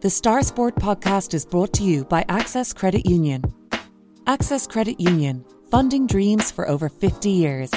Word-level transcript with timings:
The 0.00 0.08
Star 0.08 0.42
Sport 0.42 0.76
podcast 0.76 1.34
is 1.34 1.44
brought 1.44 1.74
to 1.74 1.82
you 1.82 2.06
by 2.06 2.24
Access 2.30 2.72
Credit 2.72 3.04
Union. 3.04 3.44
Access 4.26 4.66
Credit 4.66 4.98
Union, 4.98 5.44
funding 5.70 6.06
dreams 6.06 6.50
for 6.50 6.66
over 6.66 6.88
50 6.88 7.28
years. 7.28 7.70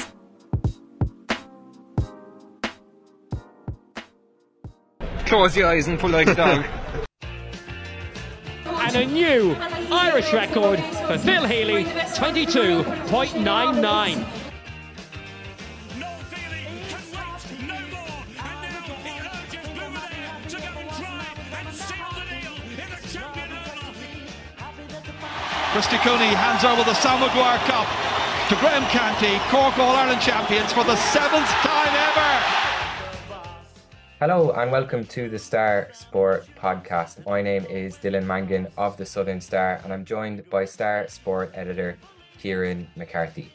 Close 5.26 5.54
your 5.54 5.68
eyes 5.68 5.86
and 5.86 5.98
pull 5.98 6.08
like 6.08 6.28
a 6.28 6.34
dog. 6.34 6.64
and 8.64 8.96
a 8.96 9.04
new 9.04 9.54
Irish 9.90 10.32
record 10.32 10.80
for 11.06 11.18
Phil 11.18 11.44
Healy, 11.44 11.84
22.99. 11.84 14.33
Christy 25.74 25.96
Cooney 25.96 26.26
hands 26.26 26.62
over 26.62 26.84
the 26.84 26.94
Sam 26.94 27.18
Maguire 27.18 27.58
Cup 27.66 27.88
to 28.48 28.54
Graham 28.60 28.84
Canty, 28.90 29.40
Cork 29.50 29.76
All 29.76 29.96
Ireland 29.96 30.20
champions 30.20 30.72
for 30.72 30.84
the 30.84 30.94
seventh 30.94 31.48
time 31.48 31.92
ever. 31.92 33.42
Hello 34.20 34.52
and 34.52 34.70
welcome 34.70 35.04
to 35.06 35.28
the 35.28 35.36
Star 35.36 35.88
Sport 35.92 36.46
podcast. 36.56 37.26
My 37.26 37.42
name 37.42 37.66
is 37.66 37.96
Dylan 37.96 38.24
Mangan 38.24 38.68
of 38.78 38.96
the 38.96 39.04
Southern 39.04 39.40
Star 39.40 39.80
and 39.82 39.92
I'm 39.92 40.04
joined 40.04 40.48
by 40.48 40.64
Star 40.64 41.08
Sport 41.08 41.50
editor 41.54 41.98
Kieran 42.38 42.86
McCarthy. 42.94 43.50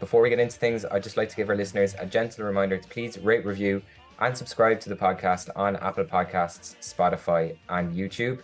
Before 0.00 0.20
we 0.20 0.30
get 0.30 0.40
into 0.40 0.58
things, 0.58 0.84
I'd 0.84 1.04
just 1.04 1.16
like 1.16 1.28
to 1.28 1.36
give 1.36 1.48
our 1.48 1.54
listeners 1.54 1.94
a 2.00 2.06
gentle 2.06 2.44
reminder 2.44 2.76
to 2.78 2.88
please 2.88 3.18
rate, 3.18 3.46
review, 3.46 3.82
and 4.18 4.36
subscribe 4.36 4.80
to 4.80 4.88
the 4.88 4.96
podcast 4.96 5.48
on 5.54 5.76
Apple 5.76 6.06
Podcasts, 6.06 6.74
Spotify, 6.80 7.56
and 7.68 7.94
YouTube. 7.94 8.40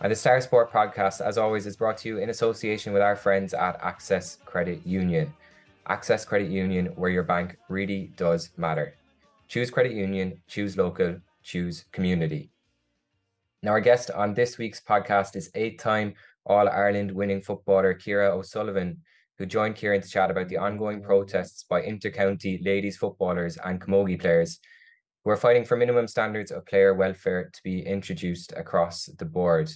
And 0.00 0.12
the 0.12 0.16
Star 0.16 0.40
Sport 0.40 0.72
podcast, 0.72 1.20
as 1.20 1.38
always, 1.38 1.66
is 1.66 1.76
brought 1.76 1.98
to 1.98 2.08
you 2.08 2.18
in 2.18 2.30
association 2.30 2.92
with 2.92 3.02
our 3.02 3.16
friends 3.16 3.52
at 3.52 3.80
Access 3.82 4.38
Credit 4.44 4.86
Union. 4.86 5.34
Access 5.88 6.24
Credit 6.24 6.48
Union, 6.48 6.86
where 6.94 7.10
your 7.10 7.24
bank 7.24 7.56
really 7.68 8.12
does 8.16 8.50
matter. 8.56 8.94
Choose 9.48 9.70
credit 9.70 9.92
union, 9.92 10.40
choose 10.46 10.76
local, 10.76 11.16
choose 11.42 11.86
community. 11.90 12.52
Now, 13.64 13.72
our 13.72 13.80
guest 13.80 14.12
on 14.12 14.34
this 14.34 14.56
week's 14.56 14.80
podcast 14.80 15.34
is 15.34 15.50
eight 15.56 15.80
time 15.80 16.14
All 16.46 16.68
Ireland 16.68 17.10
winning 17.10 17.42
footballer 17.42 17.92
Ciara 17.92 18.36
O'Sullivan, 18.36 18.98
who 19.36 19.46
joined 19.46 19.74
Kieran 19.74 20.02
to 20.02 20.08
chat 20.08 20.30
about 20.30 20.48
the 20.48 20.58
ongoing 20.58 21.02
protests 21.02 21.64
by 21.64 21.82
intercounty 21.82 22.64
ladies 22.64 22.96
footballers 22.96 23.56
and 23.64 23.80
camogie 23.80 24.20
players 24.20 24.60
who 25.24 25.30
are 25.30 25.36
fighting 25.36 25.64
for 25.64 25.76
minimum 25.76 26.06
standards 26.06 26.52
of 26.52 26.66
player 26.66 26.94
welfare 26.94 27.50
to 27.52 27.60
be 27.64 27.84
introduced 27.84 28.52
across 28.56 29.06
the 29.18 29.24
board. 29.24 29.68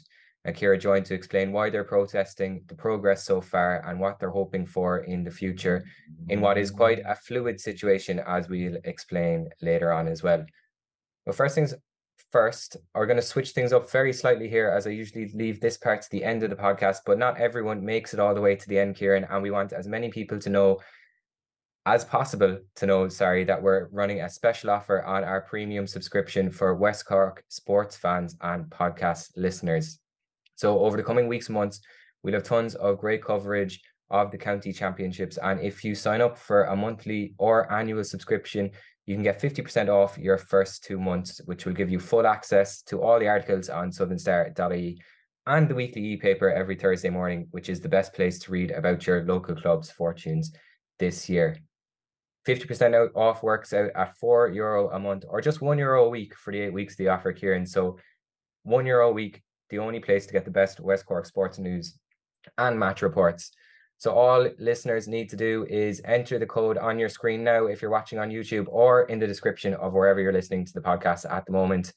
And 0.44 0.56
Ciara 0.56 0.76
joined 0.76 1.06
to 1.06 1.14
explain 1.14 1.52
why 1.52 1.70
they're 1.70 1.84
protesting, 1.84 2.64
the 2.66 2.74
progress 2.74 3.24
so 3.24 3.40
far, 3.40 3.88
and 3.88 4.00
what 4.00 4.18
they're 4.18 4.30
hoping 4.30 4.66
for 4.66 4.98
in 4.98 5.22
the 5.22 5.30
future 5.30 5.84
in 6.28 6.40
what 6.40 6.58
is 6.58 6.70
quite 6.70 7.00
a 7.06 7.14
fluid 7.14 7.60
situation, 7.60 8.20
as 8.26 8.48
we'll 8.48 8.76
explain 8.84 9.48
later 9.60 9.92
on 9.92 10.08
as 10.08 10.22
well. 10.22 10.44
But 11.24 11.36
first 11.36 11.54
things 11.54 11.74
first, 12.32 12.76
we're 12.94 13.06
going 13.06 13.18
to 13.18 13.22
switch 13.22 13.50
things 13.50 13.72
up 13.72 13.88
very 13.90 14.12
slightly 14.12 14.48
here, 14.48 14.68
as 14.68 14.86
I 14.86 14.90
usually 14.90 15.30
leave 15.34 15.60
this 15.60 15.76
part 15.76 16.02
to 16.02 16.10
the 16.10 16.24
end 16.24 16.42
of 16.42 16.50
the 16.50 16.56
podcast, 16.56 16.98
but 17.06 17.18
not 17.18 17.38
everyone 17.38 17.84
makes 17.84 18.12
it 18.12 18.20
all 18.20 18.34
the 18.34 18.40
way 18.40 18.56
to 18.56 18.68
the 18.68 18.78
end, 18.78 18.96
Kieran, 18.96 19.26
and 19.30 19.42
we 19.42 19.50
want 19.50 19.72
as 19.72 19.86
many 19.86 20.10
people 20.10 20.38
to 20.40 20.50
know 20.50 20.80
as 21.84 22.04
possible 22.04 22.58
to 22.76 22.86
know, 22.86 23.08
sorry, 23.08 23.44
that 23.44 23.60
we're 23.60 23.88
running 23.88 24.20
a 24.20 24.30
special 24.30 24.70
offer 24.70 25.02
on 25.02 25.24
our 25.24 25.40
premium 25.40 25.86
subscription 25.86 26.50
for 26.50 26.74
West 26.74 27.06
Cork 27.06 27.44
sports 27.48 27.96
fans 27.96 28.36
and 28.40 28.66
podcast 28.66 29.30
listeners. 29.36 29.98
So 30.56 30.80
over 30.80 30.96
the 30.96 31.02
coming 31.02 31.28
weeks 31.28 31.48
and 31.48 31.54
months, 31.54 31.80
we'll 32.22 32.34
have 32.34 32.44
tons 32.44 32.74
of 32.74 32.98
great 32.98 33.24
coverage 33.24 33.80
of 34.10 34.30
the 34.30 34.38
county 34.38 34.72
championships. 34.72 35.38
And 35.38 35.60
if 35.60 35.84
you 35.84 35.94
sign 35.94 36.20
up 36.20 36.38
for 36.38 36.64
a 36.64 36.76
monthly 36.76 37.34
or 37.38 37.72
annual 37.72 38.04
subscription, 38.04 38.70
you 39.06 39.14
can 39.14 39.24
get 39.24 39.40
50% 39.40 39.88
off 39.88 40.16
your 40.18 40.38
first 40.38 40.84
two 40.84 41.00
months, 41.00 41.40
which 41.46 41.64
will 41.64 41.72
give 41.72 41.90
you 41.90 41.98
full 41.98 42.26
access 42.26 42.82
to 42.82 43.02
all 43.02 43.18
the 43.18 43.28
articles 43.28 43.68
on 43.68 43.90
southernstar.ie 43.90 45.00
and 45.46 45.68
the 45.68 45.74
weekly 45.74 46.04
e-paper 46.04 46.50
every 46.50 46.76
Thursday 46.76 47.10
morning, 47.10 47.48
which 47.50 47.68
is 47.68 47.80
the 47.80 47.88
best 47.88 48.12
place 48.12 48.38
to 48.38 48.52
read 48.52 48.70
about 48.70 49.06
your 49.06 49.24
local 49.24 49.56
club's 49.56 49.90
fortunes 49.90 50.52
this 50.98 51.28
year. 51.28 51.56
50% 52.46 52.94
out 52.94 53.10
off 53.14 53.42
works 53.42 53.72
out 53.72 53.90
at 53.94 54.16
four 54.18 54.48
euro 54.48 54.90
a 54.90 54.98
month 54.98 55.24
or 55.28 55.40
just 55.40 55.60
one 55.60 55.78
euro 55.78 56.04
a 56.04 56.08
week 56.08 56.34
for 56.36 56.52
the 56.52 56.60
eight 56.60 56.72
weeks 56.72 56.96
the 56.96 57.08
offer, 57.08 57.32
Kieran. 57.32 57.66
So 57.66 57.98
one 58.64 58.86
euro 58.86 59.10
a 59.10 59.12
week, 59.12 59.42
the 59.72 59.80
only 59.80 59.98
place 59.98 60.26
to 60.26 60.32
get 60.32 60.44
the 60.44 60.52
best 60.52 60.78
West 60.78 61.04
Cork 61.06 61.26
sports 61.26 61.58
news 61.58 61.98
and 62.58 62.78
match 62.78 63.02
reports. 63.02 63.50
So 63.96 64.12
all 64.12 64.48
listeners 64.58 65.08
need 65.08 65.30
to 65.30 65.36
do 65.36 65.66
is 65.68 66.02
enter 66.04 66.38
the 66.38 66.46
code 66.46 66.76
on 66.76 66.98
your 66.98 67.08
screen 67.08 67.42
now 67.42 67.64
if 67.66 67.80
you're 67.80 67.90
watching 67.90 68.18
on 68.18 68.28
YouTube 68.30 68.66
or 68.68 69.04
in 69.04 69.18
the 69.18 69.26
description 69.26 69.72
of 69.74 69.94
wherever 69.94 70.20
you're 70.20 70.32
listening 70.32 70.66
to 70.66 70.72
the 70.72 70.80
podcast 70.80 71.24
at 71.30 71.46
the 71.46 71.52
moment. 71.52 71.92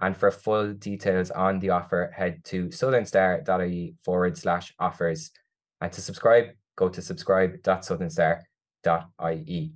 And 0.00 0.16
for 0.16 0.30
full 0.30 0.72
details 0.72 1.30
on 1.30 1.58
the 1.58 1.68
offer, 1.70 2.12
head 2.16 2.44
to 2.44 2.68
southernstar.ie 2.68 3.96
forward 4.04 4.38
slash 4.38 4.72
offers. 4.78 5.32
And 5.80 5.92
to 5.92 6.00
subscribe, 6.00 6.50
go 6.76 6.88
to 6.88 7.02
subscribe.southernstar.ie. 7.02 9.72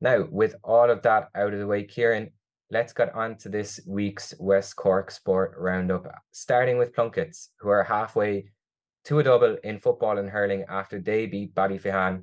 Now, 0.00 0.28
with 0.30 0.54
all 0.62 0.90
of 0.90 1.02
that 1.02 1.28
out 1.34 1.54
of 1.54 1.58
the 1.58 1.66
way, 1.66 1.82
Kieran, 1.84 2.30
let's 2.70 2.92
get 2.92 3.14
on 3.14 3.36
to 3.38 3.48
this 3.48 3.80
week's 3.86 4.34
West 4.38 4.76
Cork 4.76 5.10
Sport 5.10 5.54
Roundup, 5.56 6.06
starting 6.32 6.78
with 6.78 6.94
Plunkett's, 6.94 7.50
who 7.60 7.68
are 7.68 7.84
halfway 7.84 8.50
to 9.04 9.18
a 9.18 9.22
double 9.22 9.56
in 9.64 9.78
football 9.78 10.18
and 10.18 10.28
hurling 10.28 10.64
after 10.68 11.00
they 11.00 11.26
beat 11.26 11.54
Ballyphehane 11.54 12.22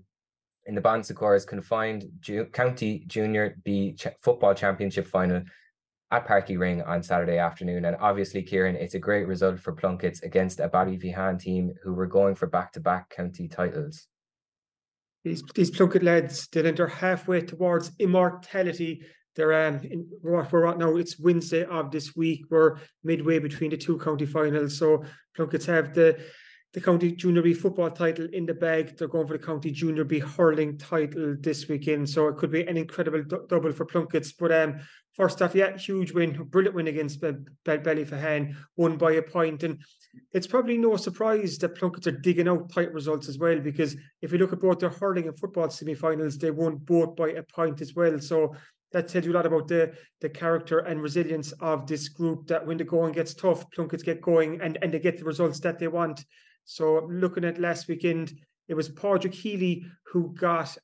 in 0.65 0.75
the 0.75 0.81
Bon 0.81 1.03
Secours 1.03 1.45
confined 1.45 2.05
Ju- 2.19 2.45
County 2.45 3.03
Junior 3.07 3.57
B 3.63 3.93
Ch- 3.93 4.07
Football 4.21 4.53
Championship 4.53 5.07
final 5.07 5.43
at 6.11 6.27
Páirc 6.27 6.47
Uí 6.47 6.59
Rinn 6.59 6.81
on 6.81 7.01
Saturday 7.01 7.37
afternoon. 7.37 7.85
And 7.85 7.97
obviously, 7.99 8.43
Kieran, 8.43 8.75
it's 8.75 8.93
a 8.93 8.99
great 8.99 9.27
result 9.27 9.59
for 9.59 9.73
Plunkett's 9.73 10.21
against 10.21 10.59
a 10.59 10.69
Ballyphehane 10.69 11.39
team 11.39 11.73
who 11.83 11.93
were 11.93 12.07
going 12.07 12.35
for 12.35 12.47
back-to-back 12.47 13.09
county 13.09 13.47
titles. 13.47 14.07
These 15.23 15.43
these 15.55 15.71
Plunkett 15.71 16.03
lads, 16.03 16.47
Dylan, 16.49 16.75
they're 16.75 16.87
halfway 16.87 17.41
towards 17.41 17.91
immortality. 17.97 19.01
They're 19.35 19.67
um 19.67 19.81
in 19.83 20.07
what 20.21 20.51
we're 20.51 20.67
at 20.67 20.77
now. 20.77 20.95
It's 20.95 21.19
Wednesday 21.19 21.65
of 21.65 21.91
this 21.91 22.15
week. 22.15 22.45
We're 22.49 22.77
midway 23.03 23.39
between 23.39 23.71
the 23.71 23.77
two 23.77 23.97
county 23.97 24.25
finals. 24.25 24.77
So 24.77 25.03
Plunkett's 25.35 25.65
have 25.65 25.93
the 25.93 26.17
the 26.73 26.81
county 26.81 27.13
junior 27.13 27.41
B 27.41 27.53
football 27.53 27.89
title 27.89 28.27
in 28.33 28.45
the 28.45 28.53
bag. 28.53 28.97
They're 28.97 29.07
going 29.07 29.27
for 29.27 29.37
the 29.37 29.45
county 29.45 29.71
junior 29.71 30.03
B 30.03 30.19
hurling 30.19 30.77
title 30.77 31.35
this 31.39 31.69
weekend. 31.69 32.09
So 32.09 32.27
it 32.27 32.35
could 32.35 32.51
be 32.51 32.67
an 32.67 32.77
incredible 32.77 33.23
du- 33.23 33.45
double 33.47 33.71
for 33.71 33.85
Plunkett's. 33.85 34.33
But 34.33 34.51
um 34.51 34.79
first 35.15 35.41
off, 35.41 35.55
yeah, 35.55 35.77
huge 35.77 36.11
win, 36.11 36.33
brilliant 36.49 36.75
win 36.75 36.87
against 36.87 37.21
Be- 37.21 37.31
Be- 37.63 37.77
Ballyphehane, 37.77 38.55
won 38.75 38.97
by 38.97 39.13
a 39.13 39.21
point. 39.21 39.63
And 39.63 39.81
it's 40.33 40.47
probably 40.47 40.77
no 40.77 40.97
surprise 40.97 41.57
that 41.59 41.75
Plunkett's 41.75 42.07
are 42.07 42.11
digging 42.11 42.49
out 42.49 42.69
tight 42.69 42.93
results 42.93 43.29
as 43.29 43.37
well, 43.37 43.59
because 43.59 43.95
if 44.21 44.33
you 44.33 44.37
look 44.37 44.51
at 44.51 44.59
both 44.59 44.79
their 44.79 44.89
hurling 44.89 45.27
and 45.29 45.39
football 45.39 45.69
semi-finals, 45.69 46.37
they 46.37 46.51
won 46.51 46.75
both 46.75 47.15
by 47.15 47.29
a 47.29 47.43
point 47.43 47.79
as 47.79 47.95
well. 47.95 48.19
So 48.19 48.53
that 48.95 49.09
tells 49.09 49.25
you 49.25 49.33
a 49.33 49.35
lot 49.35 49.45
about 49.45 49.67
the 49.67 49.93
the 50.21 50.29
character 50.29 50.79
and 50.79 51.01
resilience 51.01 51.51
of 51.59 51.85
this 51.85 52.07
group. 52.07 52.47
That 52.47 52.65
when 52.65 52.77
the 52.77 52.85
going 52.85 53.11
gets 53.11 53.33
tough, 53.33 53.69
Plunkett's 53.71 54.03
get 54.03 54.21
going 54.21 54.61
and 54.61 54.77
and 54.81 54.93
they 54.93 54.99
get 54.99 55.17
the 55.17 55.25
results 55.25 55.59
that 55.59 55.79
they 55.79 55.89
want. 55.89 56.23
So 56.63 57.05
looking 57.11 57.43
at 57.43 57.59
last 57.59 57.89
weekend, 57.89 58.31
it 58.69 58.73
was 58.73 58.87
Padraig 58.87 59.33
Healy 59.33 59.85
who 60.11 60.33
got 60.33 60.77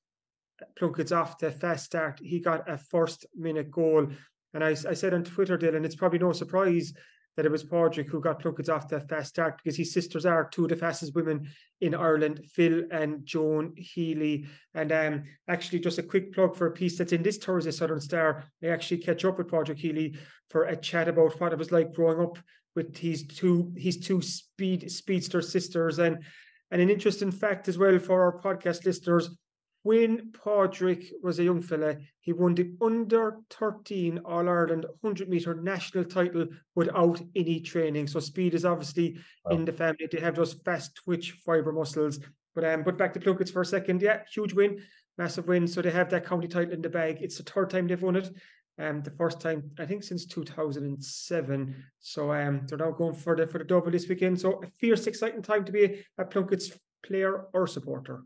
Plunkett's 0.77 1.13
off 1.13 1.37
the 1.37 1.51
fast 1.51 1.85
start. 1.85 2.19
He 2.21 2.41
got 2.41 2.69
a 2.69 2.77
first 2.77 3.25
minute 3.33 3.71
goal. 3.71 4.07
And 4.53 4.61
I, 4.61 4.71
I 4.71 4.93
said 4.93 5.13
on 5.13 5.23
Twitter, 5.23 5.57
Dylan, 5.57 5.85
it's 5.85 5.95
probably 5.95 6.19
no 6.19 6.33
surprise 6.33 6.93
that 7.41 7.47
it 7.47 7.51
was 7.51 7.63
Padraig 7.63 8.07
who 8.07 8.21
got 8.21 8.39
Plunkett's 8.39 8.69
off 8.69 8.87
the 8.87 8.99
fast 8.99 9.29
start 9.29 9.57
because 9.57 9.75
his 9.75 9.91
sisters 9.91 10.27
are 10.27 10.47
two 10.47 10.65
of 10.65 10.69
the 10.69 10.75
fastest 10.75 11.15
women 11.15 11.47
in 11.79 11.95
Ireland, 11.95 12.45
Phil 12.53 12.83
and 12.91 13.25
Joan 13.25 13.73
Healy. 13.75 14.45
And 14.75 14.91
um, 14.91 15.23
actually, 15.47 15.79
just 15.79 15.97
a 15.97 16.03
quick 16.03 16.35
plug 16.35 16.55
for 16.55 16.67
a 16.67 16.71
piece 16.71 16.99
that's 16.99 17.13
in 17.13 17.23
this 17.23 17.37
Thursday 17.37 17.71
Southern 17.71 17.99
Star. 17.99 18.43
I 18.63 18.67
actually 18.67 18.99
catch 18.99 19.25
up 19.25 19.39
with 19.39 19.47
Padraig 19.47 19.79
Healy 19.79 20.15
for 20.51 20.65
a 20.65 20.75
chat 20.75 21.07
about 21.07 21.39
what 21.41 21.51
it 21.51 21.57
was 21.57 21.71
like 21.71 21.93
growing 21.93 22.21
up 22.21 22.37
with 22.75 22.95
his 22.95 23.25
two 23.25 23.73
his 23.75 23.97
two 23.97 24.21
speed 24.21 24.91
speedster 24.91 25.41
sisters 25.41 25.97
and 25.97 26.23
and 26.69 26.79
an 26.79 26.91
interesting 26.91 27.31
fact 27.31 27.67
as 27.67 27.79
well 27.79 27.97
for 27.97 28.21
our 28.21 28.39
podcast 28.39 28.85
listeners 28.85 29.35
when 29.83 30.31
Padraig 30.31 31.11
was 31.23 31.39
a 31.39 31.43
young 31.43 31.61
fella, 31.61 31.97
he 32.19 32.33
won 32.33 32.53
the 32.53 32.71
under 32.81 33.37
13 33.49 34.19
All 34.25 34.47
Ireland 34.47 34.85
100 35.01 35.27
meter 35.27 35.55
national 35.55 36.05
title 36.05 36.47
without 36.75 37.19
any 37.35 37.59
training. 37.61 38.07
So 38.07 38.19
speed 38.19 38.53
is 38.53 38.65
obviously 38.65 39.17
Wow. 39.45 39.55
in 39.55 39.65
the 39.65 39.73
family. 39.73 40.07
They 40.11 40.19
have 40.19 40.35
those 40.35 40.53
fast 40.53 40.95
twitch 40.95 41.31
fiber 41.45 41.71
muscles. 41.71 42.19
But 42.53 42.65
um, 42.65 42.83
but 42.83 42.97
back 42.97 43.13
to 43.13 43.19
Plunkett's 43.19 43.49
for 43.51 43.61
a 43.61 43.65
second. 43.65 44.01
Yeah, 44.01 44.21
huge 44.31 44.53
win, 44.53 44.81
massive 45.17 45.47
win. 45.47 45.67
So 45.67 45.81
they 45.81 45.91
have 45.91 46.09
that 46.09 46.25
county 46.25 46.47
title 46.47 46.73
in 46.73 46.81
the 46.81 46.89
bag. 46.89 47.17
It's 47.21 47.37
the 47.37 47.43
third 47.43 47.69
time 47.69 47.87
they've 47.87 48.01
won 48.01 48.17
it. 48.17 48.29
Um, 48.77 49.01
the 49.01 49.11
first 49.11 49.39
time 49.41 49.71
I 49.79 49.85
think 49.85 50.03
since 50.03 50.25
2007. 50.25 51.83
So 51.99 52.31
um, 52.33 52.65
they're 52.67 52.77
now 52.77 52.91
going 52.91 53.15
for 53.15 53.35
the 53.35 53.47
for 53.47 53.57
the 53.57 53.63
double 53.63 53.91
this 53.91 54.07
weekend. 54.07 54.39
So 54.39 54.61
a 54.63 54.67
fierce, 54.67 55.07
exciting 55.07 55.41
time 55.41 55.65
to 55.65 55.71
be 55.71 56.03
a 56.17 56.25
Plunkett's 56.25 56.71
player 57.05 57.45
or 57.53 57.67
supporter. 57.67 58.23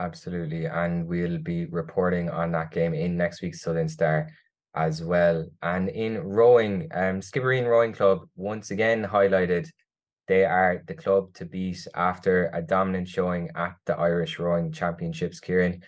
Absolutely. 0.00 0.64
And 0.64 1.06
we'll 1.06 1.38
be 1.38 1.66
reporting 1.66 2.30
on 2.30 2.52
that 2.52 2.70
game 2.70 2.94
in 2.94 3.18
next 3.18 3.42
week's 3.42 3.60
Southern 3.60 3.88
Star 3.88 4.28
as 4.74 5.04
well. 5.04 5.46
And 5.62 5.90
in 5.90 6.18
rowing, 6.18 6.88
um, 6.94 7.20
Skibbereen 7.20 7.66
Rowing 7.68 7.92
Club 7.92 8.20
once 8.34 8.70
again 8.70 9.04
highlighted 9.04 9.68
they 10.26 10.44
are 10.44 10.82
the 10.86 10.94
club 10.94 11.34
to 11.34 11.44
beat 11.44 11.86
after 11.94 12.50
a 12.54 12.62
dominant 12.62 13.08
showing 13.08 13.50
at 13.56 13.74
the 13.84 13.96
Irish 13.96 14.38
Rowing 14.38 14.72
Championships, 14.72 15.40
Kieran. 15.40 15.82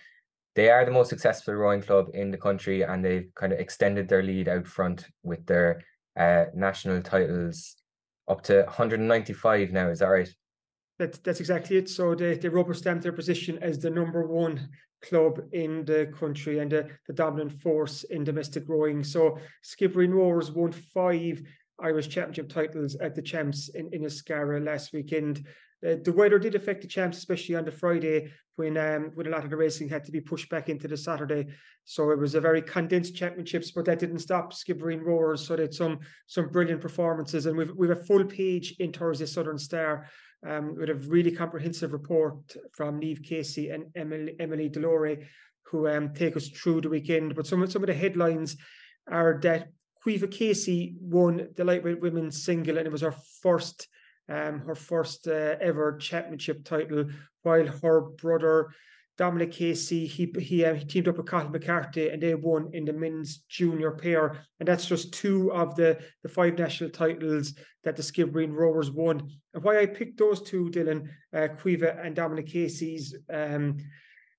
They 0.53 0.69
are 0.69 0.85
the 0.85 0.91
most 0.91 1.09
successful 1.09 1.55
rowing 1.55 1.81
club 1.81 2.09
in 2.13 2.29
the 2.29 2.37
country 2.37 2.83
and 2.83 3.03
they've 3.03 3.31
kind 3.35 3.53
of 3.53 3.59
extended 3.59 4.07
their 4.07 4.21
lead 4.21 4.47
out 4.47 4.67
front 4.67 5.07
with 5.23 5.43
their 5.47 5.81
uh, 6.19 6.45
national 6.53 7.01
titles 7.01 7.77
up 8.27 8.43
to 8.43 8.63
195 8.63 9.71
now. 9.71 9.89
Is 9.89 9.99
that 9.99 10.07
right? 10.07 10.29
That's 11.03 11.17
that's 11.17 11.41
exactly 11.41 11.75
it. 11.75 11.89
So 11.89 12.15
they, 12.15 12.37
they 12.37 12.47
rubber 12.47 12.73
stamped 12.73 13.03
their 13.03 13.11
position 13.11 13.59
as 13.61 13.77
the 13.77 13.89
number 13.89 14.25
one 14.25 14.69
club 15.01 15.41
in 15.51 15.83
the 15.83 16.09
country 16.17 16.59
and 16.59 16.71
the, 16.71 16.89
the 17.07 17.13
dominant 17.13 17.51
force 17.51 18.05
in 18.05 18.23
domestic 18.23 18.63
rowing. 18.69 19.03
So 19.03 19.37
Skibbereen 19.65 20.13
Rowers 20.13 20.49
won 20.49 20.71
five 20.71 21.43
Irish 21.77 22.07
Championship 22.07 22.47
titles 22.47 22.95
at 22.95 23.15
the 23.15 23.21
Champs 23.21 23.67
in, 23.75 23.89
in 23.91 24.03
Ascara 24.03 24.63
last 24.63 24.93
weekend. 24.93 25.45
Uh, 25.85 25.95
the 26.01 26.13
weather 26.13 26.39
did 26.39 26.55
affect 26.55 26.81
the 26.81 26.87
Champs, 26.87 27.17
especially 27.17 27.55
on 27.55 27.65
the 27.65 27.71
Friday 27.71 28.31
when 28.55 28.77
um, 28.77 29.11
when 29.15 29.27
a 29.27 29.29
lot 29.29 29.43
of 29.43 29.49
the 29.49 29.57
racing 29.57 29.89
had 29.89 30.05
to 30.05 30.11
be 30.11 30.21
pushed 30.21 30.49
back 30.49 30.69
into 30.69 30.87
the 30.87 30.95
Saturday. 30.95 31.47
So 31.83 32.11
it 32.11 32.19
was 32.19 32.33
a 32.35 32.39
very 32.39 32.61
condensed 32.61 33.13
championships, 33.13 33.71
but 33.71 33.83
that 33.85 33.99
didn't 33.99 34.19
stop 34.19 34.53
Skibbereen 34.53 35.03
Rowers. 35.03 35.45
So 35.45 35.57
they 35.57 35.63
had 35.63 35.73
some 35.73 35.99
some 36.27 36.47
brilliant 36.47 36.79
performances, 36.79 37.45
and 37.45 37.57
we've 37.57 37.73
we've 37.75 37.89
a 37.89 38.05
full 38.07 38.23
page 38.23 38.75
in 38.79 38.93
Thursday 38.93 39.25
Southern 39.25 39.57
Star 39.57 40.07
um, 40.47 40.75
with 40.75 40.89
a 40.89 40.95
really 40.95 41.31
comprehensive 41.31 41.93
report 41.93 42.55
from 42.73 42.99
Niamh 42.99 43.23
Casey 43.23 43.69
and 43.69 43.85
Emily, 43.95 44.35
Emily 44.39 44.69
Delore, 44.69 45.25
who 45.67 45.87
um, 45.87 46.13
take 46.13 46.35
us 46.35 46.47
through 46.49 46.81
the 46.81 46.89
weekend. 46.89 47.35
But 47.35 47.47
some 47.47 47.61
of 47.61 47.71
some 47.71 47.83
of 47.83 47.87
the 47.87 47.93
headlines 47.93 48.57
are 49.09 49.39
that 49.43 49.69
Caoimhe 50.05 50.31
Casey 50.31 50.95
won 50.99 51.49
the 51.55 51.63
lightweight 51.63 52.01
women's 52.01 52.43
single, 52.43 52.77
and 52.77 52.85
it 52.85 52.91
was 52.91 53.01
her 53.01 53.15
first 53.41 53.87
um, 54.29 54.59
her 54.61 54.75
first 54.75 55.27
uh, 55.27 55.55
ever 55.59 55.97
championship 55.97 56.63
title, 56.63 57.05
while 57.41 57.67
her 57.67 58.01
brother 58.01 58.69
Dominic 59.17 59.51
Casey 59.51 60.07
he 60.07 60.33
he, 60.39 60.65
uh, 60.65 60.73
he 60.73 60.85
teamed 60.85 61.07
up 61.07 61.17
with 61.17 61.27
Cathal 61.27 61.51
McCarthy 61.51 62.09
and 62.09 62.21
they 62.21 62.33
won 62.33 62.69
in 62.73 62.85
the 62.85 62.93
men's 62.93 63.43
junior 63.49 63.91
pair, 63.91 64.37
and 64.59 64.67
that's 64.67 64.87
just 64.87 65.13
two 65.13 65.51
of 65.51 65.75
the 65.75 65.99
the 66.23 66.29
five 66.29 66.57
national 66.57 66.89
titles 66.89 67.53
that 67.83 67.95
the 67.95 68.01
Skibbereen 68.01 68.53
Rowers 68.53 68.89
won. 68.89 69.29
And 69.53 69.63
why 69.63 69.79
I 69.79 69.85
picked 69.85 70.17
those 70.17 70.41
two, 70.41 70.69
Dylan, 70.71 71.09
uh, 71.33 71.47
and 72.03 72.15
Dominic 72.15 72.47
Casey's 72.47 73.15
um, 73.31 73.77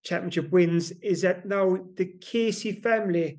championship 0.05 0.51
wins, 0.51 0.91
is 1.03 1.23
that 1.23 1.47
now 1.47 1.77
the 1.97 2.07
Casey 2.21 2.73
family 2.73 3.39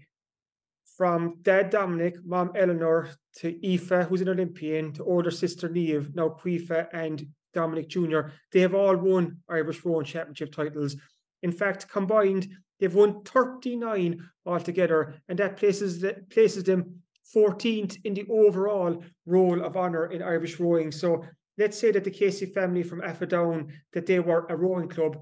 from 0.98 1.36
dad 1.42 1.70
Dominic, 1.70 2.16
mom 2.24 2.52
Eleanor, 2.56 3.10
to 3.38 3.50
Aoife, 3.66 4.08
who's 4.08 4.22
an 4.22 4.30
Olympian, 4.30 4.94
to 4.94 5.04
older 5.04 5.32
sister 5.32 5.68
Niamh, 5.68 6.16
now 6.16 6.30
Caoimhe 6.30 6.88
and 6.94 7.28
Dominic 7.54 7.90
Jr., 7.90 8.30
they 8.52 8.62
have 8.62 8.74
all 8.74 8.96
won 8.96 9.38
Irish 9.50 9.84
Rowing 9.84 10.06
Championship 10.06 10.54
titles. 10.54 10.96
In 11.45 11.51
fact, 11.51 11.88
combined, 11.88 12.47
they've 12.80 12.95
won 12.95 13.21
39 13.21 14.19
altogether, 14.47 15.21
and 15.30 15.38
that 15.38 15.57
places, 15.57 16.03
places 16.31 16.63
them 16.63 17.01
14th 17.36 18.00
in 18.03 18.15
the 18.15 18.25
overall 18.31 19.03
roll 19.27 19.63
of 19.63 19.77
honour 19.77 20.07
in 20.07 20.24
Irish 20.24 20.59
rowing. 20.59 20.92
So 20.92 21.24
let's 21.59 21.77
say 21.77 21.92
that 21.92 22.03
the 22.03 22.09
Casey 22.09 22.47
family 22.47 22.81
from 22.81 23.01
Aughadown, 23.01 23.69
that 23.94 24.07
they 24.07 24.19
were 24.19 24.47
a 24.50 24.57
rowing 24.57 24.89
club, 24.89 25.18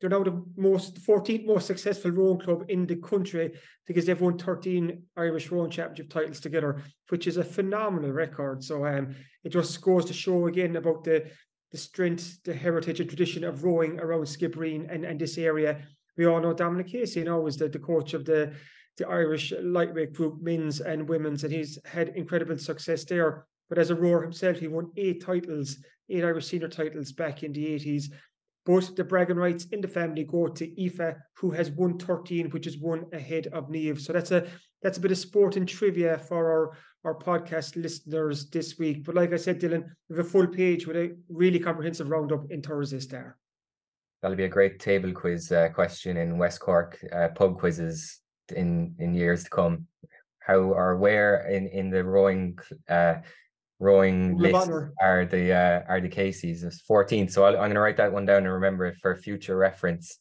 they're 0.00 0.10
now 0.10 0.24
the 0.24 0.44
most 0.56 0.96
14th 1.06 1.46
most 1.46 1.68
successful 1.68 2.10
rowing 2.10 2.40
club 2.40 2.64
in 2.68 2.84
the 2.84 2.96
country 2.96 3.52
because 3.86 4.06
they've 4.06 4.20
won 4.20 4.36
13 4.36 5.00
Irish 5.16 5.50
rowing 5.52 5.70
championship 5.70 6.10
titles 6.10 6.40
together, 6.40 6.82
which 7.08 7.28
is 7.28 7.36
a 7.36 7.44
phenomenal 7.44 8.10
record. 8.10 8.64
So 8.64 8.84
um, 8.84 9.14
it 9.44 9.50
just 9.50 9.80
goes 9.80 10.04
to 10.06 10.12
show 10.12 10.48
again 10.48 10.74
about 10.74 11.04
the 11.04 11.30
the 11.70 11.78
strength, 11.78 12.42
the 12.44 12.54
heritage 12.54 13.00
and 13.00 13.08
tradition 13.08 13.44
of 13.44 13.64
rowing 13.64 13.98
around 14.00 14.22
Skibbereen 14.22 14.92
and, 14.92 15.04
and 15.04 15.20
this 15.20 15.38
area. 15.38 15.82
We 16.16 16.26
all 16.26 16.40
know 16.40 16.52
Dominic 16.52 16.88
Casey, 16.88 17.20
you 17.20 17.26
know, 17.26 17.46
is 17.46 17.56
the, 17.56 17.68
the 17.68 17.78
coach 17.78 18.14
of 18.14 18.24
the 18.24 18.52
the 18.98 19.08
Irish 19.08 19.52
lightweight 19.62 20.12
group, 20.12 20.42
men's 20.42 20.80
and 20.80 21.08
women's, 21.08 21.44
and 21.44 21.52
he's 21.52 21.78
had 21.84 22.08
incredible 22.10 22.58
success 22.58 23.04
there. 23.04 23.46
But 23.68 23.78
as 23.78 23.90
a 23.90 23.94
rower 23.94 24.22
himself, 24.22 24.58
he 24.58 24.68
won 24.68 24.90
eight 24.96 25.24
titles, 25.24 25.76
eight 26.10 26.24
Irish 26.24 26.48
senior 26.48 26.68
titles 26.68 27.12
back 27.12 27.42
in 27.42 27.52
the 27.52 27.64
80s. 27.64 28.06
But 28.66 28.96
the 28.96 29.04
bragging 29.04 29.36
rights 29.36 29.66
in 29.72 29.80
the 29.80 29.88
family 29.88 30.24
go 30.24 30.48
to 30.48 30.82
Aoife, 30.82 31.16
who 31.36 31.50
has 31.52 31.70
won 31.70 31.98
13, 31.98 32.50
which 32.50 32.66
is 32.66 32.78
one 32.78 33.06
ahead 33.12 33.46
of 33.48 33.68
Niamh. 33.68 34.00
So 34.00 34.12
that's 34.12 34.30
a 34.30 34.46
that's 34.82 34.98
a 34.98 35.00
bit 35.00 35.10
of 35.10 35.18
sport 35.18 35.56
and 35.56 35.68
trivia 35.68 36.18
for 36.18 36.50
our, 36.50 36.76
our 37.08 37.14
podcast 37.14 37.74
listeners 37.82 38.50
this 38.50 38.78
week. 38.78 39.04
But 39.04 39.14
like 39.14 39.32
I 39.32 39.36
said, 39.36 39.60
Dylan, 39.60 39.84
we 40.08 40.16
have 40.16 40.26
a 40.26 40.28
full 40.28 40.46
page 40.46 40.86
with 40.86 40.96
a 40.96 41.16
really 41.30 41.58
comprehensive 41.58 42.10
roundup 42.10 42.50
in 42.50 42.60
Thursday 42.60 42.98
there. 42.98 43.38
That'll 44.20 44.36
be 44.36 44.44
a 44.44 44.56
great 44.58 44.78
table 44.78 45.12
quiz 45.12 45.50
uh, 45.50 45.70
question 45.70 46.18
in 46.18 46.36
West 46.36 46.60
Cork 46.60 46.98
uh, 47.12 47.28
pub 47.28 47.58
quizzes 47.58 48.20
in 48.54 48.94
in 48.98 49.14
years 49.14 49.44
to 49.44 49.50
come. 49.50 49.86
How 50.40 50.58
or 50.80 50.96
where 50.96 51.48
in 51.48 51.66
in 51.68 51.88
the 51.88 52.04
rowing 52.04 52.58
uh, 52.90 53.16
rowing 53.78 54.36
list 54.36 54.70
are 55.00 55.24
the 55.24 55.52
uh, 55.52 55.80
are 55.88 56.00
the 56.00 56.08
Caseys? 56.08 56.62
It's 56.64 56.82
14th. 56.82 57.30
So 57.30 57.44
i 57.44 57.50
am 57.50 57.54
going 57.56 57.74
to 57.74 57.80
write 57.80 57.96
that 57.98 58.12
one 58.12 58.26
down 58.26 58.44
and 58.44 58.52
remember 58.52 58.86
it 58.86 58.96
for 59.00 59.16
future 59.16 59.56
reference. 59.56 60.18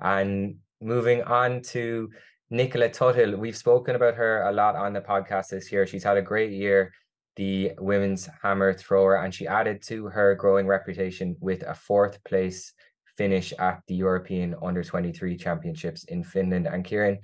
And 0.00 0.56
moving 0.80 1.22
on 1.22 1.60
to 1.72 2.10
Nicola 2.54 2.88
Tuthill, 2.88 3.36
we've 3.36 3.56
spoken 3.56 3.96
about 3.96 4.14
her 4.14 4.42
a 4.42 4.52
lot 4.52 4.76
on 4.76 4.92
the 4.92 5.00
podcast 5.00 5.48
this 5.48 5.72
year. 5.72 5.88
She's 5.88 6.04
had 6.04 6.16
a 6.16 6.22
great 6.22 6.52
year, 6.52 6.92
the 7.34 7.72
women's 7.80 8.28
hammer 8.44 8.72
thrower, 8.72 9.16
and 9.16 9.34
she 9.34 9.48
added 9.48 9.82
to 9.86 10.06
her 10.06 10.36
growing 10.36 10.68
reputation 10.68 11.36
with 11.40 11.64
a 11.64 11.74
fourth 11.74 12.22
place 12.22 12.72
finish 13.18 13.52
at 13.58 13.80
the 13.88 13.96
European 13.96 14.54
Under 14.62 14.84
23 14.84 15.36
Championships 15.36 16.04
in 16.04 16.22
Finland. 16.22 16.68
And 16.68 16.84
Kieran, 16.84 17.18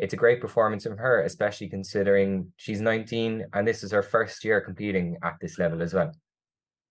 it's 0.00 0.14
a 0.14 0.16
great 0.16 0.40
performance 0.40 0.82
from 0.82 0.98
her, 0.98 1.22
especially 1.22 1.68
considering 1.68 2.52
she's 2.56 2.80
19 2.80 3.46
and 3.52 3.68
this 3.68 3.84
is 3.84 3.92
her 3.92 4.02
first 4.02 4.44
year 4.44 4.60
competing 4.60 5.16
at 5.22 5.36
this 5.40 5.56
level 5.56 5.82
as 5.82 5.94
well. 5.94 6.10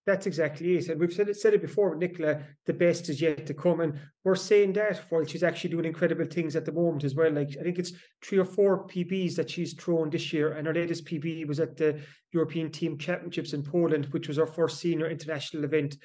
That's 0.05 0.27
exactly 0.27 0.75
it. 0.75 0.89
And 0.89 0.99
we've 0.99 1.13
said 1.13 1.29
it, 1.29 1.37
said 1.37 1.53
it 1.53 1.61
before 1.61 1.91
with 1.91 1.99
Nicola, 1.99 2.41
the 2.65 2.73
best 2.73 3.07
is 3.07 3.21
yet 3.21 3.45
to 3.45 3.53
come. 3.53 3.79
And 3.79 3.97
we're 4.25 4.35
saying 4.35 4.73
that 4.73 5.01
while 5.09 5.23
she's 5.23 5.43
actually 5.43 5.69
doing 5.69 5.85
incredible 5.85 6.25
things 6.25 6.57
at 6.57 6.65
the 6.65 6.73
moment 6.73 7.05
as 7.05 7.15
well. 7.15 7.31
Like 7.31 7.55
I 7.57 7.63
think 7.63 7.79
it's 7.79 7.93
three 8.21 8.37
or 8.37 8.45
four 8.45 8.85
PBs 8.87 9.35
that 9.35 9.49
she's 9.49 9.73
thrown 9.73 10.09
this 10.09 10.33
year. 10.33 10.53
And 10.53 10.67
her 10.67 10.73
latest 10.73 11.05
PB 11.05 11.47
was 11.47 11.61
at 11.61 11.77
the 11.77 12.01
European 12.33 12.69
Team 12.69 12.97
Championships 12.97 13.53
in 13.53 13.63
Poland, 13.63 14.07
which 14.07 14.27
was 14.27 14.37
her 14.37 14.47
first 14.47 14.79
senior 14.79 15.09
international 15.09 15.63
event. 15.63 15.95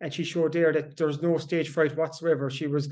And 0.00 0.14
she 0.14 0.22
showed 0.22 0.52
there 0.52 0.72
that 0.72 0.96
there's 0.96 1.20
no 1.20 1.36
stage 1.38 1.70
fright 1.70 1.96
whatsoever. 1.96 2.50
She 2.50 2.68
was 2.68 2.88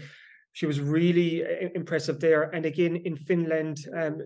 she 0.52 0.66
was 0.66 0.80
really 0.80 1.44
uh, 1.44 1.68
impressive 1.76 2.18
there. 2.18 2.44
And 2.54 2.66
again 2.66 2.96
in 2.96 3.14
Finland, 3.14 3.86
um, 3.96 4.20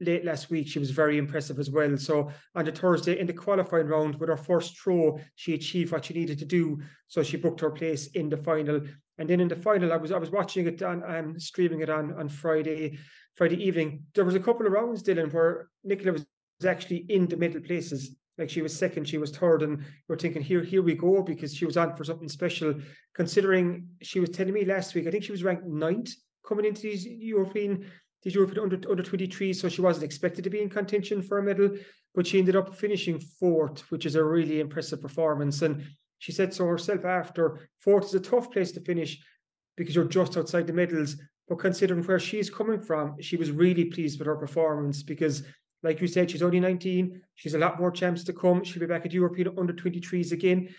late 0.00 0.24
last 0.24 0.50
week, 0.50 0.68
she 0.68 0.78
was 0.78 0.90
very 0.90 1.18
impressive 1.18 1.58
as 1.58 1.70
well. 1.70 1.96
So 1.96 2.30
on 2.54 2.64
the 2.64 2.72
Thursday 2.72 3.18
in 3.18 3.26
the 3.26 3.32
qualifying 3.32 3.86
round, 3.86 4.16
with 4.16 4.28
her 4.28 4.36
first 4.36 4.78
throw, 4.78 5.18
she 5.34 5.54
achieved 5.54 5.92
what 5.92 6.04
she 6.04 6.14
needed 6.14 6.38
to 6.38 6.44
do. 6.44 6.80
So 7.08 7.22
she 7.22 7.36
booked 7.36 7.60
her 7.60 7.70
place 7.70 8.08
in 8.08 8.28
the 8.28 8.36
final. 8.36 8.80
And 9.18 9.28
then 9.28 9.40
in 9.40 9.48
the 9.48 9.56
final, 9.56 9.92
I 9.92 9.96
was 9.96 10.12
I 10.12 10.18
was 10.18 10.30
watching 10.30 10.66
it 10.66 10.82
on 10.82 11.02
um 11.04 11.38
streaming 11.38 11.80
it 11.80 11.90
on 11.90 12.12
on 12.14 12.28
Friday 12.28 12.98
Friday 13.36 13.62
evening. 13.62 14.04
There 14.14 14.24
was 14.24 14.34
a 14.34 14.40
couple 14.40 14.66
of 14.66 14.72
rounds, 14.72 15.02
Dylan, 15.02 15.32
where 15.32 15.68
Nicola 15.84 16.12
was 16.12 16.26
actually 16.66 17.06
in 17.08 17.26
the 17.26 17.36
middle 17.36 17.60
places 17.60 18.16
like 18.38 18.50
she 18.50 18.62
was 18.62 18.76
second, 18.76 19.08
she 19.08 19.18
was 19.18 19.30
third, 19.30 19.62
and 19.62 19.84
we're 20.08 20.16
thinking 20.16 20.42
here, 20.42 20.62
here 20.62 20.82
we 20.82 20.94
go 20.94 21.22
because 21.22 21.54
she 21.54 21.66
was 21.66 21.76
on 21.76 21.96
for 21.96 22.04
something 22.04 22.28
special. 22.28 22.74
Considering 23.14 23.86
she 24.02 24.20
was 24.20 24.30
telling 24.30 24.52
me 24.52 24.64
last 24.64 24.94
week, 24.94 25.06
I 25.06 25.10
think 25.10 25.24
she 25.24 25.32
was 25.32 25.44
ranked 25.44 25.66
ninth 25.66 26.10
coming 26.46 26.64
into 26.64 26.82
these 26.82 27.06
European 27.06 27.86
these 28.24 28.34
European 28.34 28.60
under 28.60 28.90
under 28.90 29.02
twenty 29.02 29.26
three, 29.26 29.52
so 29.52 29.68
she 29.68 29.82
wasn't 29.82 30.04
expected 30.04 30.42
to 30.44 30.50
be 30.50 30.62
in 30.62 30.70
contention 30.70 31.22
for 31.22 31.38
a 31.38 31.42
medal, 31.42 31.70
but 32.14 32.26
she 32.26 32.38
ended 32.38 32.56
up 32.56 32.74
finishing 32.74 33.20
fourth, 33.20 33.80
which 33.90 34.06
is 34.06 34.16
a 34.16 34.24
really 34.24 34.60
impressive 34.60 35.00
performance. 35.00 35.62
And 35.62 35.84
she 36.18 36.32
said 36.32 36.54
so 36.54 36.66
herself 36.66 37.04
after 37.04 37.68
fourth 37.78 38.06
is 38.06 38.14
a 38.14 38.20
tough 38.20 38.50
place 38.50 38.72
to 38.72 38.80
finish 38.80 39.18
because 39.76 39.94
you're 39.94 40.04
just 40.04 40.36
outside 40.36 40.66
the 40.66 40.72
medals. 40.72 41.16
But 41.48 41.58
considering 41.58 42.02
where 42.02 42.18
she's 42.18 42.48
coming 42.48 42.80
from, 42.80 43.20
she 43.20 43.36
was 43.36 43.50
really 43.50 43.84
pleased 43.84 44.18
with 44.18 44.26
her 44.26 44.36
performance 44.36 45.02
because 45.02 45.42
like 45.84 46.00
you 46.00 46.06
said, 46.06 46.30
she's 46.30 46.42
only 46.42 46.58
19. 46.58 47.20
She's 47.34 47.54
a 47.54 47.58
lot 47.58 47.78
more 47.78 47.90
champs 47.90 48.24
to 48.24 48.32
come. 48.32 48.64
She'll 48.64 48.80
be 48.80 48.86
back 48.86 49.04
at 49.04 49.12
European 49.12 49.52
under 49.58 49.74
23s 49.74 50.32
again. 50.32 50.70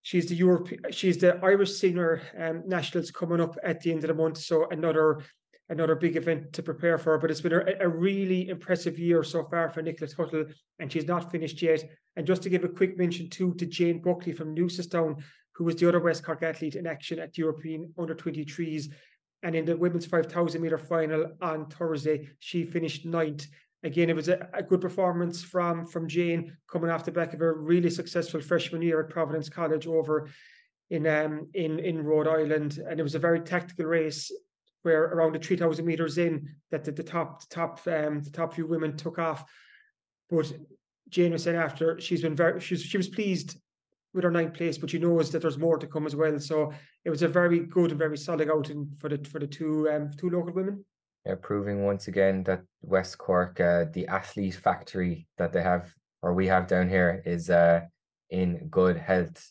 She's 0.00 0.26
the 0.26 0.34
Europe, 0.34 0.68
she's 0.90 1.18
the 1.18 1.36
Irish 1.44 1.72
senior 1.72 2.22
um, 2.38 2.62
nationals 2.66 3.10
coming 3.10 3.40
up 3.40 3.58
at 3.62 3.80
the 3.80 3.90
end 3.90 4.02
of 4.04 4.08
the 4.08 4.14
month. 4.14 4.38
So 4.38 4.66
another 4.70 5.20
another 5.68 5.94
big 5.94 6.16
event 6.16 6.52
to 6.52 6.62
prepare 6.62 6.98
for. 6.98 7.18
But 7.18 7.30
it's 7.30 7.40
been 7.40 7.52
a, 7.52 7.64
a 7.80 7.88
really 7.88 8.48
impressive 8.48 8.98
year 8.98 9.22
so 9.22 9.44
far 9.44 9.70
for 9.70 9.82
Nicola 9.82 10.10
Tuthill, 10.10 10.52
and 10.78 10.90
she's 10.90 11.06
not 11.06 11.30
finished 11.30 11.60
yet. 11.62 11.84
And 12.16 12.26
just 12.26 12.42
to 12.42 12.50
give 12.50 12.64
a 12.64 12.68
quick 12.68 12.96
mention 12.96 13.28
too 13.28 13.54
to 13.54 13.66
Jane 13.66 14.00
Buckley 14.00 14.32
from 14.32 14.54
Newcestown, 14.54 15.22
who 15.52 15.64
was 15.64 15.76
the 15.76 15.88
other 15.88 16.00
West 16.00 16.24
Cork 16.24 16.42
athlete 16.42 16.76
in 16.76 16.86
action 16.86 17.18
at 17.18 17.32
the 17.32 17.40
European 17.40 17.92
Under 17.98 18.14
23s. 18.14 18.92
And 19.42 19.54
in 19.54 19.64
the 19.64 19.76
women's 19.76 20.06
5,000 20.06 20.60
meter 20.60 20.78
final 20.78 21.32
on 21.40 21.66
Thursday, 21.66 22.28
she 22.38 22.64
finished 22.64 23.04
ninth. 23.04 23.46
Again, 23.82 24.10
it 24.10 24.16
was 24.16 24.28
a, 24.28 24.48
a, 24.54 24.62
good 24.62 24.80
performance 24.80 25.44
from 25.44 25.86
from 25.86 26.08
Jane 26.08 26.56
coming 26.68 26.90
off 26.90 27.04
the 27.04 27.12
back 27.12 27.34
of 27.34 27.40
a 27.42 27.52
really 27.52 27.90
successful 27.90 28.40
freshman 28.40 28.82
year 28.82 29.00
at 29.00 29.10
Providence 29.10 29.48
College 29.48 29.86
over 29.86 30.28
in 30.90 31.06
um 31.06 31.48
in 31.54 31.78
in 31.78 32.02
Rhode 32.02 32.26
Island, 32.26 32.78
and 32.78 32.98
it 32.98 33.02
was 33.02 33.14
a 33.14 33.20
very 33.20 33.40
tactical 33.40 33.84
race 33.84 34.32
where 34.86 35.02
around 35.06 35.34
the 35.34 35.38
3,000 35.40 35.84
meters 35.84 36.16
in 36.16 36.48
that 36.70 36.84
the, 36.84 36.92
the 36.92 37.02
top 37.02 37.40
the 37.40 37.46
top 37.50 37.80
um 37.88 38.22
the 38.22 38.30
top 38.30 38.54
few 38.54 38.66
women 38.68 38.96
took 38.96 39.18
off. 39.18 39.44
But 40.30 40.52
Jane 41.08 41.32
was 41.32 41.42
saying 41.42 41.56
after 41.56 42.00
she's 42.00 42.22
been 42.22 42.36
very 42.36 42.60
she's 42.60 42.82
she 42.82 42.96
was 42.96 43.08
pleased 43.08 43.58
with 44.14 44.22
her 44.22 44.30
ninth 44.30 44.54
place, 44.54 44.78
but 44.78 44.88
she 44.88 45.00
knows 45.00 45.32
that 45.32 45.42
there's 45.42 45.58
more 45.58 45.76
to 45.76 45.88
come 45.88 46.06
as 46.06 46.14
well. 46.14 46.38
So 46.38 46.72
it 47.04 47.10
was 47.10 47.22
a 47.22 47.28
very 47.28 47.58
good 47.58 47.90
and 47.90 47.98
very 47.98 48.16
solid 48.16 48.48
outing 48.48 48.88
for 48.96 49.08
the 49.08 49.18
for 49.28 49.40
the 49.40 49.48
two 49.48 49.90
um 49.90 50.12
two 50.16 50.30
local 50.30 50.52
women. 50.52 50.84
Yeah, 51.26 51.34
proving 51.42 51.84
once 51.84 52.06
again 52.06 52.44
that 52.44 52.62
West 52.82 53.18
Cork, 53.18 53.60
uh, 53.60 53.86
the 53.92 54.06
athlete 54.06 54.54
factory 54.54 55.26
that 55.36 55.52
they 55.52 55.62
have 55.62 55.92
or 56.22 56.32
we 56.32 56.46
have 56.46 56.68
down 56.68 56.88
here, 56.88 57.22
is 57.26 57.50
uh, 57.50 57.80
in 58.30 58.68
good 58.68 58.96
health. 58.96 59.50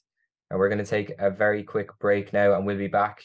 And 0.50 0.58
we're 0.58 0.70
going 0.70 0.86
to 0.86 0.90
take 0.90 1.12
a 1.20 1.30
very 1.30 1.64
quick 1.64 1.90
break 2.00 2.32
now, 2.32 2.54
and 2.54 2.66
we'll 2.66 2.78
be 2.78 2.88
back 2.88 3.22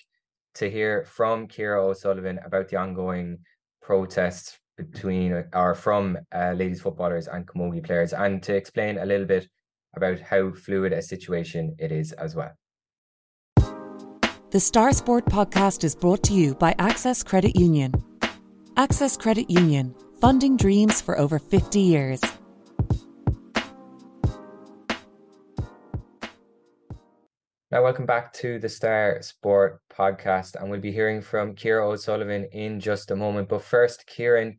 to 0.55 0.71
hear 0.71 1.05
from 1.05 1.49
Ciara 1.49 1.87
O'Sullivan 1.87 2.39
about 2.45 2.69
the 2.69 2.77
ongoing 2.77 3.39
protests 3.83 4.59
between 4.77 5.45
or 5.55 5.75
from 5.75 6.19
uh, 6.35 6.53
ladies 6.53 6.81
footballers 6.81 7.29
and 7.29 7.47
camogie 7.47 7.85
players, 7.85 8.13
and 8.13 8.43
to 8.43 8.55
explain 8.55 8.99
a 8.99 9.05
little 9.05 9.27
bit 9.27 9.47
about 9.95 10.21
how 10.21 10.53
fluid 10.53 10.93
a 10.93 11.03
situation 11.03 11.75
it 11.79 11.93
is 11.93 12.13
as 12.13 12.35
well. 12.35 12.53
The 14.51 14.61
Star 14.61 14.93
Sport 14.93 15.27
podcast 15.27 15.85
is 15.85 15.95
brought 15.95 16.25
to 16.25 16.33
you 16.33 16.55
by 16.55 16.75
Access 16.79 17.23
Credit 17.23 17.55
Union. 17.55 17.93
Access 18.77 19.17
Credit 19.17 19.49
Union, 19.51 19.95
funding 20.21 20.57
dreams 20.57 21.01
for 21.01 21.19
over 21.19 21.39
50 21.39 21.79
years. 21.79 22.21
Now, 27.73 27.85
welcome 27.85 28.05
back 28.05 28.33
to 28.33 28.59
the 28.59 28.69
Star 28.69 29.23
Sport 29.23 29.81
podcast, 29.97 30.57
and 30.57 30.69
we'll 30.69 30.81
be 30.81 30.91
hearing 30.91 31.23
from 31.23 31.55
Ciara 31.55 31.89
O'Sullivan 31.89 32.49
in 32.51 32.81
just 32.81 33.13
a 33.13 33.17
moment. 33.17 33.49
But 33.49 33.63
first, 33.63 34.09
Kieran, 34.09 34.59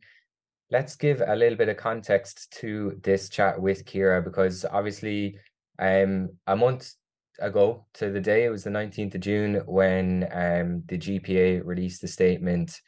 let's 0.70 0.96
give 0.96 1.20
a 1.20 1.36
little 1.36 1.58
bit 1.58 1.68
of 1.68 1.76
context 1.76 2.50
to 2.60 2.98
this 3.02 3.28
chat 3.28 3.60
with 3.60 3.84
Ciara 3.84 4.22
because 4.22 4.64
obviously, 4.64 5.36
um, 5.78 6.30
a 6.46 6.56
month 6.56 6.94
ago 7.38 7.84
to 7.94 8.10
the 8.10 8.18
day, 8.18 8.46
it 8.46 8.48
was 8.48 8.64
the 8.64 8.70
19th 8.70 9.14
of 9.16 9.20
June 9.20 9.56
when 9.66 10.26
um, 10.32 10.82
the 10.86 10.96
GPA 10.96 11.66
released 11.66 12.02
a 12.04 12.08
statement 12.08 12.80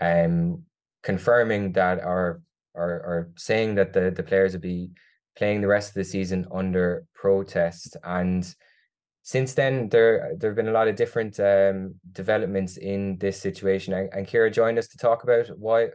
um, 0.00 0.62
confirming 1.02 1.72
that 1.72 1.98
or, 1.98 2.42
or, 2.74 2.90
or 2.90 3.30
saying 3.34 3.74
that 3.74 3.92
the, 3.92 4.12
the 4.12 4.22
players 4.22 4.52
would 4.52 4.62
be 4.62 4.92
playing 5.36 5.62
the 5.62 5.66
rest 5.66 5.88
of 5.88 5.94
the 5.94 6.04
season 6.04 6.46
under 6.52 7.06
protest. 7.12 7.96
And 8.04 8.54
since 9.24 9.54
then, 9.54 9.88
there 9.88 10.34
there 10.36 10.50
have 10.50 10.56
been 10.56 10.68
a 10.68 10.72
lot 10.72 10.86
of 10.86 10.96
different 10.96 11.40
um, 11.40 11.94
developments 12.12 12.76
in 12.76 13.16
this 13.18 13.40
situation. 13.40 13.94
And, 13.94 14.10
and 14.12 14.28
Ciara 14.28 14.50
joined 14.50 14.78
us 14.78 14.86
to 14.88 14.98
talk 14.98 15.24
about 15.24 15.46
why, 15.58 15.88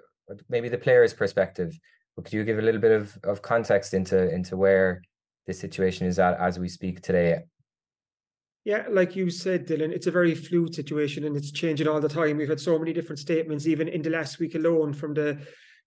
maybe 0.49 0.67
the 0.67 0.79
players' 0.79 1.13
perspective. 1.13 1.79
But 2.15 2.25
could 2.25 2.33
you 2.33 2.43
give 2.43 2.57
a 2.57 2.63
little 2.63 2.81
bit 2.81 2.91
of, 2.91 3.15
of 3.23 3.43
context 3.43 3.93
into 3.93 4.33
into 4.33 4.57
where 4.57 5.03
this 5.45 5.59
situation 5.59 6.07
is 6.07 6.17
at 6.17 6.39
as 6.39 6.57
we 6.57 6.67
speak 6.67 7.01
today? 7.01 7.43
Yeah, 8.65 8.85
like 8.89 9.15
you 9.15 9.29
said, 9.29 9.67
Dylan, 9.67 9.91
it's 9.91 10.07
a 10.07 10.11
very 10.11 10.33
fluid 10.33 10.73
situation 10.73 11.23
and 11.23 11.37
it's 11.37 11.51
changing 11.51 11.87
all 11.87 12.01
the 12.01 12.09
time. 12.09 12.37
We've 12.37 12.49
had 12.49 12.59
so 12.59 12.79
many 12.79 12.93
different 12.93 13.19
statements, 13.19 13.67
even 13.67 13.87
in 13.87 14.01
the 14.01 14.09
last 14.09 14.39
week 14.39 14.55
alone, 14.55 14.91
from 14.91 15.13
the 15.13 15.37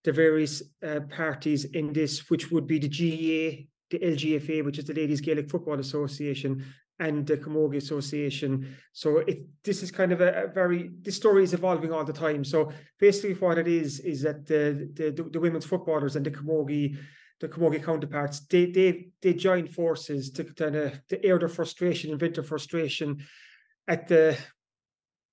the 0.04 0.12
various 0.12 0.62
uh, 0.86 1.00
parties 1.10 1.64
in 1.64 1.92
this, 1.92 2.30
which 2.30 2.52
would 2.52 2.68
be 2.68 2.78
the 2.78 2.88
GAA, 2.88 3.64
the 3.90 3.98
LGFA, 3.98 4.64
which 4.64 4.78
is 4.78 4.84
the 4.84 4.94
Ladies 4.94 5.20
Gaelic 5.20 5.50
Football 5.50 5.80
Association, 5.80 6.64
and 7.02 7.26
the 7.26 7.36
Camogie 7.36 7.82
Association. 7.84 8.76
So 8.92 9.18
it 9.18 9.38
this 9.64 9.82
is 9.82 9.90
kind 9.90 10.12
of 10.12 10.20
a, 10.20 10.44
a, 10.44 10.46
very 10.46 10.90
this 11.02 11.16
story 11.16 11.42
is 11.42 11.52
evolving 11.52 11.92
all 11.92 12.04
the 12.04 12.12
time. 12.12 12.44
So 12.44 12.70
basically, 13.00 13.34
what 13.34 13.58
it 13.58 13.68
is 13.68 14.00
is 14.00 14.22
that 14.22 14.46
the 14.46 14.88
the, 14.94 15.28
the 15.34 15.40
women's 15.40 15.66
footballers 15.66 16.16
and 16.16 16.24
the 16.24 16.30
Camogie 16.30 16.96
the 17.40 17.48
Camogie 17.48 17.82
counterparts 17.82 18.46
they 18.46 18.66
they 18.66 19.08
they 19.20 19.34
join 19.34 19.66
forces 19.66 20.30
to 20.30 20.44
kind 20.44 20.76
of 20.76 21.06
to 21.08 21.16
air 21.24 21.38
their 21.40 21.48
frustration 21.48 22.12
and 22.12 22.20
vent 22.20 22.34
their 22.36 22.44
frustration 22.44 23.08
at 23.88 24.06
the 24.06 24.38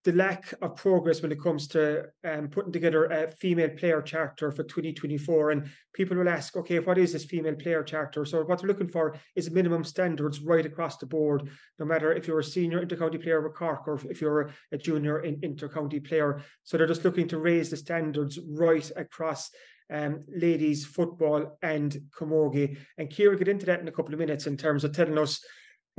the 0.06 0.14
lack 0.14 0.54
of 0.62 0.78
progress 0.78 1.22
when 1.22 1.32
it 1.32 1.42
comes 1.42 1.68
to 1.68 2.06
um, 2.24 2.48
putting 2.48 2.72
together 2.72 3.06
a 3.06 3.30
female 3.32 3.70
player 3.70 4.02
charter 4.02 4.50
for 4.50 4.64
2024. 4.64 5.52
And 5.52 5.70
people 5.94 6.16
will 6.16 6.30
ask, 6.30 6.56
okay, 6.56 6.80
what 6.80 6.98
is 6.98 7.12
this 7.12 7.26
female 7.26 7.56
player 7.56 7.84
charter? 7.84 8.24
So 8.24 8.44
what 8.44 8.60
they're 8.60 8.68
looking 8.68 8.88
for 8.88 9.16
is 9.36 9.52
minimum 9.52 9.84
standards 9.84 10.40
right 10.40 10.66
across 10.66 10.98
the 10.98 11.06
board, 11.06 11.50
no 11.80 11.86
matter 11.86 12.14
if 12.14 12.28
you're 12.28 12.40
a 12.40 12.44
senior 12.44 12.86
intercounty 12.86 13.22
player 13.22 13.42
with 13.42 13.56
Cork 13.56 13.88
or 13.88 14.00
if 14.10 14.22
you're 14.22 14.52
a 14.72 14.78
junior 14.78 15.20
in 15.20 15.42
intercounty 15.42 16.06
player. 16.06 16.42
So 16.64 16.78
they're 16.78 16.88
just 16.88 17.04
looking 17.04 17.28
to 17.30 17.40
raise 17.40 17.70
the 17.70 17.78
standards 17.78 18.40
right 18.48 18.90
across 18.96 19.52
um, 19.92 20.24
ladies 20.30 20.86
football 20.86 21.58
and 21.62 21.98
camogie. 22.18 22.78
And 22.98 23.12
Ciara 23.12 23.38
get 23.38 23.48
into 23.48 23.66
that 23.66 23.82
in 23.82 23.88
a 23.88 23.92
couple 23.92 24.14
of 24.14 24.20
minutes 24.20 24.48
in 24.48 24.56
terms 24.56 24.84
of 24.84 24.94
telling 24.94 25.18
us 25.18 25.44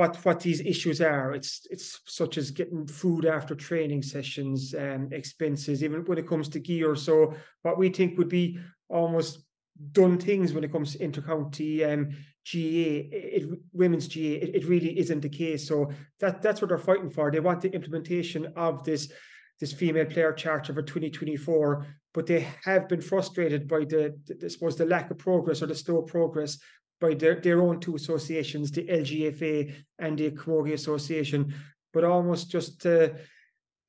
what 0.01 0.17
what 0.25 0.41
these 0.41 0.63
issues 0.63 1.03
are. 1.03 1.35
It's 1.35 1.67
it's 1.71 2.01
such 2.07 2.39
as 2.39 2.51
getting 2.51 2.87
food 2.87 3.27
after 3.27 3.55
training 3.55 4.03
sessions, 4.03 4.75
um, 4.75 5.11
expenses, 5.13 5.85
even 5.85 6.07
when 6.07 6.17
it 6.17 6.27
comes 6.27 6.49
to 6.51 6.59
gear. 6.59 6.97
So 6.97 7.35
what 7.61 7.77
we 7.77 7.91
think 7.91 8.17
would 8.17 8.31
be 8.31 8.59
almost 8.89 9.45
done 9.93 10.17
things 10.19 10.55
when 10.55 10.65
it 10.65 10.73
comes 10.73 10.93
to 10.93 11.07
intercounty 11.07 11.73
um, 11.91 12.03
GAA, 12.51 12.93
it, 13.37 13.45
women's 13.75 14.09
GAA, 14.09 14.37
it, 14.45 14.51
it, 14.59 14.65
really 14.67 14.99
isn't 14.99 15.21
the 15.21 15.29
case. 15.29 15.69
So 15.69 15.91
that 16.21 16.41
that's 16.41 16.63
what 16.63 16.69
they're 16.69 16.89
fighting 16.91 17.11
for. 17.11 17.31
They 17.31 17.41
want 17.41 17.61
the 17.61 17.73
implementation 17.79 18.53
of 18.57 18.83
this 18.85 19.13
this 19.61 19.75
female 19.75 20.07
player 20.07 20.33
charter 20.33 20.73
for 20.73 20.81
2024, 20.81 21.87
but 22.15 22.27
they 22.27 22.49
have 22.65 22.89
been 22.89 23.03
frustrated 23.03 23.69
by 23.69 23.81
the, 23.81 24.19
the 24.27 24.47
I 24.47 24.49
suppose 24.49 24.77
the 24.77 24.87
lack 24.87 25.11
of 25.11 25.19
progress 25.19 25.61
or 25.63 25.67
the 25.67 25.75
slow 25.75 26.01
progress 26.01 26.59
by 27.01 27.15
their, 27.15 27.41
their 27.41 27.63
own 27.63 27.81
two 27.81 27.97
associations, 27.97 28.71
the 28.71 28.85
LGFA 28.85 29.75
and 29.99 30.19
the 30.19 30.31
Camogie 30.31 30.75
Association, 30.75 31.55
but 31.93 32.05
almost 32.05 32.51
just 32.51 32.81
to, 32.83 33.17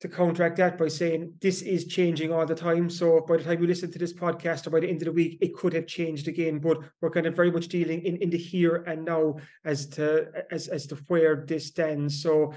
to 0.00 0.08
counteract 0.08 0.56
that 0.56 0.78
by 0.78 0.88
saying 0.88 1.34
this 1.40 1.62
is 1.62 1.86
changing 1.86 2.32
all 2.32 2.44
the 2.44 2.54
time. 2.54 2.90
So 2.90 3.20
by 3.20 3.36
the 3.36 3.44
time 3.44 3.60
you 3.60 3.68
listen 3.68 3.92
to 3.92 3.98
this 3.98 4.12
podcast 4.12 4.66
or 4.66 4.70
by 4.70 4.80
the 4.80 4.88
end 4.88 5.02
of 5.02 5.06
the 5.06 5.12
week, 5.12 5.38
it 5.40 5.54
could 5.54 5.72
have 5.74 5.86
changed 5.86 6.26
again. 6.26 6.58
But 6.58 6.78
we're 7.00 7.10
kind 7.10 7.26
of 7.26 7.36
very 7.36 7.52
much 7.52 7.68
dealing 7.68 8.02
in, 8.04 8.16
in 8.16 8.30
the 8.30 8.38
here 8.38 8.76
and 8.86 9.04
now 9.04 9.36
as 9.64 9.86
to 9.90 10.26
as 10.50 10.66
as 10.68 10.86
to 10.88 10.96
where 11.06 11.44
this 11.46 11.66
stands. 11.66 12.20
So 12.20 12.52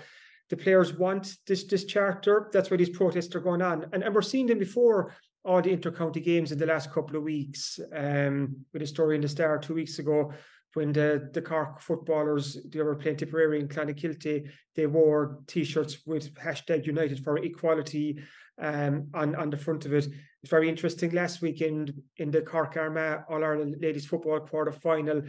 the 0.50 0.58
players 0.58 0.94
want 0.94 1.38
this 1.46 1.66
this 1.66 1.86
charter. 1.86 2.50
That's 2.52 2.72
why 2.72 2.78
these 2.78 2.90
protests 2.90 3.36
are 3.36 3.42
going 3.42 3.62
on. 3.62 3.86
And, 3.94 4.04
and 4.04 4.16
we're 4.16 4.24
seeing 4.24 4.48
them 4.48 4.58
before 4.58 5.14
all 5.46 5.62
the 5.62 5.76
intercounty 5.76 6.24
games 6.24 6.52
in 6.52 6.58
the 6.58 6.66
last 6.66 6.92
couple 6.92 7.16
of 7.16 7.24
weeks. 7.24 7.80
Um, 7.96 8.58
with 8.74 8.82
a 8.82 8.88
story 8.88 9.16
in 9.16 9.22
the 9.22 9.28
Star 9.28 9.58
two 9.60 9.76
weeks 9.76 10.00
ago 10.00 10.34
when 10.76 10.92
the, 10.92 11.30
the 11.34 11.42
Cork 11.42 11.82
footballers 11.82 12.58
they 12.70 12.82
were 12.82 12.96
playing 12.96 13.18
Tipperary 13.18 13.60
and 13.60 13.70
Clonakilty, 13.70 14.50
they 14.76 14.86
wore 14.86 15.40
t-shirts 15.48 16.00
with 16.06 16.34
hashtag 16.36 16.86
United 16.86 17.24
for 17.24 17.38
Equality 17.38 18.20
um, 18.62 19.08
on 19.14 19.36
on 19.36 19.50
the 19.50 19.58
front 19.58 19.86
of 19.86 19.94
it. 19.94 20.08
It's 20.44 20.52
very 20.52 20.70
interesting. 20.70 21.12
Last 21.12 21.42
weekend 21.42 21.94
in 22.18 22.30
the 22.30 22.42
Cork 22.42 22.78
Armagh 22.78 23.24
All 23.30 23.44
Ireland 23.44 23.78
Ladies 23.82 24.06
Football 24.06 24.42
Quarter 24.42 24.74
Final, 24.74 25.22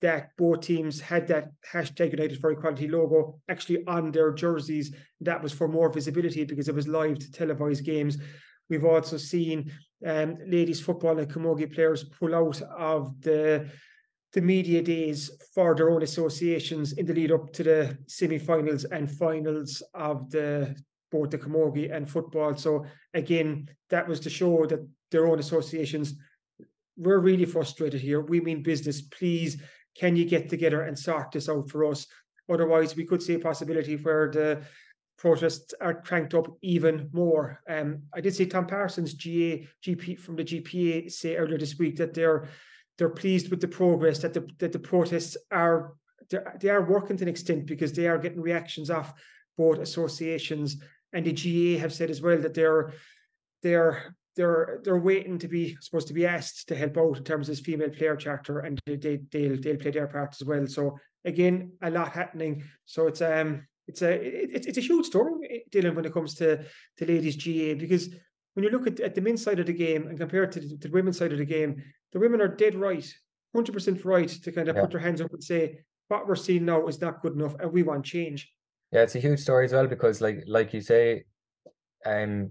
that 0.00 0.30
both 0.36 0.62
teams 0.62 1.00
had 1.00 1.28
that 1.28 1.50
hashtag 1.72 2.10
United 2.12 2.40
for 2.40 2.50
Equality 2.50 2.88
logo 2.88 3.38
actually 3.48 3.84
on 3.86 4.10
their 4.12 4.32
jerseys. 4.32 4.94
That 5.20 5.42
was 5.42 5.52
for 5.52 5.68
more 5.68 5.92
visibility 5.92 6.44
because 6.44 6.68
it 6.68 6.74
was 6.74 6.88
live 6.88 7.18
to 7.18 7.30
televised 7.30 7.84
games. 7.84 8.18
We've 8.68 8.84
also 8.84 9.16
seen 9.16 9.72
um, 10.04 10.38
ladies 10.46 10.80
football 10.80 11.18
and 11.18 11.30
camogie 11.30 11.72
players 11.72 12.04
pull 12.04 12.34
out 12.34 12.60
of 12.62 13.20
the 13.20 13.68
the 14.32 14.40
media 14.42 14.82
days 14.82 15.30
for 15.54 15.74
their 15.74 15.88
own 15.88 16.02
associations 16.02 16.92
in 16.94 17.06
the 17.06 17.14
lead 17.14 17.32
up 17.32 17.50
to 17.54 17.62
the 17.62 17.98
semi-finals 18.06 18.84
and 18.84 19.10
finals 19.10 19.82
of 19.94 20.28
the 20.30 20.76
both 21.10 21.30
the 21.30 21.38
camogie 21.38 21.94
and 21.94 22.10
football. 22.10 22.54
So 22.56 22.84
again, 23.14 23.68
that 23.88 24.06
was 24.06 24.20
to 24.20 24.30
show 24.30 24.66
that 24.66 24.86
their 25.10 25.26
own 25.26 25.38
associations 25.38 26.14
we're 26.96 27.18
really 27.18 27.44
frustrated 27.44 28.00
here. 28.00 28.20
We 28.20 28.40
mean 28.40 28.62
business. 28.62 29.02
Please, 29.02 29.60
can 29.98 30.16
you 30.16 30.24
get 30.24 30.48
together 30.48 30.82
and 30.82 30.98
sort 30.98 31.32
this 31.32 31.48
out 31.48 31.68
for 31.70 31.84
us? 31.84 32.06
Otherwise, 32.50 32.96
we 32.96 33.04
could 33.04 33.22
see 33.22 33.34
a 33.34 33.38
possibility 33.38 33.96
where 33.96 34.30
the 34.30 34.62
protests 35.18 35.74
are 35.80 36.00
cranked 36.02 36.34
up 36.34 36.46
even 36.62 37.08
more. 37.12 37.62
Um, 37.68 38.02
I 38.14 38.20
did 38.20 38.34
see 38.34 38.46
Tom 38.46 38.66
Parsons, 38.66 39.14
GA 39.14 39.66
GP 39.84 40.18
from 40.18 40.36
the 40.36 40.44
GPA, 40.44 41.10
say 41.10 41.36
earlier 41.36 41.58
this 41.58 41.78
week 41.78 41.96
that 41.96 42.14
they're 42.14 42.48
they're 42.98 43.08
pleased 43.10 43.50
with 43.50 43.60
the 43.60 43.68
progress 43.68 44.18
that 44.20 44.34
the 44.34 44.48
that 44.58 44.72
the 44.72 44.78
protests 44.78 45.36
are 45.50 45.94
they 46.60 46.70
are 46.70 46.82
working 46.82 47.16
to 47.16 47.24
an 47.24 47.28
extent 47.28 47.66
because 47.66 47.92
they 47.92 48.08
are 48.08 48.18
getting 48.18 48.40
reactions 48.40 48.90
off 48.90 49.14
both 49.56 49.78
associations 49.78 50.76
and 51.12 51.24
the 51.24 51.32
GA 51.32 51.78
have 51.78 51.92
said 51.92 52.10
as 52.10 52.20
well 52.20 52.38
that 52.38 52.54
they're 52.54 52.92
they're 53.62 54.14
they're 54.34 54.80
they're 54.84 54.98
waiting 54.98 55.38
to 55.38 55.48
be 55.48 55.76
supposed 55.80 56.08
to 56.08 56.14
be 56.14 56.26
asked 56.26 56.68
to 56.68 56.74
help 56.74 56.98
out 56.98 57.16
in 57.16 57.24
terms 57.24 57.48
of 57.48 57.56
this 57.56 57.64
female 57.64 57.90
player 57.90 58.16
charter 58.16 58.60
and 58.60 58.78
they, 58.86 58.96
they 58.96 59.20
they'll 59.30 59.60
they'll 59.60 59.76
play 59.76 59.90
their 59.90 60.06
part 60.06 60.36
as 60.38 60.46
well. 60.46 60.66
So 60.66 60.98
again, 61.24 61.72
a 61.82 61.90
lot 61.90 62.12
happening. 62.12 62.64
So 62.84 63.06
it's 63.06 63.22
um 63.22 63.66
it's 63.88 64.02
a 64.02 64.12
it's 64.54 64.66
it's 64.66 64.78
a 64.78 64.82
huge 64.82 65.06
story, 65.06 65.64
Dylan, 65.70 65.94
when 65.94 66.04
it 66.04 66.12
comes 66.12 66.34
to 66.36 66.64
to 66.98 67.06
ladies 67.06 67.36
GA 67.36 67.74
because 67.74 68.08
when 68.54 68.64
you 68.64 68.70
look 68.70 68.86
at, 68.86 69.00
at 69.00 69.14
the 69.14 69.20
men's 69.20 69.42
side 69.42 69.60
of 69.60 69.66
the 69.66 69.72
game 69.72 70.06
and 70.06 70.18
compare 70.18 70.44
it 70.44 70.52
to 70.52 70.60
the, 70.60 70.68
to 70.78 70.88
the 70.88 70.94
women's 70.94 71.18
side 71.18 71.32
of 71.32 71.38
the 71.38 71.44
game, 71.44 71.82
the 72.12 72.18
women 72.18 72.40
are 72.40 72.48
dead 72.48 72.74
right, 72.74 73.06
hundred 73.54 73.72
percent 73.72 74.04
right 74.04 74.28
to 74.28 74.52
kind 74.52 74.68
of 74.68 74.76
yeah. 74.76 74.82
put 74.82 74.90
their 74.90 75.00
hands 75.00 75.20
up 75.20 75.32
and 75.32 75.42
say 75.42 75.78
what 76.08 76.26
we're 76.26 76.36
seeing 76.36 76.64
now 76.64 76.86
is 76.86 77.00
not 77.00 77.20
good 77.22 77.34
enough 77.34 77.54
and 77.60 77.72
we 77.72 77.82
want 77.82 78.04
change. 78.04 78.50
Yeah, 78.92 79.02
it's 79.02 79.14
a 79.14 79.20
huge 79.20 79.40
story 79.40 79.64
as 79.66 79.72
well 79.72 79.86
because 79.86 80.20
like 80.20 80.44
like 80.46 80.72
you 80.72 80.80
say, 80.80 81.24
um 82.04 82.50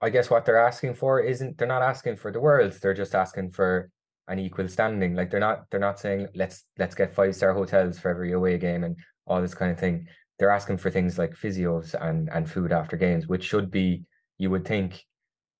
I 0.00 0.10
guess 0.10 0.28
what 0.28 0.44
they're 0.44 0.58
asking 0.58 0.94
for 0.94 1.20
isn't 1.20 1.58
they're 1.58 1.66
not 1.66 1.82
asking 1.82 2.16
for 2.16 2.30
the 2.30 2.40
world, 2.40 2.72
they're 2.72 2.94
just 2.94 3.14
asking 3.14 3.52
for 3.52 3.90
an 4.28 4.38
equal 4.38 4.68
standing. 4.68 5.14
Like 5.14 5.30
they're 5.30 5.40
not 5.40 5.64
they're 5.70 5.80
not 5.80 5.98
saying 5.98 6.28
let's 6.34 6.64
let's 6.78 6.94
get 6.94 7.14
five 7.14 7.34
star 7.34 7.54
hotels 7.54 7.98
for 7.98 8.10
every 8.10 8.32
away 8.32 8.58
game 8.58 8.84
and 8.84 8.96
all 9.26 9.40
this 9.40 9.54
kind 9.54 9.72
of 9.72 9.78
thing. 9.78 10.06
They're 10.38 10.50
asking 10.50 10.78
for 10.78 10.90
things 10.90 11.18
like 11.18 11.34
physios 11.34 11.94
and 12.00 12.28
and 12.30 12.50
food 12.50 12.72
after 12.72 12.96
games, 12.96 13.26
which 13.26 13.44
should 13.44 13.70
be 13.70 14.04
you 14.38 14.50
would 14.50 14.66
think 14.66 15.04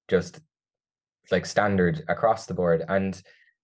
just 0.08 0.40
like 1.30 1.46
standard 1.46 2.04
across 2.08 2.46
the 2.46 2.54
board. 2.54 2.84
And 2.88 3.20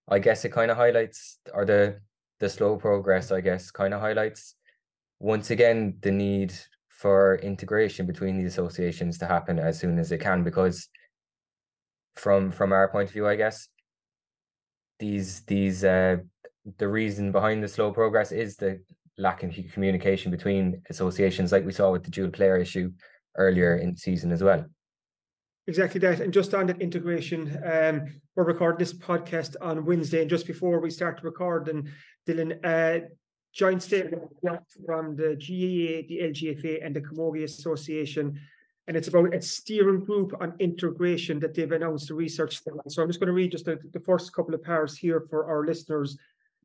I 0.08 0.18
guess 0.18 0.44
it 0.44 0.50
kind 0.52 0.70
of 0.70 0.76
highlights 0.76 1.38
or 1.52 1.64
the 1.64 2.00
the 2.40 2.48
slow 2.48 2.76
progress, 2.76 3.30
I 3.30 3.40
guess, 3.40 3.70
kind 3.70 3.94
of 3.94 4.00
highlights 4.00 4.56
once 5.22 5.50
again 5.50 5.96
the 6.00 6.10
need 6.10 6.52
for 6.88 7.36
integration 7.36 8.06
between 8.06 8.38
the 8.38 8.44
associations 8.44 9.18
to 9.18 9.26
happen 9.26 9.58
as 9.58 9.78
soon 9.78 9.98
as 9.98 10.10
it 10.10 10.18
can 10.18 10.42
because 10.42 10.88
from 12.16 12.50
from 12.50 12.72
our 12.72 12.88
point 12.88 13.08
of 13.08 13.12
view 13.12 13.26
i 13.26 13.36
guess 13.36 13.68
these 14.98 15.42
these 15.46 15.84
uh 15.84 16.16
the 16.78 16.86
reason 16.86 17.32
behind 17.32 17.62
the 17.62 17.68
slow 17.68 17.92
progress 17.92 18.30
is 18.30 18.56
the 18.56 18.80
lack 19.22 19.42
of 19.42 19.54
communication 19.72 20.30
between 20.30 20.82
associations 20.90 21.52
like 21.52 21.64
we 21.64 21.72
saw 21.72 21.90
with 21.92 22.04
the 22.04 22.10
dual 22.10 22.30
player 22.30 22.56
issue 22.56 22.90
earlier 23.36 23.76
in 23.76 23.92
the 23.92 23.96
season 23.96 24.32
as 24.32 24.42
well 24.42 24.64
Exactly 25.68 26.00
that. 26.00 26.20
And 26.20 26.32
just 26.32 26.54
on 26.54 26.66
that 26.66 26.82
integration, 26.82 27.56
um, 27.64 28.20
we're 28.34 28.44
recording 28.44 28.80
this 28.80 28.92
podcast 28.92 29.54
on 29.60 29.84
Wednesday. 29.84 30.20
And 30.20 30.30
just 30.30 30.46
before 30.46 30.80
we 30.80 30.90
start 30.90 31.18
to 31.18 31.24
record, 31.24 31.68
and 31.68 31.88
Dylan, 32.26 32.58
uh, 32.64 33.06
joint 33.52 33.82
statement 33.82 34.24
from 34.84 35.14
the 35.14 35.36
GAA, 35.36 36.08
the 36.08 36.18
LGFA, 36.30 36.84
and 36.84 36.96
the 36.96 37.00
Camogie 37.00 37.44
Association. 37.44 38.40
And 38.88 38.96
it's 38.96 39.06
about 39.06 39.34
a 39.34 39.40
steering 39.40 40.00
group 40.00 40.32
on 40.40 40.54
integration 40.58 41.38
that 41.40 41.54
they've 41.54 41.70
announced 41.70 42.10
a 42.10 42.14
research. 42.14 42.60
So 42.88 43.00
I'm 43.00 43.08
just 43.08 43.20
going 43.20 43.28
to 43.28 43.32
read 43.32 43.52
just 43.52 43.66
the, 43.66 43.78
the 43.92 44.00
first 44.00 44.32
couple 44.32 44.54
of 44.54 44.64
powers 44.64 44.96
here 44.96 45.24
for 45.30 45.46
our 45.46 45.64
listeners. 45.64 46.18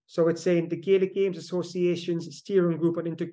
So 0.07 0.29
it's 0.29 0.41
saying 0.41 0.69
the 0.69 0.77
Gaelic 0.77 1.13
Games 1.13 1.37
Association's 1.37 2.37
steering 2.37 2.77
group 2.77 2.97
on 2.97 3.07
inter- 3.07 3.31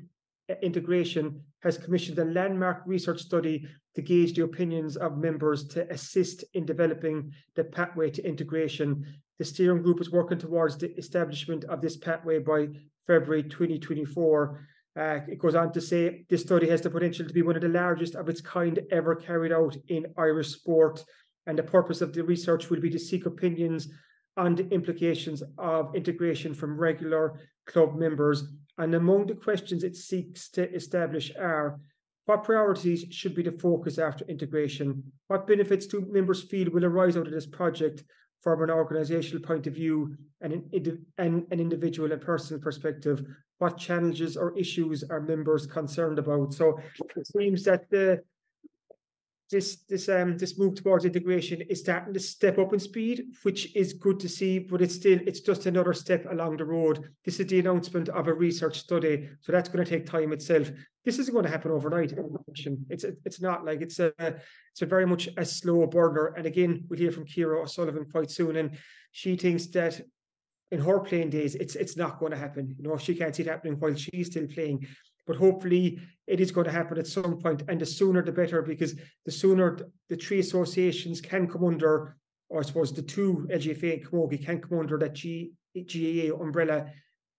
integration 0.60 1.40
has 1.60 1.78
commissioned 1.78 2.18
a 2.18 2.24
landmark 2.24 2.82
research 2.84 3.20
study 3.20 3.66
to 3.94 4.02
gauge 4.02 4.34
the 4.34 4.42
opinions 4.42 4.96
of 4.96 5.16
members 5.16 5.66
to 5.68 5.90
assist 5.90 6.44
in 6.54 6.66
developing 6.66 7.32
the 7.54 7.64
pathway 7.64 8.10
to 8.10 8.26
integration. 8.26 9.04
The 9.38 9.44
steering 9.44 9.82
group 9.82 10.00
is 10.00 10.10
working 10.10 10.38
towards 10.38 10.76
the 10.76 10.94
establishment 10.96 11.64
of 11.64 11.80
this 11.80 11.96
pathway 11.96 12.40
by 12.40 12.68
February 13.06 13.44
2024. 13.44 14.66
Uh, 14.96 15.18
it 15.28 15.38
goes 15.38 15.54
on 15.54 15.72
to 15.72 15.80
say 15.80 16.24
this 16.28 16.42
study 16.42 16.68
has 16.68 16.80
the 16.80 16.90
potential 16.90 17.26
to 17.26 17.34
be 17.34 17.42
one 17.42 17.56
of 17.56 17.62
the 17.62 17.68
largest 17.68 18.14
of 18.14 18.28
its 18.28 18.40
kind 18.40 18.80
ever 18.90 19.14
carried 19.14 19.52
out 19.52 19.76
in 19.88 20.06
Irish 20.18 20.48
sport. 20.48 21.04
And 21.46 21.58
the 21.58 21.62
purpose 21.62 22.00
of 22.00 22.12
the 22.12 22.24
research 22.24 22.70
will 22.70 22.80
be 22.80 22.90
to 22.90 22.98
seek 22.98 23.26
opinions 23.26 23.88
on 24.36 24.54
the 24.54 24.68
implications 24.70 25.42
of 25.58 25.94
integration 25.94 26.54
from 26.54 26.78
regular 26.78 27.40
club 27.66 27.94
members. 27.94 28.44
And 28.78 28.94
among 28.94 29.26
the 29.26 29.34
questions 29.34 29.84
it 29.84 29.96
seeks 29.96 30.48
to 30.50 30.72
establish 30.74 31.32
are 31.38 31.80
what 32.26 32.44
priorities 32.44 33.04
should 33.10 33.34
be 33.34 33.42
the 33.42 33.52
focus 33.52 33.98
after 33.98 34.24
integration? 34.26 35.02
What 35.28 35.46
benefits 35.46 35.86
do 35.86 36.06
members 36.10 36.42
feel 36.42 36.70
will 36.70 36.84
arise 36.84 37.16
out 37.16 37.26
of 37.26 37.32
this 37.32 37.46
project? 37.46 38.04
from 38.44 38.62
an 38.62 38.70
organizational 38.70 39.42
point 39.42 39.66
of 39.66 39.72
view 39.72 40.14
and 40.42 40.52
an, 40.52 41.06
and 41.16 41.46
an 41.50 41.60
individual 41.60 42.12
and 42.12 42.20
personal 42.20 42.60
perspective, 42.60 43.24
what 43.56 43.78
challenges 43.78 44.36
or 44.36 44.56
issues 44.56 45.02
are 45.02 45.20
members 45.20 45.66
concerned 45.66 46.18
about? 46.18 46.52
So 46.52 46.78
it 47.16 47.26
seems 47.26 47.64
that 47.64 47.88
the 47.88 48.22
this 49.50 49.84
this 49.88 50.08
um 50.08 50.38
this 50.38 50.58
move 50.58 50.74
towards 50.74 51.04
integration 51.04 51.60
is 51.62 51.80
starting 51.80 52.14
to 52.14 52.20
step 52.20 52.58
up 52.58 52.72
in 52.72 52.80
speed, 52.80 53.24
which 53.42 53.74
is 53.76 53.92
good 53.92 54.18
to 54.20 54.28
see, 54.28 54.58
but 54.58 54.80
it's 54.80 54.94
still 54.94 55.18
it's 55.26 55.40
just 55.40 55.66
another 55.66 55.92
step 55.92 56.26
along 56.30 56.56
the 56.56 56.64
road. 56.64 57.10
This 57.24 57.40
is 57.40 57.46
the 57.46 57.60
announcement 57.60 58.08
of 58.08 58.26
a 58.26 58.34
research 58.34 58.78
study, 58.78 59.28
so 59.40 59.52
that's 59.52 59.68
going 59.68 59.84
to 59.84 59.90
take 59.90 60.06
time 60.06 60.32
itself. 60.32 60.70
This 61.04 61.18
isn't 61.18 61.34
going 61.34 61.44
to 61.44 61.50
happen 61.50 61.70
overnight. 61.70 62.14
It's 62.88 63.04
it's 63.04 63.40
not 63.40 63.64
like 63.64 63.82
it's 63.82 63.98
a 63.98 64.12
it's 64.18 64.82
a 64.82 64.86
very 64.86 65.06
much 65.06 65.28
a 65.36 65.44
slow 65.44 65.86
burner. 65.86 66.34
And 66.36 66.46
again, 66.46 66.84
we'll 66.88 66.98
hear 66.98 67.12
from 67.12 67.26
Ciara 67.26 67.62
O'Sullivan 67.62 68.06
quite 68.10 68.30
soon, 68.30 68.56
and 68.56 68.78
she 69.12 69.36
thinks 69.36 69.66
that 69.68 70.00
in 70.70 70.80
her 70.80 71.00
playing 71.00 71.30
days, 71.30 71.54
it's 71.54 71.76
it's 71.76 71.96
not 71.96 72.18
going 72.18 72.32
to 72.32 72.38
happen. 72.38 72.74
You 72.78 72.88
know, 72.88 72.96
she 72.96 73.14
can't 73.14 73.36
see 73.36 73.42
it 73.42 73.48
happening 73.48 73.78
while 73.78 73.94
she's 73.94 74.28
still 74.28 74.46
playing 74.46 74.86
but 75.26 75.36
hopefully 75.36 75.98
it 76.26 76.40
is 76.40 76.50
going 76.50 76.66
to 76.66 76.72
happen 76.72 76.98
at 76.98 77.06
some 77.06 77.38
point 77.38 77.62
and 77.68 77.80
the 77.80 77.86
sooner 77.86 78.22
the 78.22 78.32
better 78.32 78.62
because 78.62 78.94
the 79.24 79.32
sooner 79.32 79.78
the 80.08 80.16
three 80.16 80.40
associations 80.40 81.20
can 81.20 81.46
come 81.46 81.64
under 81.64 82.16
or 82.48 82.60
I 82.60 82.62
suppose 82.62 82.92
the 82.92 83.02
two 83.02 83.48
LGFA 83.50 83.94
and 83.94 84.06
Camogie 84.06 84.44
can 84.44 84.60
come 84.60 84.78
under 84.78 84.98
that 84.98 85.14
G, 85.14 85.52
GAA 85.74 86.34
umbrella 86.40 86.86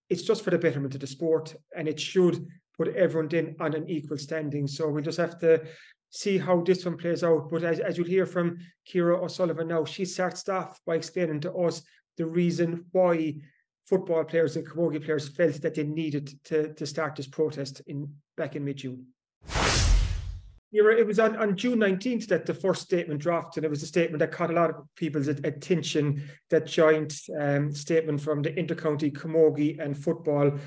it's 0.08 0.22
just 0.22 0.42
for 0.42 0.50
the 0.50 0.58
betterment 0.58 0.94
of 0.94 1.00
the 1.00 1.06
sport 1.06 1.54
and 1.76 1.88
it 1.88 1.98
should 1.98 2.46
put 2.76 2.94
everyone 2.94 3.34
in 3.34 3.56
on 3.60 3.74
an 3.74 3.88
equal 3.88 4.18
standing. 4.18 4.66
So 4.66 4.88
we'll 4.88 5.02
just 5.02 5.18
have 5.18 5.38
to 5.40 5.62
see 6.10 6.38
how 6.38 6.60
this 6.62 6.84
one 6.84 6.96
plays 6.96 7.24
out. 7.24 7.50
But 7.50 7.64
as, 7.64 7.80
as 7.80 7.98
you'll 7.98 8.06
hear 8.06 8.26
from 8.26 8.58
Ciara 8.84 9.22
O'Sullivan 9.22 9.68
now 9.68 9.84
she 9.84 10.04
starts 10.04 10.48
off 10.48 10.80
by 10.86 10.96
explaining 10.96 11.40
to 11.40 11.52
us 11.54 11.82
the 12.16 12.26
reason 12.26 12.84
why 12.92 13.34
football 13.86 14.24
players 14.24 14.56
and 14.56 14.68
camogie 14.68 15.04
players 15.04 15.28
felt 15.28 15.62
that 15.62 15.74
they 15.74 15.84
needed 15.84 16.32
to, 16.44 16.74
to 16.74 16.86
start 16.86 17.16
this 17.16 17.26
protest 17.26 17.82
in 17.86 18.12
back 18.36 18.56
in 18.56 18.64
mid-June. 18.64 19.06
It 20.72 21.06
was 21.06 21.18
on, 21.18 21.36
on 21.36 21.56
June 21.56 21.78
19th 21.78 22.26
that 22.26 22.44
the 22.44 22.52
first 22.52 22.82
statement 22.82 23.20
dropped, 23.20 23.56
and 23.56 23.64
it 23.64 23.70
was 23.70 23.82
a 23.82 23.86
statement 23.86 24.18
that 24.18 24.32
caught 24.32 24.50
a 24.50 24.54
lot 24.54 24.70
of 24.70 24.76
people's 24.96 25.28
attention. 25.28 26.28
That 26.50 26.66
joint 26.66 27.14
um, 27.40 27.72
statement 27.72 28.20
from 28.20 28.42
the 28.42 28.50
intercounty 28.50 29.10
camogie 29.10 29.80
and 29.80 29.96
football 29.96 30.58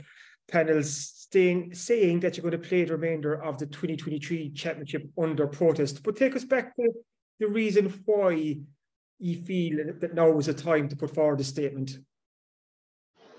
panels 0.48 0.96
staying, 1.30 1.76
saying 1.76 2.22
that 2.22 2.38
you're 2.38 2.50
going 2.50 2.60
to 2.60 2.68
play 2.68 2.86
the 2.86 2.94
remainder 2.94 3.44
of 3.44 3.60
the 3.60 3.68
2023 3.68 4.52
championship 4.52 5.04
under 5.22 5.46
protest. 5.46 6.02
But 6.02 6.16
take 6.16 6.36
us 6.36 6.46
back 6.46 6.76
to 6.78 6.92
the 7.40 7.48
reason 7.48 7.94
why 8.06 8.58
you 9.20 9.42
feel 9.44 9.94
that 10.00 10.16
now 10.16 10.38
is 10.40 10.48
a 10.48 10.54
time 10.54 10.90
to 10.90 10.96
put 10.96 11.14
forward 11.14 11.40
a 11.42 11.44
statement. 11.44 12.00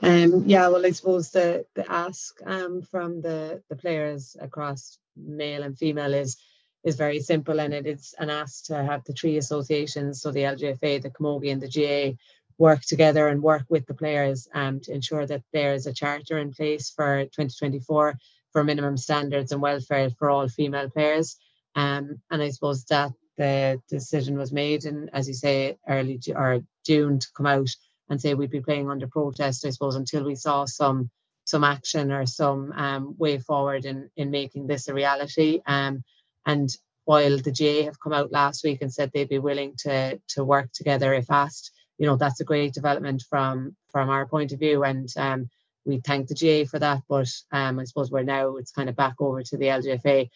Um, 0.02 0.44
yeah, 0.46 0.68
well, 0.68 0.86
I 0.86 0.92
suppose 0.92 1.30
the 1.30 1.66
the 1.74 1.90
ask 1.90 2.40
um, 2.46 2.82
from 2.82 3.20
the 3.20 3.62
the 3.68 3.76
players 3.76 4.36
across 4.40 4.98
male 5.16 5.62
and 5.62 5.76
female 5.76 6.14
is 6.14 6.38
is 6.84 6.96
very 6.96 7.20
simple, 7.20 7.60
and 7.60 7.74
it 7.74 7.86
is 7.86 8.14
an 8.18 8.30
ask 8.30 8.64
to 8.66 8.82
have 8.82 9.04
the 9.04 9.12
three 9.12 9.36
associations, 9.36 10.22
so 10.22 10.30
the 10.30 10.44
LGFA, 10.44 11.02
the 11.02 11.10
Camogie, 11.10 11.52
and 11.52 11.60
the 11.60 11.68
GA, 11.68 12.16
work 12.56 12.80
together 12.82 13.28
and 13.28 13.42
work 13.42 13.64
with 13.68 13.86
the 13.86 13.94
players 13.94 14.48
um, 14.54 14.80
to 14.80 14.92
ensure 14.92 15.26
that 15.26 15.42
there 15.52 15.74
is 15.74 15.86
a 15.86 15.92
charter 15.92 16.38
in 16.38 16.52
place 16.52 16.90
for 16.90 17.24
2024 17.24 18.18
for 18.52 18.64
minimum 18.64 18.96
standards 18.96 19.52
and 19.52 19.60
welfare 19.60 20.10
for 20.10 20.30
all 20.30 20.48
female 20.48 20.88
players. 20.88 21.36
Um, 21.74 22.20
and 22.30 22.42
I 22.42 22.50
suppose 22.50 22.84
that 22.86 23.12
the 23.36 23.80
decision 23.88 24.38
was 24.38 24.52
made, 24.52 24.86
and 24.86 25.10
as 25.12 25.28
you 25.28 25.34
say, 25.34 25.78
early 25.86 26.20
or 26.34 26.60
June 26.86 27.18
to 27.18 27.28
come 27.36 27.46
out 27.46 27.70
and 28.10 28.20
say 28.20 28.34
we'd 28.34 28.50
be 28.50 28.60
playing 28.60 28.90
under 28.90 29.06
protest, 29.06 29.64
I 29.64 29.70
suppose, 29.70 29.94
until 29.94 30.24
we 30.24 30.34
saw 30.34 30.66
some 30.66 31.10
some 31.44 31.64
action 31.64 32.12
or 32.12 32.26
some 32.26 32.72
um, 32.72 33.14
way 33.16 33.38
forward 33.38 33.84
in 33.84 34.10
in 34.16 34.30
making 34.30 34.66
this 34.66 34.88
a 34.88 34.94
reality. 34.94 35.60
Um, 35.66 36.04
and 36.44 36.68
while 37.04 37.38
the 37.38 37.52
GA 37.52 37.82
have 37.84 38.00
come 38.00 38.12
out 38.12 38.30
last 38.30 38.62
week 38.62 38.82
and 38.82 38.92
said 38.92 39.10
they'd 39.12 39.28
be 39.28 39.38
willing 39.38 39.74
to 39.78 40.20
to 40.28 40.44
work 40.44 40.70
together 40.72 41.14
if 41.14 41.30
asked, 41.30 41.70
you 41.98 42.06
know 42.06 42.16
that's 42.16 42.40
a 42.40 42.44
great 42.44 42.74
development 42.74 43.22
from 43.30 43.76
from 43.90 44.10
our 44.10 44.26
point 44.26 44.52
of 44.52 44.58
view, 44.58 44.82
and 44.84 45.08
um, 45.16 45.48
we 45.84 46.00
thank 46.00 46.28
the 46.28 46.34
GA 46.34 46.64
for 46.64 46.78
that. 46.80 47.02
But 47.08 47.30
um, 47.52 47.78
I 47.78 47.84
suppose 47.84 48.10
we're 48.10 48.22
now 48.22 48.56
it's 48.56 48.72
kind 48.72 48.88
of 48.88 48.96
back 48.96 49.14
over 49.20 49.42
to 49.42 49.56
the 49.56 49.66
LGFA. 49.66 50.28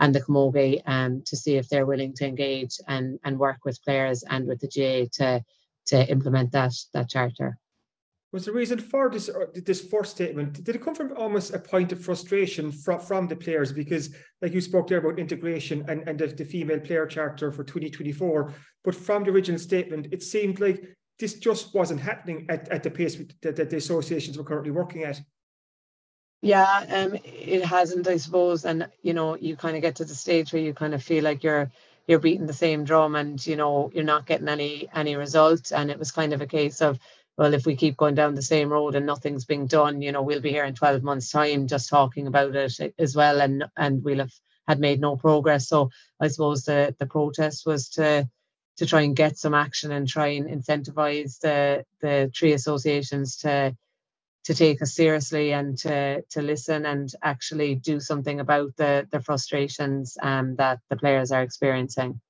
and 0.00 0.14
the 0.14 0.20
camogie 0.20 0.82
um, 0.86 1.22
to 1.26 1.36
see 1.36 1.56
if 1.56 1.68
they're 1.68 1.86
willing 1.86 2.12
to 2.14 2.26
engage 2.26 2.74
and 2.88 3.18
and 3.24 3.38
work 3.38 3.60
with 3.64 3.82
players 3.84 4.22
and 4.22 4.46
with 4.46 4.60
the 4.60 4.68
GAA 4.74 5.08
to 5.18 5.44
to 5.86 6.08
implement 6.10 6.52
that 6.52 6.72
that 6.94 7.08
charter. 7.08 7.58
Was 8.32 8.46
the 8.46 8.52
reason 8.52 8.78
for 8.78 9.10
this 9.10 9.28
this 9.54 9.82
first 9.82 10.12
statement 10.12 10.64
did 10.64 10.74
it 10.74 10.82
come 10.82 10.94
from 10.94 11.12
almost 11.16 11.52
a 11.52 11.58
point 11.58 11.92
of 11.92 12.02
frustration 12.02 12.72
from, 12.72 12.98
from 12.98 13.28
the 13.28 13.36
players? 13.36 13.72
Because 13.72 14.14
like 14.40 14.54
you 14.54 14.60
spoke 14.62 14.88
there 14.88 14.98
about 14.98 15.18
integration 15.18 15.84
and, 15.88 16.08
and 16.08 16.18
the, 16.18 16.28
the 16.28 16.44
female 16.44 16.80
player 16.80 17.06
charter 17.06 17.52
for 17.52 17.62
2024 17.62 18.54
but 18.84 18.94
from 18.94 19.24
the 19.24 19.30
original 19.30 19.58
statement 19.58 20.08
it 20.12 20.22
seemed 20.22 20.60
like 20.60 20.82
this 21.18 21.34
just 21.34 21.74
wasn't 21.74 22.00
happening 22.00 22.46
at, 22.48 22.68
at 22.70 22.82
the 22.82 22.90
pace 22.90 23.16
that, 23.42 23.54
that 23.54 23.70
the 23.70 23.76
associations 23.76 24.36
were 24.38 24.44
currently 24.44 24.72
working 24.72 25.04
at. 25.04 25.20
Yeah 26.40 26.86
um 26.88 27.16
it 27.24 27.64
hasn't 27.64 28.08
i 28.08 28.16
suppose 28.16 28.64
and 28.64 28.88
you 29.02 29.12
know 29.12 29.36
you 29.36 29.56
kind 29.56 29.76
of 29.76 29.82
get 29.82 29.96
to 29.96 30.04
the 30.04 30.14
stage 30.14 30.52
where 30.52 30.62
you 30.62 30.72
kind 30.72 30.94
of 30.94 31.02
feel 31.02 31.22
like 31.22 31.44
you're 31.44 31.70
you're 32.06 32.18
beating 32.18 32.46
the 32.46 32.52
same 32.52 32.84
drum 32.84 33.14
and 33.14 33.44
you 33.46 33.56
know 33.56 33.90
you're 33.94 34.04
not 34.04 34.26
getting 34.26 34.48
any 34.48 34.88
any 34.94 35.16
results 35.16 35.72
and 35.72 35.90
it 35.90 35.98
was 35.98 36.12
kind 36.12 36.32
of 36.32 36.40
a 36.40 36.46
case 36.46 36.80
of 36.80 36.98
well, 37.36 37.54
if 37.54 37.64
we 37.64 37.76
keep 37.76 37.96
going 37.96 38.14
down 38.14 38.34
the 38.34 38.42
same 38.42 38.68
road 38.68 38.94
and 38.94 39.06
nothing's 39.06 39.46
being 39.46 39.66
done, 39.66 40.02
you 40.02 40.12
know, 40.12 40.22
we'll 40.22 40.40
be 40.40 40.50
here 40.50 40.64
in 40.64 40.74
12 40.74 41.02
months' 41.02 41.30
time 41.30 41.66
just 41.66 41.88
talking 41.88 42.26
about 42.26 42.54
it 42.54 42.94
as 42.98 43.16
well, 43.16 43.40
and 43.40 43.64
and 43.76 44.04
we'll 44.04 44.18
have 44.18 44.32
had 44.68 44.78
made 44.78 45.00
no 45.00 45.16
progress. 45.16 45.68
So 45.68 45.90
I 46.20 46.28
suppose 46.28 46.64
the 46.64 46.94
the 46.98 47.06
protest 47.06 47.66
was 47.66 47.88
to 47.90 48.28
to 48.76 48.86
try 48.86 49.02
and 49.02 49.16
get 49.16 49.38
some 49.38 49.54
action 49.54 49.92
and 49.92 50.08
try 50.08 50.28
and 50.28 50.46
incentivize 50.46 51.38
the 51.40 51.84
the 52.00 52.30
tree 52.34 52.52
associations 52.52 53.38
to 53.38 53.76
to 54.44 54.54
take 54.54 54.82
us 54.82 54.94
seriously 54.94 55.52
and 55.52 55.78
to 55.78 56.22
to 56.30 56.42
listen 56.42 56.86
and 56.86 57.12
actually 57.22 57.76
do 57.76 58.00
something 58.00 58.40
about 58.40 58.76
the 58.76 59.06
the 59.10 59.20
frustrations 59.20 60.18
um, 60.22 60.56
that 60.56 60.80
the 60.90 60.96
players 60.96 61.30
are 61.32 61.42
experiencing. 61.42 62.20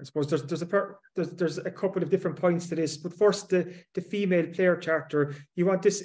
I 0.00 0.04
suppose 0.04 0.28
there's 0.28 0.42
there's 0.42 0.62
a 0.62 0.66
per, 0.66 0.98
there's, 1.14 1.30
there's 1.30 1.58
a 1.58 1.70
couple 1.70 2.02
of 2.02 2.10
different 2.10 2.38
points 2.38 2.68
to 2.68 2.74
this, 2.74 2.96
but 2.96 3.14
first 3.14 3.48
the 3.48 3.72
the 3.94 4.00
female 4.00 4.46
player 4.46 4.76
charter. 4.76 5.34
You 5.54 5.66
want 5.66 5.82
this 5.82 6.02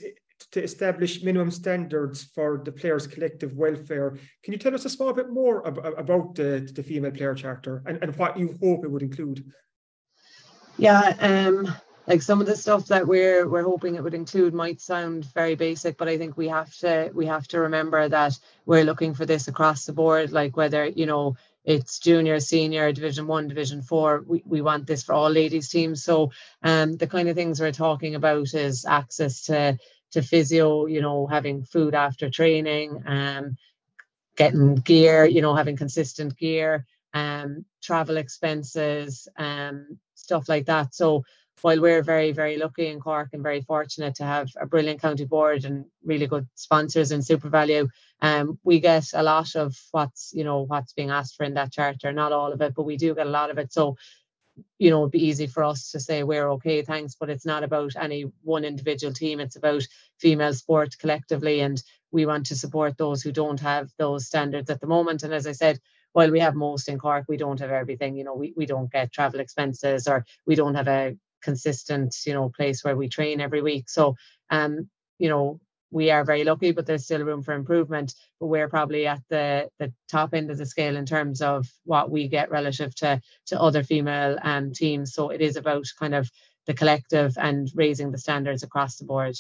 to 0.51 0.63
establish 0.63 1.23
minimum 1.23 1.51
standards 1.51 2.23
for 2.35 2.61
the 2.63 2.71
players' 2.71 3.07
collective 3.07 3.55
welfare. 3.55 4.17
Can 4.43 4.53
you 4.53 4.59
tell 4.59 4.73
us 4.73 4.85
a 4.85 4.89
small 4.89 5.13
bit 5.13 5.29
more 5.29 5.61
about, 5.61 5.99
about 5.99 6.35
the, 6.35 6.67
the 6.73 6.81
female 6.81 7.11
player 7.11 7.35
charter 7.35 7.83
and, 7.85 7.99
and 8.01 8.15
what 8.15 8.39
you 8.39 8.57
hope 8.61 8.83
it 8.83 8.89
would 8.89 9.03
include? 9.03 9.45
Yeah, 10.77 11.15
um, 11.19 11.71
like 12.11 12.21
some 12.21 12.41
of 12.41 12.47
the 12.47 12.57
stuff 12.57 12.87
that 12.87 13.07
we're 13.07 13.47
we're 13.47 13.63
hoping 13.63 13.95
it 13.95 14.03
would 14.03 14.13
include 14.13 14.53
might 14.53 14.81
sound 14.81 15.23
very 15.33 15.55
basic, 15.55 15.97
but 15.97 16.09
I 16.09 16.17
think 16.17 16.35
we 16.35 16.49
have 16.49 16.75
to 16.79 17.09
we 17.13 17.25
have 17.27 17.47
to 17.49 17.61
remember 17.61 18.09
that 18.09 18.37
we're 18.65 18.83
looking 18.83 19.13
for 19.13 19.25
this 19.25 19.47
across 19.47 19.85
the 19.85 19.93
board, 19.93 20.33
like 20.33 20.57
whether 20.57 20.85
you 20.85 21.05
know 21.05 21.37
it's 21.63 21.99
junior, 21.99 22.41
senior, 22.41 22.91
division 22.91 23.27
one, 23.27 23.47
division 23.47 23.81
four. 23.81 24.25
We, 24.27 24.43
we 24.45 24.61
want 24.61 24.87
this 24.87 25.03
for 25.03 25.13
all 25.13 25.29
ladies 25.29 25.69
teams. 25.69 26.03
So 26.03 26.31
um 26.63 26.97
the 26.97 27.07
kind 27.07 27.29
of 27.29 27.37
things 27.37 27.61
we're 27.61 27.71
talking 27.87 28.15
about 28.15 28.53
is 28.53 28.83
access 28.83 29.43
to 29.43 29.77
to 30.11 30.21
physio, 30.21 30.87
you 30.87 31.01
know, 31.01 31.27
having 31.27 31.63
food 31.63 31.95
after 31.95 32.29
training, 32.29 33.03
um, 33.05 33.55
getting 34.35 34.75
gear, 34.75 35.23
you 35.25 35.41
know, 35.41 35.55
having 35.55 35.77
consistent 35.77 36.37
gear, 36.37 36.85
um, 37.13 37.63
travel 37.81 38.17
expenses, 38.17 39.29
um, 39.37 39.97
stuff 40.15 40.49
like 40.49 40.65
that. 40.65 40.93
So 40.93 41.23
while 41.61 41.79
we're 41.79 42.03
very, 42.03 42.31
very 42.31 42.57
lucky 42.57 42.87
in 42.87 42.99
Cork 42.99 43.29
and 43.33 43.43
very 43.43 43.61
fortunate 43.61 44.15
to 44.15 44.23
have 44.23 44.49
a 44.59 44.65
brilliant 44.65 45.01
county 45.01 45.25
board 45.25 45.65
and 45.65 45.85
really 46.03 46.27
good 46.27 46.47
sponsors 46.55 47.11
in 47.11 47.21
SuperValu, 47.21 47.89
um, 48.21 48.59
we 48.63 48.79
get 48.79 49.05
a 49.13 49.23
lot 49.23 49.55
of 49.55 49.75
what's, 49.91 50.31
you 50.33 50.43
know, 50.43 50.61
what's 50.61 50.93
being 50.93 51.09
asked 51.09 51.35
for 51.35 51.43
in 51.43 51.55
that 51.55 51.71
charter, 51.71 52.11
not 52.11 52.31
all 52.31 52.51
of 52.51 52.61
it, 52.61 52.73
but 52.75 52.83
we 52.83 52.97
do 52.97 53.15
get 53.15 53.27
a 53.27 53.29
lot 53.29 53.49
of 53.49 53.57
it. 53.57 53.73
So, 53.73 53.97
you 54.77 54.89
know, 54.89 55.01
it'd 55.01 55.11
be 55.11 55.25
easy 55.25 55.47
for 55.47 55.63
us 55.63 55.91
to 55.91 55.99
say 55.99 56.23
we're 56.23 56.49
okay, 56.51 56.81
thanks, 56.81 57.15
but 57.19 57.29
it's 57.29 57.45
not 57.45 57.63
about 57.63 57.95
any 57.95 58.25
one 58.43 58.65
individual 58.65 59.13
team. 59.13 59.39
It's 59.39 59.55
about 59.55 59.87
female 60.19 60.53
sport 60.53 60.97
collectively. 60.99 61.61
And 61.61 61.81
we 62.11 62.25
want 62.25 62.47
to 62.47 62.55
support 62.55 62.97
those 62.97 63.21
who 63.21 63.31
don't 63.31 63.59
have 63.61 63.89
those 63.97 64.27
standards 64.27 64.69
at 64.69 64.81
the 64.81 64.87
moment. 64.87 65.23
And 65.23 65.33
as 65.33 65.47
I 65.47 65.53
said, 65.53 65.79
while 66.13 66.29
we 66.29 66.39
have 66.41 66.55
most 66.55 66.89
in 66.89 66.99
Cork, 66.99 67.25
we 67.29 67.37
don't 67.37 67.59
have 67.59 67.71
everything. 67.71 68.15
You 68.15 68.25
know, 68.25 68.35
we, 68.35 68.53
we 68.55 68.65
don't 68.65 68.91
get 68.91 69.13
travel 69.13 69.39
expenses 69.39 70.07
or 70.07 70.25
we 70.45 70.55
don't 70.55 70.75
have 70.75 70.89
a 70.89 71.15
consistent, 71.41 72.15
you 72.25 72.33
know, 72.33 72.49
place 72.49 72.83
where 72.83 72.95
we 72.95 73.09
train 73.09 73.41
every 73.41 73.61
week. 73.61 73.89
So, 73.89 74.15
um, 74.49 74.89
you 75.19 75.29
know, 75.29 75.59
we 75.91 76.09
are 76.09 76.23
very 76.23 76.43
lucky, 76.43 76.71
but 76.71 76.85
there's 76.85 77.03
still 77.03 77.23
room 77.23 77.43
for 77.43 77.53
improvement. 77.53 78.13
But 78.39 78.47
we're 78.47 78.69
probably 78.69 79.07
at 79.07 79.21
the 79.29 79.69
the 79.77 79.93
top 80.09 80.33
end 80.33 80.49
of 80.49 80.57
the 80.57 80.65
scale 80.65 80.95
in 80.95 81.05
terms 81.05 81.41
of 81.41 81.67
what 81.83 82.09
we 82.09 82.27
get 82.27 82.49
relative 82.49 82.95
to 82.95 83.21
to 83.47 83.61
other 83.61 83.83
female 83.83 84.37
um, 84.41 84.71
teams. 84.71 85.13
So 85.13 85.29
it 85.29 85.41
is 85.41 85.57
about 85.57 85.85
kind 85.99 86.15
of 86.15 86.29
the 86.65 86.73
collective 86.73 87.37
and 87.37 87.69
raising 87.75 88.11
the 88.11 88.17
standards 88.17 88.63
across 88.63 88.97
the 88.97 89.05
board. 89.05 89.35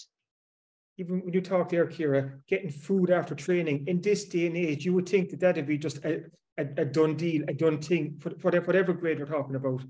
Even 0.97 1.21
when 1.21 1.33
you 1.33 1.41
talk 1.41 1.69
there, 1.69 1.87
Ciara, 1.87 2.31
getting 2.47 2.69
food 2.69 3.09
after 3.09 3.33
training 3.33 3.85
in 3.87 4.01
this 4.01 4.25
day 4.25 4.47
and 4.47 4.57
age, 4.57 4.85
you 4.85 4.93
would 4.93 5.07
think 5.07 5.29
that 5.29 5.39
that'd 5.39 5.65
be 5.65 5.77
just 5.77 6.03
a, 6.03 6.23
a, 6.57 6.63
a 6.77 6.85
done 6.85 7.15
deal, 7.15 7.43
a 7.47 7.53
done 7.53 7.81
thing 7.81 8.17
for, 8.19 8.31
for 8.39 8.51
whatever 8.61 8.93
grade 8.93 9.19
we're 9.19 9.25
talking 9.25 9.55
about 9.55 9.81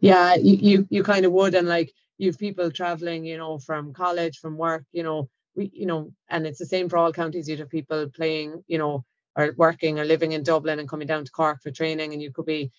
yeah 0.00 0.34
you, 0.34 0.56
you 0.56 0.86
you 0.90 1.02
kind 1.02 1.24
of 1.26 1.32
would 1.32 1.54
and 1.54 1.68
like 1.68 1.92
you've 2.18 2.38
people 2.38 2.70
traveling 2.70 3.24
you 3.24 3.38
know 3.38 3.58
from 3.58 3.92
college 3.92 4.38
from 4.38 4.56
work 4.56 4.84
you 4.92 5.02
know 5.02 5.28
we 5.54 5.70
you 5.74 5.86
know 5.86 6.12
and 6.30 6.46
it's 6.46 6.58
the 6.58 6.66
same 6.66 6.88
for 6.88 6.98
all 6.98 7.12
counties. 7.12 7.48
You'd 7.48 7.60
have 7.60 7.70
people 7.70 8.08
playing 8.14 8.62
you 8.66 8.78
know 8.78 9.04
or 9.36 9.54
working 9.56 9.98
or 9.98 10.04
living 10.04 10.32
in 10.32 10.42
dublin 10.42 10.78
and 10.78 10.88
coming 10.88 11.06
down 11.06 11.24
to 11.24 11.30
cork 11.32 11.62
for 11.62 11.70
training 11.70 12.12
and 12.12 12.22
you 12.22 12.32
could 12.32 12.46
be 12.46 12.70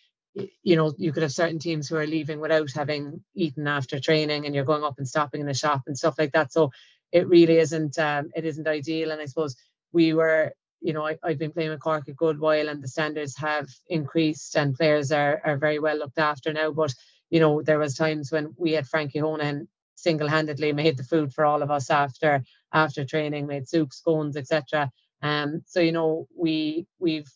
you 0.64 0.76
know 0.76 0.94
you 0.98 1.12
could 1.12 1.24
have 1.24 1.32
certain 1.32 1.60
teams 1.60 1.88
who 1.88 1.96
are 1.98 2.06
leaving 2.08 2.40
without 2.40 2.70
having 2.74 3.24
eaten 3.36 3.68
after 3.68 4.00
training 4.00 4.46
and 4.46 4.54
you're 4.54 4.66
going 4.66 4.84
up 4.84 4.96
and 5.00 5.08
stopping 5.08 5.42
in 5.42 5.48
the 5.48 5.54
shop 5.54 5.84
and 5.88 5.98
stuff 5.98 6.16
like 6.20 6.34
that. 6.34 6.52
So 6.54 6.72
it 7.12 7.28
really 7.28 7.58
isn't 7.58 7.98
um, 8.00 8.30
it 8.36 8.46
isn't 8.46 8.68
ideal 8.68 9.12
and 9.12 9.22
i 9.22 9.26
suppose 9.26 9.56
we 9.94 10.14
were 10.14 10.54
you 10.82 10.94
know, 10.94 11.06
I, 11.06 11.18
have 11.24 11.40
been 11.40 11.52
playing 11.52 11.72
with 11.72 11.80
Cork 11.80 12.08
a 12.08 12.14
good 12.14 12.40
while 12.40 12.70
and 12.70 12.84
the 12.84 12.88
standards 12.88 13.36
have 13.38 13.68
increased 13.88 14.56
and 14.56 14.76
players 14.76 15.12
are, 15.12 15.42
are 15.44 15.58
very 15.58 15.80
well 15.80 15.98
looked 15.98 16.20
after 16.20 16.54
now. 16.54 16.72
But, 16.72 16.94
you 17.30 17.40
know, 17.40 17.62
there 17.62 17.80
was 17.80 17.96
times 17.96 18.32
when 18.32 18.54
we 18.58 18.74
had 18.74 18.88
Frankie 18.88 19.20
Honan 19.20 19.68
single-handedly 19.96 20.74
made 20.74 20.98
the 20.98 21.04
food 21.04 21.34
for 21.34 21.44
all 21.44 21.62
of 21.62 21.72
us 21.72 21.90
after 21.90 22.44
after 22.74 23.06
training, 23.06 23.48
made 23.48 23.68
soups, 23.68 23.98
scones, 23.98 24.38
etc. 24.38 24.92
Um, 25.22 25.64
so 25.66 25.80
you 25.80 25.92
know, 25.92 26.28
we 26.36 26.86
we've 27.00 27.30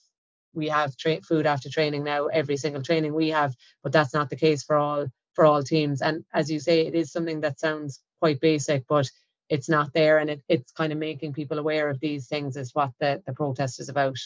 we 0.54 0.68
have 0.68 0.96
tra- 0.98 1.22
food 1.22 1.46
after 1.46 1.70
training 1.70 2.04
now 2.04 2.28
every 2.28 2.58
single 2.58 2.84
training 2.84 3.14
we 3.14 3.30
have, 3.30 3.56
but 3.84 3.92
that's 3.92 4.14
not 4.14 4.30
the 4.30 4.36
case 4.36 4.64
for 4.64 4.76
all 4.76 5.08
for 5.34 5.46
all 5.46 5.64
teams. 5.64 6.02
And 6.02 6.24
as 6.34 6.52
you 6.52 6.60
say, 6.60 6.86
it 6.86 6.96
is 6.96 7.12
something 7.12 7.42
that 7.42 7.60
sounds 7.60 8.00
quite 8.20 8.40
basic, 8.40 8.86
but 8.88 9.10
it's 9.52 9.70
not 9.70 9.94
there 9.94 10.18
and 10.18 10.30
it, 10.30 10.42
it's 10.48 10.72
kind 10.72 10.92
of 10.92 10.98
making 10.98 11.34
people 11.34 11.60
aware 11.60 11.90
of 11.90 12.00
these 12.00 12.28
things 12.28 12.56
is 12.56 12.74
what 12.74 12.92
the, 13.00 13.22
the 13.28 13.34
protest 13.34 13.80
is 13.80 13.90
about. 13.90 14.18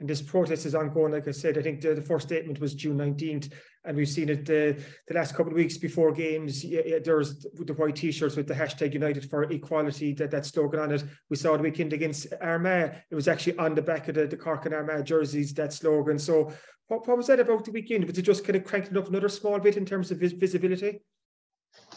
And 0.00 0.08
this 0.08 0.22
protest 0.22 0.64
is 0.64 0.76
ongoing 0.76 1.12
like 1.12 1.26
i 1.26 1.32
said 1.32 1.58
i 1.58 1.62
think 1.62 1.80
the, 1.80 1.92
the 1.92 2.00
first 2.00 2.28
statement 2.28 2.60
was 2.60 2.72
june 2.72 2.96
19th 2.96 3.52
and 3.84 3.96
we've 3.96 4.08
seen 4.08 4.28
it 4.28 4.44
the, 4.44 4.80
the 5.08 5.14
last 5.14 5.34
couple 5.34 5.50
of 5.50 5.56
weeks 5.56 5.78
before 5.78 6.12
games. 6.12 6.62
Yeah, 6.62 6.82
yeah, 6.84 6.98
there's 7.02 7.46
the 7.54 7.72
white 7.72 7.96
t-shirts 7.96 8.36
with 8.36 8.46
the 8.46 8.52
hashtag 8.52 8.92
united 8.92 9.28
for 9.30 9.44
equality 9.44 10.12
that 10.14 10.30
that 10.30 10.44
slogan 10.44 10.80
on 10.80 10.90
it. 10.92 11.04
We 11.30 11.36
saw 11.36 11.56
the 11.56 11.62
weekend 11.62 11.94
against 11.94 12.26
armagh. 12.42 12.96
It 13.10 13.14
was 13.14 13.28
actually 13.28 13.56
on 13.56 13.74
the 13.74 13.80
back 13.80 14.08
of 14.08 14.16
the, 14.16 14.26
the 14.26 14.36
cork 14.36 14.66
and 14.66 14.74
armagh 14.74 15.06
jerseys 15.06 15.54
that 15.54 15.72
slogan. 15.72 16.18
So 16.18 16.52
what, 16.88 17.08
what 17.08 17.16
was 17.16 17.28
that 17.28 17.40
about 17.40 17.64
the 17.64 17.70
weekend? 17.70 18.04
Was 18.04 18.18
it 18.18 18.22
just 18.22 18.44
kind 18.44 18.56
of 18.56 18.64
cranking 18.64 18.98
up 18.98 19.08
another 19.08 19.30
small 19.30 19.58
bit 19.58 19.78
in 19.78 19.86
terms 19.86 20.10
of 20.10 20.18
vis- 20.18 20.32
visibility 20.32 21.00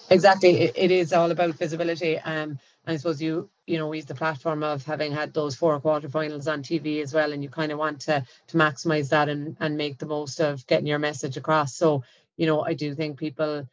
exactly 0.09 0.51
it, 0.61 0.73
it 0.75 0.91
is 0.91 1.13
all 1.13 1.31
about 1.31 1.55
visibility 1.55 2.17
um 2.19 2.59
i 2.85 2.95
suppose 2.97 3.21
you 3.21 3.49
you 3.65 3.77
know 3.77 3.91
use 3.93 4.05
the 4.05 4.15
platform 4.15 4.63
of 4.63 4.85
having 4.85 5.11
had 5.11 5.33
those 5.33 5.55
four 5.55 5.79
quarterfinals 5.79 6.51
on 6.51 6.63
tv 6.63 7.01
as 7.01 7.13
well 7.13 7.31
and 7.31 7.43
you 7.43 7.49
kind 7.49 7.71
of 7.71 7.79
want 7.79 8.01
to 8.01 8.23
to 8.47 8.57
maximize 8.57 9.09
that 9.09 9.29
and 9.29 9.55
and 9.59 9.77
make 9.77 9.97
the 9.99 10.05
most 10.05 10.39
of 10.39 10.65
getting 10.67 10.87
your 10.87 10.99
message 10.99 11.37
across. 11.37 11.75
So 11.75 12.03
you 12.37 12.45
know 12.47 12.61
i 12.63 12.73
do 12.73 12.93
think 12.95 13.17
people 13.19 13.67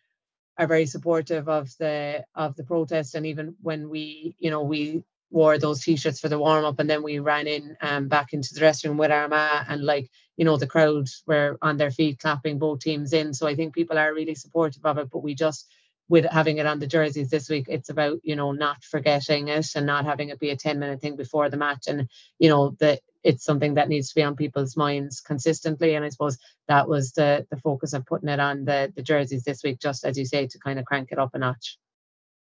are 0.59 0.67
very 0.67 0.87
supportive 0.87 1.49
of 1.49 1.71
the 1.79 2.25
of 2.35 2.57
the 2.57 2.65
protest 2.65 3.15
and 3.15 3.27
even 3.27 3.57
when 3.63 3.89
we 3.91 4.37
you 4.39 4.51
know 4.51 4.63
we 4.63 5.03
wore 5.31 5.59
those 5.59 5.83
t-shirts 5.83 6.21
for 6.21 6.29
the 6.29 6.39
warm 6.39 6.65
up 6.65 6.79
and 6.79 6.89
then 6.91 7.03
we 7.03 7.19
ran 7.19 7.47
in 7.49 7.77
um 7.83 8.09
back 8.09 8.33
into 8.35 8.55
the 8.55 8.61
dressing 8.61 8.91
room 8.91 8.99
with 8.99 9.11
Armagh 9.11 9.67
and 9.69 9.85
like 9.85 10.11
you 10.37 10.45
know 10.45 10.57
the 10.59 10.67
crowd 10.67 11.09
were 11.27 11.59
on 11.63 11.77
their 11.79 11.91
feet 11.91 12.19
clapping 12.21 12.59
both 12.59 12.81
teams 12.81 13.13
in. 13.13 13.35
So 13.35 13.47
I 13.49 13.55
think 13.57 13.75
people 13.75 13.99
are 13.99 14.15
really 14.15 14.37
supportive 14.37 14.87
of 14.87 14.99
it 14.99 15.11
but 15.13 15.25
we 15.25 15.35
just 15.35 15.69
with 16.09 16.25
having 16.25 16.59
it 16.59 16.67
on 16.67 16.79
the 16.79 16.87
jerseys 16.87 17.31
this 17.31 17.49
week, 17.49 17.67
it's 17.69 17.91
about, 17.91 18.21
you 18.23 18.35
know, 18.35 18.53
not 18.53 18.83
forgetting 18.83 19.49
it 19.49 19.67
and 19.75 19.87
not 19.87 20.05
having 20.05 20.31
it 20.31 20.41
be 20.41 20.51
a 20.51 20.57
10 20.57 20.79
minute 20.79 21.01
thing 21.01 21.17
before 21.17 21.51
the 21.51 21.57
match. 21.57 21.87
And, 21.87 22.09
you 22.39 22.49
know, 22.49 22.77
that 22.81 23.01
it's 23.23 23.45
something 23.45 23.75
that 23.75 23.89
needs 23.89 24.09
to 24.09 24.15
be 24.15 24.23
on 24.23 24.37
people's 24.37 24.77
minds 24.77 25.21
consistently. 25.21 25.95
And 25.95 26.05
I 26.05 26.09
suppose 26.09 26.39
that 26.67 26.89
was 26.89 27.13
the 27.13 27.47
the 27.51 27.59
focus 27.59 27.93
of 27.93 28.07
putting 28.07 28.29
it 28.29 28.41
on 28.41 28.65
the, 28.65 28.93
the 28.95 29.03
jerseys 29.03 29.45
this 29.45 29.63
week, 29.63 29.81
just 29.81 30.05
as 30.05 30.17
you 30.17 30.25
say, 30.25 30.47
to 30.47 30.59
kind 30.59 30.79
of 30.79 30.85
crank 30.85 31.13
it 31.13 31.19
up 31.19 31.35
a 31.35 31.39
notch. 31.39 31.79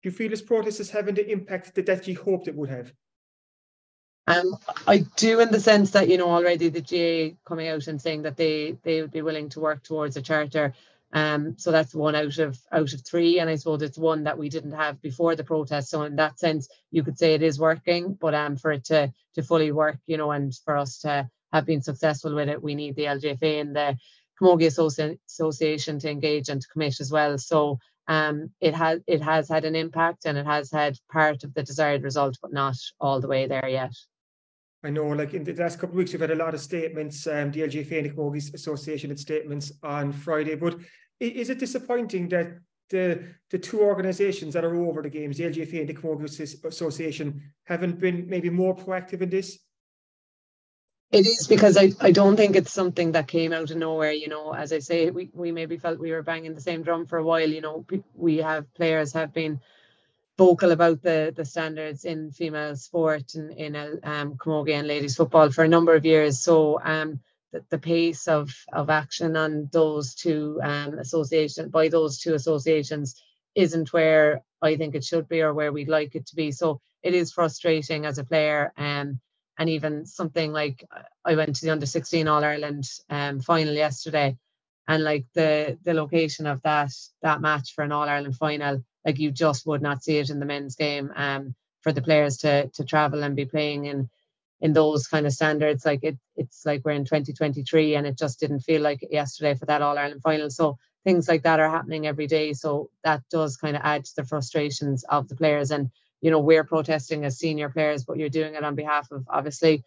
Do 0.01 0.09
you 0.09 0.15
feel 0.15 0.29
this 0.29 0.41
protest 0.41 0.79
is 0.79 0.89
having 0.89 1.15
the 1.15 1.29
impact 1.29 1.75
that, 1.75 2.07
you 2.07 2.17
hoped 2.17 2.47
it 2.47 2.55
would 2.55 2.69
have? 2.69 2.91
Um, 4.27 4.55
I 4.87 5.05
do 5.17 5.39
in 5.39 5.51
the 5.51 5.59
sense 5.59 5.91
that 5.91 6.07
you 6.07 6.17
know 6.17 6.29
already 6.29 6.69
the 6.69 6.81
GAA 6.81 7.35
coming 7.47 7.67
out 7.67 7.87
and 7.87 8.01
saying 8.01 8.23
that 8.23 8.37
they 8.37 8.77
they 8.83 9.01
would 9.01 9.11
be 9.11 9.21
willing 9.21 9.49
to 9.49 9.59
work 9.59 9.83
towards 9.83 10.17
a 10.17 10.21
charter. 10.21 10.73
Um, 11.13 11.57
so 11.57 11.71
that's 11.71 11.93
one 11.93 12.15
out 12.15 12.37
of 12.37 12.57
out 12.71 12.93
of 12.93 13.05
three, 13.05 13.39
and 13.39 13.49
I 13.49 13.55
suppose 13.55 13.81
it's 13.81 13.97
one 13.97 14.23
that 14.23 14.37
we 14.37 14.49
didn't 14.49 14.71
have 14.71 15.01
before 15.01 15.35
the 15.35 15.43
protest. 15.43 15.89
So 15.89 16.03
in 16.03 16.15
that 16.15 16.39
sense, 16.39 16.69
you 16.91 17.03
could 17.03 17.17
say 17.17 17.33
it 17.33 17.41
is 17.41 17.59
working, 17.59 18.17
but 18.19 18.33
um, 18.33 18.55
for 18.55 18.71
it 18.71 18.85
to 18.85 19.11
to 19.35 19.43
fully 19.43 19.71
work, 19.71 19.97
you 20.07 20.17
know, 20.17 20.31
and 20.31 20.53
for 20.63 20.77
us 20.77 20.99
to 20.99 21.29
have 21.51 21.65
been 21.65 21.81
successful 21.81 22.33
with 22.33 22.47
it, 22.47 22.63
we 22.63 22.75
need 22.75 22.95
the 22.95 23.05
LGFA 23.05 23.61
and 23.61 23.75
the 23.75 23.97
Camogie 24.41 24.67
Associ- 24.67 25.19
Association 25.27 25.99
to 25.99 26.09
engage 26.09 26.49
and 26.49 26.61
to 26.61 26.67
commit 26.69 26.99
as 27.01 27.11
well. 27.11 27.37
So 27.37 27.79
um, 28.07 28.51
it 28.61 28.73
has 28.73 29.01
it 29.05 29.21
has 29.21 29.49
had 29.49 29.65
an 29.65 29.75
impact 29.75 30.25
and 30.25 30.37
it 30.37 30.45
has 30.45 30.71
had 30.71 30.97
part 31.11 31.43
of 31.43 31.53
the 31.53 31.63
desired 31.63 32.03
result, 32.03 32.37
but 32.41 32.53
not 32.53 32.75
all 32.99 33.19
the 33.19 33.27
way 33.27 33.47
there 33.47 33.67
yet. 33.67 33.93
I 34.83 34.89
know, 34.89 35.07
like 35.09 35.35
in 35.35 35.43
the 35.43 35.53
last 35.53 35.79
couple 35.79 35.93
of 35.93 35.97
weeks, 35.97 36.11
we've 36.11 36.21
had 36.21 36.31
a 36.31 36.35
lot 36.35 36.55
of 36.55 36.59
statements. 36.59 37.27
Um, 37.27 37.51
the 37.51 37.61
LGFA 37.61 37.99
and 37.99 38.05
the 38.07 38.09
Camogie 38.09 38.53
Association 38.53 39.11
had 39.11 39.19
statements 39.19 39.71
on 39.83 40.11
Friday, 40.11 40.55
but 40.55 40.75
is 41.21 41.49
it 41.49 41.59
disappointing 41.59 42.29
that 42.29 42.57
the 42.89 43.23
the 43.49 43.59
two 43.59 43.81
organisations 43.81 44.53
that 44.53 44.65
are 44.65 44.75
over 44.75 45.01
the 45.01 45.09
games, 45.09 45.37
the 45.37 45.45
LGFA 45.45 45.81
and 45.81 45.89
the 45.89 45.93
Camogie 45.93 46.65
Association, 46.65 47.41
haven't 47.63 47.99
been 47.99 48.27
maybe 48.27 48.49
more 48.49 48.75
proactive 48.75 49.21
in 49.21 49.29
this? 49.29 49.59
It 51.11 51.27
is 51.27 51.45
because 51.47 51.75
I, 51.75 51.91
I 51.99 52.11
don't 52.11 52.37
think 52.37 52.55
it's 52.55 52.71
something 52.71 53.11
that 53.11 53.27
came 53.27 53.51
out 53.51 53.69
of 53.69 53.77
nowhere. 53.77 54.13
You 54.13 54.29
know, 54.29 54.53
as 54.53 54.71
I 54.71 54.79
say, 54.79 55.09
we, 55.09 55.29
we 55.33 55.51
maybe 55.51 55.77
felt 55.77 55.99
we 55.99 56.11
were 56.11 56.23
banging 56.23 56.55
the 56.55 56.61
same 56.61 56.83
drum 56.83 57.05
for 57.05 57.17
a 57.17 57.23
while. 57.23 57.49
You 57.49 57.59
know, 57.59 57.85
we 58.15 58.37
have 58.37 58.73
players 58.73 59.11
have 59.13 59.33
been 59.33 59.59
vocal 60.37 60.71
about 60.71 61.01
the 61.01 61.33
the 61.35 61.43
standards 61.45 62.05
in 62.05 62.31
female 62.31 62.75
sport 62.77 63.35
and 63.35 63.51
in 63.51 63.75
um, 64.03 64.35
camogie 64.35 64.73
and 64.73 64.87
ladies 64.87 65.17
football 65.17 65.51
for 65.51 65.63
a 65.65 65.67
number 65.67 65.93
of 65.95 66.05
years. 66.05 66.41
So 66.41 66.79
um, 66.81 67.19
the, 67.69 67.77
pace 67.77 68.27
of 68.27 68.53
of 68.71 68.89
action 68.89 69.35
on 69.35 69.69
those 69.71 70.15
two 70.15 70.59
um, 70.63 70.97
associations 70.99 71.69
by 71.69 71.89
those 71.89 72.19
two 72.19 72.33
associations 72.33 73.21
isn't 73.55 73.91
where 73.93 74.41
I 74.61 74.75
think 74.77 74.95
it 74.95 75.03
should 75.03 75.27
be 75.27 75.41
or 75.41 75.53
where 75.53 75.71
we'd 75.71 75.89
like 75.89 76.15
it 76.15 76.27
to 76.27 76.35
be. 76.35 76.51
So 76.51 76.79
it 77.03 77.13
is 77.13 77.31
frustrating 77.31 78.05
as 78.05 78.17
a 78.17 78.23
player. 78.23 78.71
Um, 78.77 79.19
and 79.57 79.69
even 79.69 80.05
something 80.05 80.51
like 80.53 80.85
uh, 80.95 81.01
I 81.25 81.35
went 81.35 81.55
to 81.55 81.65
the 81.65 81.71
under 81.71 81.85
16 81.85 82.27
All 82.27 82.43
Ireland 82.43 82.89
um, 83.09 83.41
final 83.41 83.73
yesterday, 83.73 84.37
and 84.87 85.03
like 85.03 85.25
the 85.33 85.77
the 85.83 85.93
location 85.93 86.47
of 86.47 86.61
that 86.63 86.91
that 87.21 87.41
match 87.41 87.73
for 87.73 87.83
an 87.83 87.91
All 87.91 88.07
Ireland 88.07 88.37
final, 88.37 88.83
like 89.05 89.19
you 89.19 89.31
just 89.31 89.67
would 89.67 89.81
not 89.81 90.03
see 90.03 90.17
it 90.17 90.29
in 90.29 90.39
the 90.39 90.45
men's 90.45 90.75
game. 90.75 91.11
Um, 91.15 91.55
for 91.81 91.91
the 91.91 92.01
players 92.01 92.37
to 92.37 92.69
to 92.69 92.83
travel 92.85 93.23
and 93.23 93.35
be 93.35 93.45
playing 93.45 93.85
in 93.85 94.09
in 94.61 94.73
those 94.73 95.07
kind 95.07 95.25
of 95.25 95.33
standards, 95.33 95.85
like 95.85 96.03
it 96.03 96.17
it's 96.35 96.65
like 96.65 96.83
we're 96.85 96.91
in 96.91 97.05
2023, 97.05 97.95
and 97.95 98.07
it 98.07 98.17
just 98.17 98.39
didn't 98.39 98.61
feel 98.61 98.81
like 98.81 99.05
yesterday 99.09 99.55
for 99.55 99.65
that 99.65 99.81
All 99.81 99.97
Ireland 99.97 100.21
final. 100.21 100.49
So 100.49 100.77
things 101.03 101.27
like 101.27 101.43
that 101.43 101.59
are 101.59 101.69
happening 101.69 102.07
every 102.07 102.27
day. 102.27 102.53
So 102.53 102.89
that 103.03 103.23
does 103.31 103.57
kind 103.57 103.75
of 103.75 103.81
add 103.83 104.05
to 104.05 104.15
the 104.17 104.25
frustrations 104.25 105.03
of 105.05 105.27
the 105.27 105.35
players 105.35 105.71
and 105.71 105.89
you 106.21 106.31
know 106.31 106.39
we're 106.39 106.63
protesting 106.63 107.25
as 107.25 107.39
senior 107.39 107.69
players 107.69 108.05
but 108.05 108.17
you're 108.17 108.29
doing 108.29 108.55
it 108.55 108.63
on 108.63 108.75
behalf 108.75 109.11
of 109.11 109.25
obviously 109.29 109.83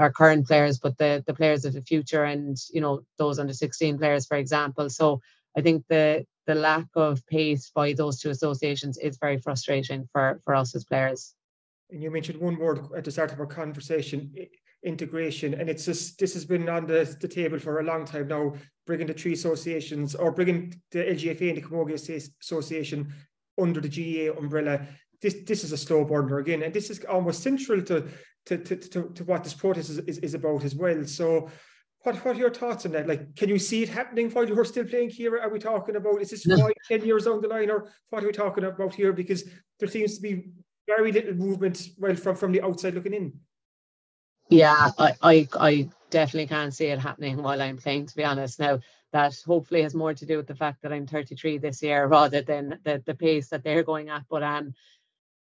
our 0.00 0.10
current 0.12 0.46
players 0.46 0.78
but 0.78 0.98
the 0.98 1.22
the 1.26 1.34
players 1.34 1.64
of 1.64 1.74
the 1.74 1.82
future 1.82 2.24
and 2.24 2.56
you 2.72 2.80
know 2.80 3.02
those 3.18 3.38
under 3.38 3.52
16 3.52 3.98
players 3.98 4.26
for 4.26 4.36
example 4.36 4.90
so 4.90 5.20
i 5.56 5.60
think 5.60 5.84
the 5.88 6.26
the 6.46 6.54
lack 6.54 6.86
of 6.96 7.26
pace 7.26 7.70
by 7.74 7.92
those 7.92 8.20
two 8.20 8.30
associations 8.30 8.98
is 8.98 9.18
very 9.18 9.38
frustrating 9.38 10.08
for 10.12 10.40
for 10.44 10.54
us 10.54 10.74
as 10.74 10.84
players 10.84 11.35
and 11.90 12.02
you 12.02 12.10
mentioned 12.10 12.40
one 12.40 12.58
word 12.58 12.80
at 12.96 13.04
the 13.04 13.10
start 13.10 13.32
of 13.32 13.40
our 13.40 13.46
conversation 13.46 14.32
integration 14.84 15.54
and 15.54 15.68
it's 15.68 15.84
just 15.84 16.18
this 16.18 16.34
has 16.34 16.44
been 16.44 16.68
on 16.68 16.86
the, 16.86 17.16
the 17.20 17.28
table 17.28 17.58
for 17.58 17.80
a 17.80 17.84
long 17.84 18.04
time 18.04 18.28
now 18.28 18.52
bringing 18.86 19.06
the 19.06 19.14
three 19.14 19.32
associations 19.32 20.14
or 20.14 20.30
bringing 20.30 20.72
the 20.92 20.98
lgfa 20.98 21.48
and 21.48 21.56
the 21.56 21.62
camogie 21.62 22.30
association 22.40 23.12
under 23.58 23.80
the 23.80 23.88
gaa 23.88 24.38
umbrella 24.38 24.86
this 25.22 25.36
this 25.44 25.64
is 25.64 25.72
a 25.72 25.76
slow 25.76 26.04
burner 26.04 26.38
again, 26.38 26.62
and 26.62 26.74
this 26.74 26.90
is 26.90 27.04
almost 27.04 27.42
central 27.42 27.82
to 27.82 28.08
to 28.46 28.58
to, 28.58 28.76
to, 28.76 29.08
to 29.14 29.24
what 29.24 29.44
this 29.44 29.54
protest 29.54 29.90
is, 29.90 29.98
is, 30.00 30.18
is, 30.18 30.34
about 30.34 30.64
as 30.64 30.74
well. 30.74 31.04
So. 31.04 31.50
What, 32.02 32.24
what 32.24 32.36
are 32.36 32.38
your 32.38 32.54
thoughts 32.54 32.86
on 32.86 32.92
that? 32.92 33.08
Like, 33.08 33.34
can 33.34 33.48
you 33.48 33.58
see 33.58 33.82
it 33.82 33.88
happening 33.88 34.30
while 34.30 34.46
you're 34.46 34.64
still 34.64 34.84
playing 34.84 35.10
here? 35.10 35.40
Are 35.40 35.48
we 35.48 35.58
talking 35.58 35.96
about 35.96 36.22
is 36.22 36.30
this 36.30 36.46
no. 36.46 36.56
five, 36.56 36.72
ten 36.86 37.04
years 37.04 37.24
down 37.24 37.40
the 37.40 37.48
line, 37.48 37.68
or 37.68 37.90
what 38.10 38.22
are 38.22 38.28
we 38.28 38.32
talking 38.32 38.62
about 38.62 38.94
here? 38.94 39.12
Because 39.12 39.42
there 39.80 39.88
seems 39.88 40.14
to 40.14 40.22
be 40.22 40.50
very 40.86 41.12
little 41.12 41.34
movement, 41.34 41.90
well, 41.98 42.14
from 42.16 42.36
from 42.36 42.52
the 42.52 42.62
outside 42.62 42.94
looking 42.94 43.14
in. 43.14 43.40
Yeah, 44.48 44.90
I, 44.98 45.14
I, 45.22 45.48
I 45.58 45.88
definitely 46.10 46.46
can't 46.46 46.72
see 46.72 46.86
it 46.86 47.00
happening 47.00 47.42
while 47.42 47.60
I'm 47.60 47.76
playing. 47.76 48.06
To 48.06 48.16
be 48.16 48.24
honest, 48.24 48.60
now 48.60 48.80
that 49.12 49.36
hopefully 49.44 49.82
has 49.82 49.94
more 49.94 50.14
to 50.14 50.26
do 50.26 50.36
with 50.36 50.46
the 50.46 50.54
fact 50.54 50.82
that 50.82 50.92
I'm 50.92 51.06
33 51.06 51.58
this 51.58 51.82
year 51.82 52.06
rather 52.06 52.42
than 52.42 52.78
the 52.84 53.02
the 53.04 53.14
pace 53.14 53.48
that 53.48 53.64
they're 53.64 53.82
going 53.82 54.08
at. 54.08 54.24
But 54.28 54.42
um, 54.42 54.74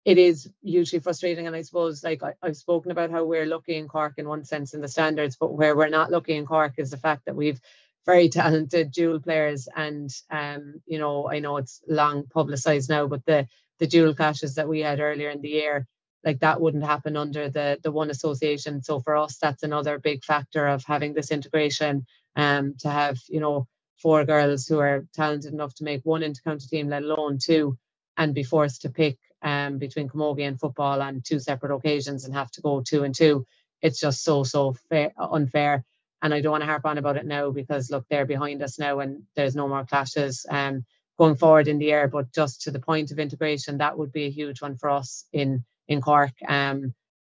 it 0.05 0.19
is 0.19 0.51
hugely 0.63 0.99
frustrating. 1.01 1.47
And 1.47 1.57
I 1.57 1.63
suppose, 1.63 2.05
like 2.05 2.23
I, 2.23 2.35
have 2.43 2.57
spoken 2.57 2.91
about 2.91 3.11
how 3.11 3.25
we're 3.25 3.47
lucky 3.47 3.77
in 3.77 3.89
Cork 3.89 4.15
in 4.19 4.29
one 4.29 4.45
sense 4.45 4.75
in 4.75 4.81
the 4.81 4.89
standards, 4.89 5.37
but 5.37 5.55
where 5.55 5.77
we're 5.77 5.89
not 5.89 6.11
lucky 6.11 6.35
in 6.35 6.47
Cork 6.47 6.75
is 6.77 6.91
the 6.91 6.97
fact 6.97 7.25
that 7.27 7.37
we've 7.37 7.61
very 8.07 8.29
talented 8.41 8.93
dual 8.93 9.21
players. 9.21 9.69
And 9.75 10.11
um, 10.31 10.81
you 10.87 10.99
know, 10.99 11.31
I 11.31 11.39
know 11.41 11.57
it's 11.57 11.83
long 11.89 12.25
publicized 12.27 12.91
now, 12.91 13.07
but 13.07 13.25
the 13.25 13.49
the 13.81 13.87
dual 13.87 14.15
clashes 14.15 14.57
that 14.57 14.69
we 14.69 14.81
had 14.81 15.01
earlier 15.01 15.31
in 15.31 15.41
the 15.43 15.49
year, 15.51 15.87
like 16.25 16.41
that 16.41 16.61
wouldn't 16.61 16.85
happen 16.85 17.17
under 17.17 17.49
the 17.49 17.79
the 17.83 17.93
one 17.93 18.11
association. 18.11 18.83
So 18.83 19.01
for 19.01 19.17
us, 19.17 19.39
that's 19.41 19.63
another 19.63 19.99
big 19.99 20.25
factor 20.25 20.67
of 20.67 20.85
having 20.85 21.15
this 21.15 21.31
integration. 21.31 22.07
Um, 22.37 22.75
to 22.81 22.91
have 22.91 23.19
you 23.29 23.41
know 23.41 23.69
four 24.03 24.25
girls 24.25 24.67
who 24.67 24.79
are 24.81 25.07
talented 25.15 25.53
enough 25.53 25.75
to 25.77 25.85
make 25.85 26.03
one 26.05 26.23
intercounty 26.23 26.69
team, 26.69 26.89
let 26.89 27.03
alone 27.05 27.39
two, 27.43 27.79
and 28.17 28.35
be 28.35 28.43
forced 28.45 28.83
to 28.83 28.91
pick 28.91 29.19
um, 29.43 29.79
between 29.79 30.09
camogie 30.09 30.47
and 30.49 30.61
football 30.61 31.03
on 31.03 31.23
two 31.25 31.41
separate 31.41 31.75
occasions 31.75 32.25
and 32.25 32.35
have 32.35 32.51
to 32.53 32.63
go 32.63 32.83
two 32.83 33.05
and 33.05 33.15
two. 33.15 33.47
It's 33.83 34.01
just 34.01 34.25
so 34.25 34.45
so 34.45 34.75
fair, 34.91 35.13
unfair. 35.19 35.85
And 36.23 36.35
I 36.35 36.41
don't 36.41 36.53
want 36.53 36.63
to 36.63 36.67
harp 36.67 36.87
on 36.87 36.99
about 36.99 37.19
it 37.19 37.27
now 37.27 37.51
because 37.51 37.91
look, 37.91 38.07
they're 38.11 38.27
behind 38.27 38.63
us 38.63 38.79
now 38.79 39.01
and 39.01 39.25
there's 39.37 39.57
no 39.57 39.69
more 39.69 39.85
clashes 39.85 40.47
um, 40.51 40.85
going 41.19 41.37
forward 41.37 41.69
in 41.69 41.79
the 41.79 41.87
year. 41.87 42.09
But 42.09 42.33
just 42.33 42.63
to 42.63 42.71
the 42.71 42.81
point 42.81 43.11
of 43.11 43.19
integration, 43.19 43.79
that 43.79 43.99
would 43.99 44.13
be 44.13 44.25
a 44.25 44.31
huge 44.31 44.63
one 44.63 44.77
for 44.77 44.91
us 44.91 45.25
in 45.33 45.65
in 45.89 46.01
Cork. 46.01 46.33
Um, 46.47 46.95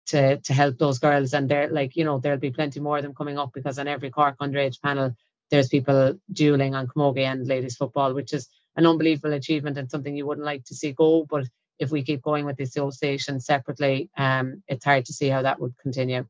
to 0.06 0.36
to 0.36 0.52
help 0.52 0.78
those 0.78 1.00
girls 1.00 1.34
and 1.34 1.48
they're 1.48 1.68
like 1.68 1.96
you 1.96 2.04
know 2.04 2.20
there'll 2.20 2.38
be 2.38 2.52
plenty 2.52 2.78
more 2.78 2.98
of 2.98 3.02
them 3.02 3.12
coming 3.12 3.38
up 3.38 3.50
because 3.52 3.76
on 3.76 3.88
every 3.88 4.08
Cork 4.08 4.38
underage 4.38 4.80
panel 4.80 5.16
there's 5.50 5.68
people 5.68 6.14
dueling 6.32 6.76
on 6.76 6.86
camogie 6.86 7.26
and 7.26 7.48
ladies 7.48 7.74
football 7.74 8.14
which 8.14 8.32
is 8.32 8.48
an 8.76 8.86
unbelievable 8.86 9.32
achievement 9.32 9.76
and 9.76 9.90
something 9.90 10.16
you 10.16 10.24
wouldn't 10.24 10.46
like 10.46 10.62
to 10.64 10.76
see 10.76 10.92
go 10.92 11.26
but 11.28 11.44
if 11.78 11.90
we 11.90 12.02
keep 12.02 12.22
going 12.22 12.44
with 12.44 12.56
the 12.56 12.64
association 12.64 13.40
separately, 13.40 14.10
um, 14.16 14.62
it's 14.68 14.84
hard 14.84 15.04
to 15.06 15.12
see 15.12 15.28
how 15.28 15.42
that 15.42 15.60
would 15.60 15.76
continue. 15.78 16.26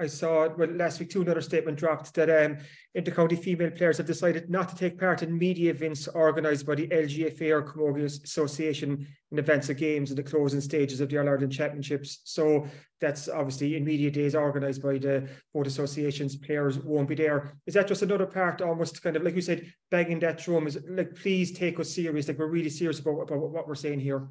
I 0.00 0.06
saw 0.06 0.48
well 0.56 0.70
last 0.70 0.98
week 0.98 1.10
too 1.10 1.20
another 1.20 1.42
statement 1.42 1.78
dropped 1.78 2.14
that 2.14 2.30
um, 2.30 2.56
intercounty 2.96 3.38
female 3.38 3.70
players 3.70 3.98
have 3.98 4.06
decided 4.06 4.48
not 4.48 4.70
to 4.70 4.74
take 4.74 4.98
part 4.98 5.22
in 5.22 5.36
media 5.36 5.70
events 5.70 6.08
organised 6.08 6.66
by 6.66 6.74
the 6.74 6.88
LGFA 6.88 7.50
or 7.50 7.62
Camogie 7.62 8.04
Association 8.04 9.06
in 9.30 9.38
events 9.38 9.68
of 9.68 9.76
games 9.76 10.10
in 10.10 10.16
the 10.16 10.22
closing 10.22 10.62
stages 10.62 11.02
of 11.02 11.10
the 11.10 11.18
All 11.18 11.28
Ireland 11.28 11.52
Championships. 11.52 12.22
So 12.24 12.66
that's 12.98 13.28
obviously 13.28 13.76
in 13.76 13.84
media 13.84 14.10
days 14.10 14.34
organised 14.34 14.82
by 14.82 14.96
the 14.96 15.28
both 15.52 15.66
associations. 15.66 16.34
Players 16.34 16.78
won't 16.78 17.08
be 17.08 17.14
there. 17.14 17.52
Is 17.66 17.74
that 17.74 17.86
just 17.86 18.02
another 18.02 18.26
part, 18.26 18.62
almost 18.62 19.02
kind 19.02 19.16
of 19.16 19.22
like 19.22 19.34
you 19.34 19.42
said, 19.42 19.70
banging 19.90 20.20
that 20.20 20.38
drum? 20.38 20.66
Is 20.66 20.78
like 20.88 21.14
please 21.14 21.52
take 21.52 21.78
us 21.78 21.94
serious. 21.94 22.26
Like 22.26 22.38
we're 22.38 22.46
really 22.46 22.70
serious 22.70 23.00
about, 23.00 23.20
about 23.20 23.50
what 23.50 23.68
we're 23.68 23.74
saying 23.74 24.00
here. 24.00 24.28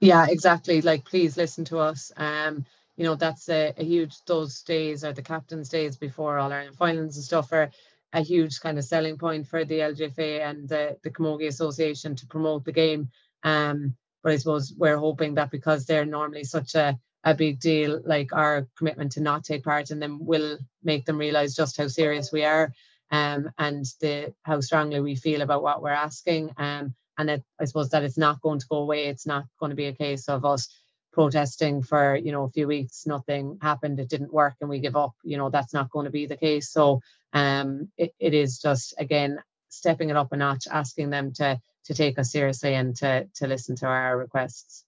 Yeah, 0.00 0.26
exactly. 0.28 0.82
Like 0.82 1.04
please 1.04 1.36
listen 1.36 1.64
to 1.66 1.78
us. 1.78 2.10
Um 2.16 2.66
you 2.96 3.04
know 3.04 3.14
that's 3.14 3.48
a, 3.48 3.72
a 3.76 3.84
huge 3.84 4.14
those 4.26 4.62
days 4.62 5.04
are 5.04 5.12
the 5.12 5.22
captain's 5.22 5.68
days 5.68 5.96
before 5.96 6.38
all 6.38 6.52
Ireland 6.52 6.76
finals 6.76 7.16
and 7.16 7.24
stuff 7.24 7.52
are 7.52 7.70
a 8.12 8.20
huge 8.20 8.60
kind 8.60 8.78
of 8.78 8.84
selling 8.84 9.16
point 9.16 9.46
for 9.46 9.64
the 9.64 9.78
LGFA 9.78 10.40
and 10.40 10.68
the, 10.68 10.98
the 11.02 11.10
Camogie 11.10 11.46
Association 11.46 12.14
to 12.16 12.26
promote 12.26 12.64
the 12.64 12.72
game. 12.72 13.08
Um, 13.42 13.96
but 14.22 14.32
I 14.32 14.36
suppose 14.36 14.74
we're 14.76 14.98
hoping 14.98 15.34
that 15.34 15.50
because 15.50 15.86
they're 15.86 16.04
normally 16.04 16.44
such 16.44 16.74
a, 16.74 16.98
a 17.24 17.34
big 17.34 17.58
deal, 17.58 18.02
like 18.04 18.32
our 18.32 18.68
commitment 18.76 19.12
to 19.12 19.20
not 19.20 19.44
take 19.44 19.64
part 19.64 19.90
in 19.90 19.98
them 19.98 20.24
will 20.24 20.58
make 20.82 21.06
them 21.06 21.18
realise 21.18 21.54
just 21.54 21.76
how 21.76 21.88
serious 21.88 22.30
we 22.30 22.44
are 22.44 22.72
um, 23.10 23.50
and 23.58 23.86
the 24.00 24.34
how 24.42 24.60
strongly 24.60 25.00
we 25.00 25.16
feel 25.16 25.42
about 25.42 25.62
what 25.62 25.82
we're 25.82 25.90
asking. 25.90 26.50
Um, 26.56 26.94
and 27.18 27.30
it, 27.30 27.44
I 27.60 27.64
suppose 27.64 27.90
that 27.90 28.04
it's 28.04 28.18
not 28.18 28.40
going 28.40 28.58
to 28.60 28.66
go 28.68 28.78
away. 28.78 29.06
It's 29.06 29.26
not 29.26 29.44
going 29.58 29.70
to 29.70 29.76
be 29.76 29.86
a 29.86 29.92
case 29.92 30.28
of 30.28 30.44
us 30.44 30.68
protesting 31.12 31.82
for 31.82 32.16
you 32.16 32.32
know 32.32 32.44
a 32.44 32.50
few 32.50 32.66
weeks 32.66 33.06
nothing 33.06 33.58
happened 33.60 34.00
it 34.00 34.08
didn't 34.08 34.32
work 34.32 34.54
and 34.60 34.70
we 34.70 34.78
give 34.78 34.96
up 34.96 35.12
you 35.22 35.36
know 35.36 35.50
that's 35.50 35.74
not 35.74 35.90
going 35.90 36.04
to 36.04 36.10
be 36.10 36.26
the 36.26 36.36
case 36.36 36.70
so 36.70 37.00
um 37.32 37.88
it, 37.96 38.14
it 38.18 38.34
is 38.34 38.58
just 38.58 38.94
again 38.98 39.38
stepping 39.68 40.10
it 40.10 40.16
up 40.16 40.32
a 40.32 40.36
notch 40.36 40.66
asking 40.70 41.10
them 41.10 41.32
to 41.32 41.58
to 41.84 41.94
take 41.94 42.18
us 42.18 42.32
seriously 42.32 42.74
and 42.74 42.96
to 42.96 43.26
to 43.34 43.46
listen 43.46 43.76
to 43.76 43.86
our 43.86 44.16
requests 44.16 44.84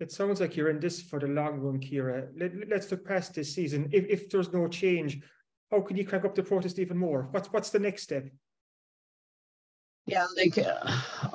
It 0.00 0.12
sounds 0.12 0.40
like 0.40 0.56
you're 0.56 0.70
in 0.70 0.80
this 0.80 1.02
for 1.02 1.18
the 1.18 1.26
long 1.26 1.58
run, 1.58 1.80
Ciara. 1.80 2.28
Let, 2.36 2.72
us 2.72 2.90
look 2.90 3.04
past 3.04 3.34
this 3.34 3.52
season. 3.52 3.88
If, 3.90 4.04
if 4.08 4.30
there's 4.30 4.52
no 4.52 4.68
change, 4.68 5.20
how 5.70 5.80
can 5.80 5.96
you 5.96 6.06
crank 6.06 6.24
up 6.24 6.34
the 6.34 6.42
protest 6.42 6.78
even 6.78 6.96
more? 6.96 7.26
What's 7.32 7.52
what's 7.52 7.70
the 7.70 7.80
next 7.80 8.02
step? 8.04 8.24
Yeah, 10.08 10.26
like 10.38 10.56
uh, 10.56 10.78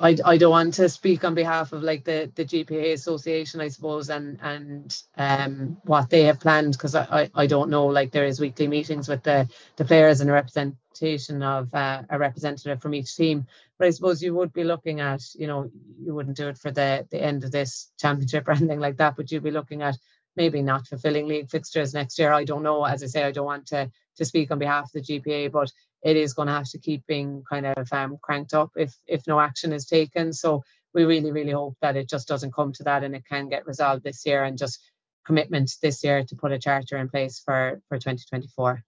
I, 0.00 0.16
I 0.24 0.36
don't 0.36 0.50
want 0.50 0.74
to 0.74 0.88
speak 0.88 1.22
on 1.22 1.34
behalf 1.34 1.72
of 1.72 1.84
like 1.84 2.04
the 2.04 2.30
the 2.34 2.44
GPA 2.44 2.94
Association, 2.94 3.60
I 3.60 3.68
suppose, 3.68 4.10
and 4.10 4.36
and 4.42 5.02
um 5.16 5.78
what 5.84 6.10
they 6.10 6.24
have 6.24 6.40
planned 6.40 6.72
because 6.72 6.96
I, 6.96 7.04
I, 7.22 7.30
I 7.44 7.46
don't 7.46 7.70
know. 7.70 7.86
Like 7.86 8.10
there 8.10 8.26
is 8.26 8.40
weekly 8.40 8.66
meetings 8.66 9.08
with 9.08 9.22
the 9.22 9.48
the 9.76 9.84
players 9.84 10.20
and 10.20 10.28
a 10.28 10.32
representation 10.32 11.40
of 11.44 11.72
uh, 11.72 12.02
a 12.10 12.18
representative 12.18 12.82
from 12.82 12.94
each 12.94 13.14
team. 13.14 13.46
But 13.78 13.86
I 13.86 13.90
suppose 13.90 14.20
you 14.20 14.34
would 14.34 14.52
be 14.52 14.64
looking 14.64 15.00
at, 15.00 15.22
you 15.36 15.46
know, 15.46 15.70
you 16.04 16.12
wouldn't 16.12 16.36
do 16.36 16.48
it 16.48 16.58
for 16.58 16.72
the 16.72 17.06
the 17.12 17.22
end 17.22 17.44
of 17.44 17.52
this 17.52 17.92
championship 18.00 18.48
or 18.48 18.52
anything 18.52 18.80
like 18.80 18.96
that, 18.96 19.14
but 19.16 19.30
you'd 19.30 19.44
be 19.44 19.52
looking 19.52 19.82
at 19.82 19.96
maybe 20.36 20.62
not 20.62 20.88
fulfilling 20.88 21.28
league 21.28 21.48
fixtures 21.48 21.94
next 21.94 22.18
year. 22.18 22.32
I 22.32 22.42
don't 22.44 22.64
know. 22.64 22.84
As 22.84 23.04
I 23.04 23.06
say, 23.06 23.22
I 23.22 23.30
don't 23.30 23.46
want 23.46 23.68
to 23.68 23.88
to 24.16 24.24
speak 24.24 24.50
on 24.50 24.58
behalf 24.58 24.86
of 24.86 24.92
the 24.92 25.00
GPA, 25.00 25.52
but 25.52 25.70
it 26.04 26.16
is 26.16 26.34
going 26.34 26.48
to 26.48 26.54
have 26.54 26.70
to 26.70 26.78
keep 26.78 27.06
being 27.06 27.42
kind 27.50 27.66
of 27.66 27.92
um, 27.92 28.18
cranked 28.22 28.54
up 28.54 28.70
if 28.76 28.94
if 29.06 29.26
no 29.26 29.40
action 29.40 29.72
is 29.72 29.86
taken. 29.86 30.32
So 30.32 30.62
we 30.92 31.04
really 31.04 31.32
really 31.32 31.52
hope 31.52 31.76
that 31.80 31.96
it 31.96 32.08
just 32.08 32.28
doesn't 32.28 32.54
come 32.54 32.72
to 32.74 32.84
that 32.84 33.02
and 33.02 33.14
it 33.16 33.24
can 33.28 33.48
get 33.48 33.66
resolved 33.66 34.04
this 34.04 34.24
year 34.26 34.44
and 34.44 34.58
just 34.58 34.78
commitment 35.26 35.72
this 35.82 36.04
year 36.04 36.22
to 36.24 36.36
put 36.36 36.52
a 36.52 36.58
charter 36.58 36.98
in 36.98 37.08
place 37.08 37.40
for 37.44 37.80
for 37.88 37.96
2024 37.96 38.84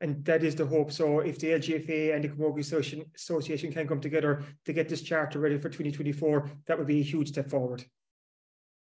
and 0.00 0.24
that 0.24 0.44
is 0.44 0.54
the 0.54 0.66
hope. 0.66 0.92
So 0.92 1.20
if 1.20 1.38
the 1.38 1.48
LGFA 1.48 2.14
and 2.14 2.24
the 2.24 2.28
Camogie 2.28 2.60
Association, 2.60 3.06
Association 3.14 3.72
can 3.72 3.88
come 3.88 4.00
together 4.00 4.42
to 4.66 4.72
get 4.72 4.88
this 4.88 5.00
charter 5.00 5.38
ready 5.38 5.56
for 5.56 5.70
2024, 5.70 6.50
that 6.66 6.76
would 6.76 6.86
be 6.86 7.00
a 7.00 7.02
huge 7.02 7.28
step 7.28 7.48
forward. 7.48 7.84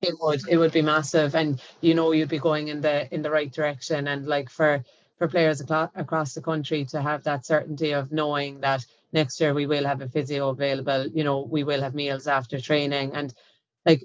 It 0.01 0.15
would. 0.21 0.41
It 0.49 0.57
would 0.57 0.73
be 0.73 0.83
massive, 0.83 1.37
and 1.37 1.63
you 1.81 1.95
know 1.95 2.11
you'd 2.11 2.29
be 2.29 2.41
going 2.41 2.67
in 2.69 2.81
the 2.81 3.13
in 3.15 3.23
the 3.23 3.31
right 3.31 3.53
direction. 3.53 4.09
And 4.09 4.27
like 4.27 4.51
for 4.51 4.83
for 5.23 5.29
players 5.29 5.63
across 5.97 6.35
the 6.35 6.43
country 6.43 6.85
to 6.87 7.01
have 7.03 7.25
that 7.25 7.47
certainty 7.47 7.93
of 7.93 8.13
knowing 8.13 8.61
that 8.63 8.85
next 9.15 9.41
year 9.41 9.55
we 9.55 9.67
will 9.67 9.87
have 9.87 10.03
a 10.03 10.11
physio 10.11 10.51
available, 10.51 11.07
you 11.09 11.25
know, 11.25 11.43
we 11.43 11.65
will 11.65 11.83
have 11.83 11.95
meals 11.95 12.27
after 12.27 12.61
training. 12.61 13.13
And 13.15 13.33
like 13.87 14.05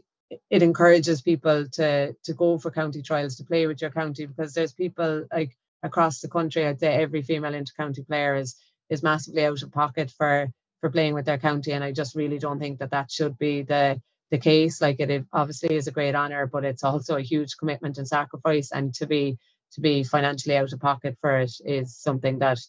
it 0.51 0.63
encourages 0.63 1.23
people 1.23 1.67
to 1.73 2.15
to 2.25 2.33
go 2.35 2.59
for 2.59 2.71
county 2.71 3.01
trials 3.01 3.37
to 3.37 3.45
play 3.45 3.67
with 3.67 3.81
your 3.81 3.91
county 3.91 4.27
because 4.27 4.53
there's 4.53 4.73
people 4.73 5.25
like 5.33 5.57
across 5.83 6.21
the 6.21 6.29
country 6.29 6.67
I'd 6.67 6.79
say 6.79 6.95
every 6.95 7.23
female 7.23 7.53
intercounty 7.53 8.07
player 8.07 8.35
is 8.37 8.55
is 8.89 9.03
massively 9.03 9.45
out 9.45 9.63
of 9.63 9.73
pocket 9.73 10.11
for 10.17 10.49
for 10.81 10.91
playing 10.91 11.15
with 11.15 11.25
their 11.25 11.39
county. 11.39 11.73
And 11.73 11.83
I 11.83 11.93
just 11.93 12.15
really 12.15 12.39
don't 12.39 12.59
think 12.59 12.79
that 12.79 12.91
that 12.91 13.11
should 13.11 13.37
be 13.39 13.63
the 13.63 14.01
the 14.31 14.39
case. 14.39 14.81
Like 14.81 15.01
it 15.01 15.25
obviously 15.33 15.75
is 15.75 15.87
a 15.87 15.93
great 15.93 16.15
honor 16.15 16.47
but 16.47 16.65
it's 16.65 16.85
also 16.85 17.17
a 17.17 17.23
huge 17.33 17.57
commitment 17.57 17.97
and 17.97 18.07
sacrifice. 18.07 18.71
And 18.71 18.93
to 18.95 19.07
be 19.07 19.39
to 19.73 19.81
be 19.81 20.03
financially 20.03 20.57
out 20.57 20.73
of 20.73 20.79
pocket 20.79 21.17
for 21.21 21.39
it 21.39 21.51
is 21.65 21.95
something 21.95 22.39
that 22.39 22.59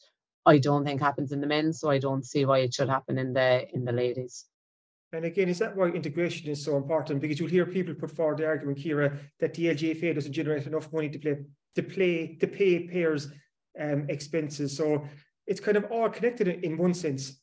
I 0.46 0.58
don't 0.58 0.84
think 0.84 1.00
happens 1.00 1.32
in 1.32 1.40
the 1.40 1.46
men, 1.46 1.72
so 1.72 1.90
I 1.90 1.98
don't 1.98 2.24
see 2.24 2.44
why 2.44 2.60
it 2.60 2.74
should 2.74 2.88
happen 2.88 3.18
in 3.18 3.32
the 3.32 3.66
in 3.74 3.84
the 3.84 3.92
ladies. 3.92 4.46
And 5.12 5.24
again, 5.24 5.48
is 5.48 5.58
that 5.58 5.74
why 5.74 5.86
integration 5.88 6.50
is 6.50 6.62
so 6.62 6.76
important? 6.76 7.20
Because 7.20 7.40
you'll 7.40 7.48
hear 7.48 7.64
people 7.64 7.94
put 7.94 8.10
forward 8.10 8.38
the 8.38 8.46
argument, 8.46 8.78
Ciara, 8.78 9.18
that 9.40 9.54
the 9.54 9.66
LGFA 9.66 10.14
doesn't 10.14 10.32
generate 10.32 10.66
enough 10.66 10.92
money 10.92 11.08
to 11.08 11.18
play 11.18 11.36
to 11.76 11.82
play 11.82 12.36
to 12.40 12.46
pay 12.46 12.80
payers 12.80 13.28
um, 13.80 14.06
expenses. 14.08 14.76
So 14.76 15.06
it's 15.46 15.60
kind 15.60 15.76
of 15.76 15.84
all 15.90 16.10
connected 16.10 16.48
in 16.48 16.76
one 16.76 16.94
sense. 16.94 17.40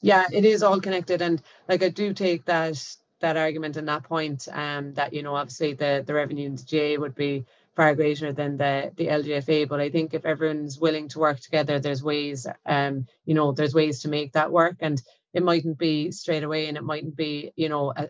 Yeah, 0.00 0.26
it 0.32 0.44
is 0.44 0.62
all 0.62 0.80
connected, 0.80 1.22
and 1.22 1.42
like 1.68 1.82
I 1.82 1.88
do 1.88 2.12
take 2.12 2.44
that 2.46 2.84
that 3.20 3.36
argument 3.36 3.76
and 3.76 3.88
that 3.88 4.02
point, 4.02 4.48
um, 4.52 4.94
that 4.94 5.12
you 5.12 5.22
know 5.22 5.34
obviously 5.34 5.74
the 5.74 6.02
the 6.06 6.14
revenue 6.14 6.46
in 6.46 6.56
the 6.56 6.96
GAA 6.96 7.00
would 7.00 7.14
be 7.14 7.44
far 7.76 7.94
greater 7.94 8.32
than 8.32 8.56
the 8.56 8.92
the 8.96 9.08
LGFA. 9.08 9.68
But 9.68 9.80
I 9.80 9.90
think 9.90 10.14
if 10.14 10.24
everyone's 10.24 10.78
willing 10.78 11.08
to 11.10 11.18
work 11.18 11.40
together, 11.40 11.78
there's 11.78 12.02
ways, 12.02 12.46
um, 12.66 13.06
you 13.24 13.34
know, 13.34 13.52
there's 13.52 13.74
ways 13.74 14.02
to 14.02 14.08
make 14.08 14.32
that 14.32 14.52
work, 14.52 14.76
and 14.80 15.00
it 15.34 15.42
mightn't 15.42 15.78
be 15.78 16.10
straight 16.12 16.44
away, 16.44 16.68
and 16.68 16.76
it 16.76 16.84
mightn't 16.84 17.16
be, 17.16 17.52
you 17.56 17.68
know, 17.68 17.92
a, 17.96 18.08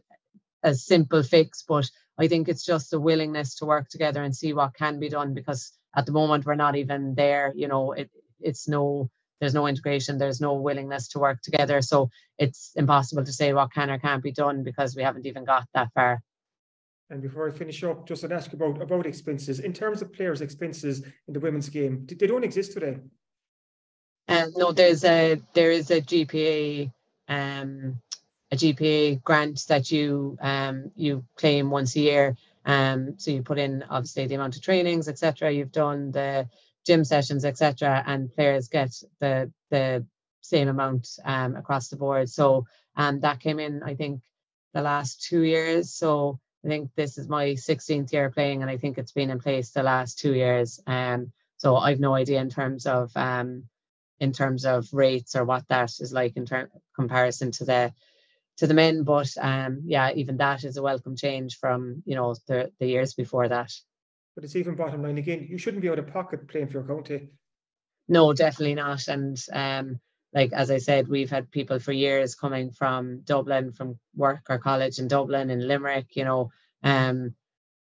a 0.63 0.75
simple 0.75 1.23
fix. 1.23 1.65
But 1.67 1.91
I 2.19 2.29
think 2.29 2.49
it's 2.49 2.65
just 2.65 2.93
a 2.93 3.01
willingness 3.01 3.57
to 3.57 3.67
work 3.67 3.89
together 3.89 4.23
and 4.23 4.35
see 4.37 4.53
what 4.53 4.75
can 4.75 4.99
be 5.01 5.09
done. 5.09 5.35
Because 5.35 5.73
at 5.97 6.07
the 6.07 6.13
moment 6.13 6.47
we're 6.47 6.55
not 6.55 6.77
even 6.77 7.15
there. 7.15 7.53
You 7.55 7.69
know, 7.69 7.93
it 7.93 8.11
it's 8.41 8.69
no 8.69 9.11
there's 9.41 9.55
no 9.55 9.67
integration 9.67 10.19
there's 10.19 10.41
no 10.41 10.55
willingness 10.55 11.09
to 11.09 11.19
work 11.19 11.41
together 11.43 11.83
so 11.83 12.11
it's 12.39 12.71
impossible 12.77 13.25
to 13.25 13.33
say 13.33 13.53
what 13.53 13.73
can 13.73 13.91
or 13.91 13.99
can't 13.99 14.23
be 14.23 14.33
done 14.33 14.63
because 14.63 14.95
we 14.95 15.03
haven't 15.03 15.27
even 15.27 15.45
got 15.45 15.67
that 15.75 15.89
far 15.95 16.23
and 17.13 17.21
before 17.21 17.47
I 17.47 17.51
finish 17.53 17.85
up, 17.85 18.09
just 18.09 18.23
to 18.23 18.33
ask 18.33 18.53
about 18.55 18.81
about 18.81 19.07
expenses 19.07 19.61
in 19.61 19.73
terms 19.73 20.03
of 20.03 20.13
players' 20.13 20.41
expenses 20.41 21.03
in 21.29 21.35
the 21.35 21.41
women's 21.41 21.69
game. 21.69 22.07
They 22.07 22.27
don't 22.27 22.43
exist 22.43 22.73
today. 22.73 22.97
Um, 24.29 24.53
no, 24.57 24.73
there's 24.73 25.05
a 25.05 25.41
there 25.53 25.71
is 25.71 25.91
a 25.91 26.01
GPA 26.01 26.91
um, 27.29 28.01
a 28.51 28.57
GPA 28.57 29.23
grant 29.23 29.67
that 29.69 29.93
you 29.93 30.39
um, 30.41 30.91
you 30.97 31.25
claim 31.37 31.71
once 31.71 31.95
a 31.97 32.01
year. 32.01 32.37
Um, 32.65 33.19
so 33.19 33.31
you 33.31 33.43
put 33.43 33.59
in 33.59 33.85
obviously 33.91 34.27
the 34.27 34.37
amount 34.37 34.57
of 34.57 34.63
trainings, 34.63 35.09
etc. 35.09 35.53
You've 35.53 35.73
done 35.73 36.13
the 36.13 36.49
gym 36.87 37.05
sessions, 37.05 37.45
etc. 37.45 38.03
And 38.07 38.33
players 38.33 38.69
get 38.69 38.91
the 39.21 39.53
the 39.71 40.07
same 40.41 40.69
amount 40.69 41.09
um, 41.25 41.57
across 41.57 41.89
the 41.89 41.97
board. 41.97 42.31
So 42.31 42.67
um, 42.97 43.21
that 43.21 43.41
came 43.41 43.59
in, 43.59 43.83
I 43.83 43.95
think, 43.97 44.23
the 44.73 44.83
last 44.83 45.23
two 45.23 45.43
years. 45.43 45.91
So 45.93 46.41
I 46.65 46.69
think 46.69 46.91
this 46.95 47.19
is 47.19 47.29
my 47.29 47.51
16th 47.51 48.13
year 48.13 48.31
playing, 48.31 48.63
and 48.63 48.71
I 48.71 48.77
think 48.77 48.97
it's 48.97 49.13
been 49.13 49.31
in 49.31 49.41
place 49.41 49.71
the 49.71 49.83
last 49.83 50.19
two 50.19 50.35
years. 50.35 50.81
Um, 50.87 51.33
so 51.57 51.77
I've 51.77 52.01
no 52.01 52.15
idea 52.15 52.41
in 52.41 52.51
terms 52.51 52.87
of 52.87 53.11
um, 53.17 53.65
in 54.21 54.33
terms 54.33 54.65
of 54.65 54.89
rates 54.93 55.35
or 55.35 55.45
what 55.45 55.67
that 55.69 55.91
is 56.01 56.13
like 56.13 56.37
in 56.37 56.47
term 56.47 56.69
comparison 56.95 57.51
to 57.53 57.65
the 57.65 57.93
to 58.59 58.67
the 58.67 58.75
men. 58.75 59.03
But 59.03 59.33
um, 59.41 59.83
yeah, 59.85 60.13
even 60.15 60.37
that 60.37 60.63
is 60.65 60.77
a 60.77 60.83
welcome 60.83 61.17
change 61.17 61.59
from 61.59 62.03
you 62.07 62.15
know 62.15 62.37
the 62.47 62.71
the 62.79 62.87
years 62.87 63.15
before 63.15 63.49
that. 63.49 63.73
But 64.35 64.45
it's 64.45 64.57
even 64.57 64.77
bottom 64.77 65.03
line 65.03 65.19
again. 65.19 65.47
You 65.51 65.59
shouldn't 65.59 65.83
be 65.83 65.89
out 65.89 65.99
of 65.99 66.07
pocket 66.07 66.49
playing 66.49 66.69
for 66.69 66.79
your 66.79 66.87
county. 66.87 67.29
No, 68.09 68.33
definitely 68.33 68.75
not. 68.75 69.09
And 69.09 69.37
um, 69.53 70.01
like 70.35 70.53
as 70.53 70.71
I 70.71 70.79
said, 70.79 71.09
we've 71.09 71.31
had 71.31 71.51
people 71.51 71.79
for 71.79 71.93
years 71.93 72.35
coming 72.35 72.71
from 72.71 73.21
Dublin, 73.21 73.73
from 73.73 73.99
work 74.17 74.47
or 74.49 74.59
college 74.59 74.99
in 74.99 75.09
Dublin 75.09 75.51
and 75.51 75.67
Limerick, 75.67 76.17
you 76.17 76.25
know, 76.25 76.51
um, 76.83 77.35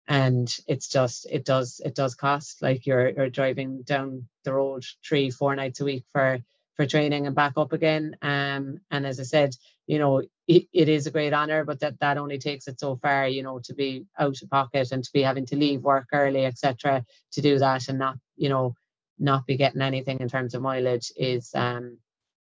and 0.07 0.53
it's 0.67 0.89
just 0.89 1.27
it 1.31 1.45
does 1.45 1.81
it 1.83 1.95
does 1.95 2.15
cost 2.15 2.61
like 2.61 2.85
you're 2.85 3.09
you're 3.09 3.29
driving 3.29 3.83
down 3.83 4.27
the 4.43 4.53
road 4.53 4.83
three 5.07 5.29
four 5.29 5.55
nights 5.55 5.79
a 5.79 5.85
week 5.85 6.05
for 6.11 6.39
for 6.75 6.85
training 6.85 7.27
and 7.27 7.35
back 7.35 7.53
up 7.57 7.73
again. 7.73 8.17
Um, 8.21 8.79
and 8.89 9.05
as 9.05 9.19
I 9.19 9.23
said, 9.23 9.55
you 9.87 9.99
know, 9.99 10.23
it, 10.47 10.65
it 10.73 10.89
is 10.89 11.07
a 11.07 11.11
great 11.11 11.33
honor, 11.33 11.63
but 11.65 11.79
that 11.81 11.99
that 11.99 12.17
only 12.17 12.39
takes 12.39 12.67
it 12.67 12.79
so 12.79 12.95
far, 12.97 13.27
you 13.27 13.43
know, 13.43 13.59
to 13.65 13.73
be 13.73 14.05
out 14.17 14.41
of 14.41 14.49
pocket 14.49 14.91
and 14.91 15.03
to 15.03 15.11
be 15.13 15.21
having 15.21 15.45
to 15.47 15.55
leave 15.55 15.81
work 15.81 16.07
early, 16.13 16.45
etc., 16.45 17.05
to 17.33 17.41
do 17.41 17.59
that 17.59 17.87
and 17.87 17.99
not, 17.99 18.17
you 18.35 18.49
know, 18.49 18.75
not 19.19 19.45
be 19.45 19.57
getting 19.57 19.81
anything 19.81 20.19
in 20.19 20.29
terms 20.29 20.55
of 20.55 20.61
mileage 20.61 21.11
is 21.15 21.51
um 21.55 21.97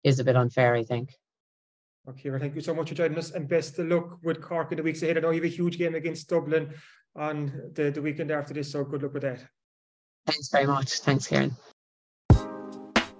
is 0.04 0.20
a 0.20 0.24
bit 0.24 0.36
unfair, 0.36 0.76
I 0.76 0.84
think. 0.84 1.14
Okay, 2.10 2.30
well, 2.32 2.40
thank 2.40 2.56
you 2.56 2.62
so 2.62 2.74
much 2.74 2.90
for 2.90 2.96
joining 2.96 3.18
us 3.18 3.32
and 3.32 3.48
best 3.48 3.78
of 3.78 3.88
luck 3.88 4.18
with 4.24 4.42
Cork 4.42 4.72
in 4.72 4.78
the 4.78 4.84
weeks 4.84 5.04
ahead. 5.04 5.18
I 5.18 5.22
know 5.22 5.30
you 5.30 5.42
have 5.42 5.52
a 5.52 5.56
huge 5.56 5.78
game 5.78 5.94
against 5.94 6.30
Dublin 6.30 6.74
on 7.16 7.72
the, 7.74 7.92
the 7.92 8.02
weekend 8.02 8.32
after 8.32 8.54
this, 8.54 8.72
so 8.72 8.84
good 8.84 9.04
luck 9.04 9.14
with 9.14 9.22
that. 9.22 9.46
Thanks 10.26 10.50
very 10.50 10.66
much. 10.66 11.00
Thanks, 11.00 11.28
Kieran. 11.28 11.56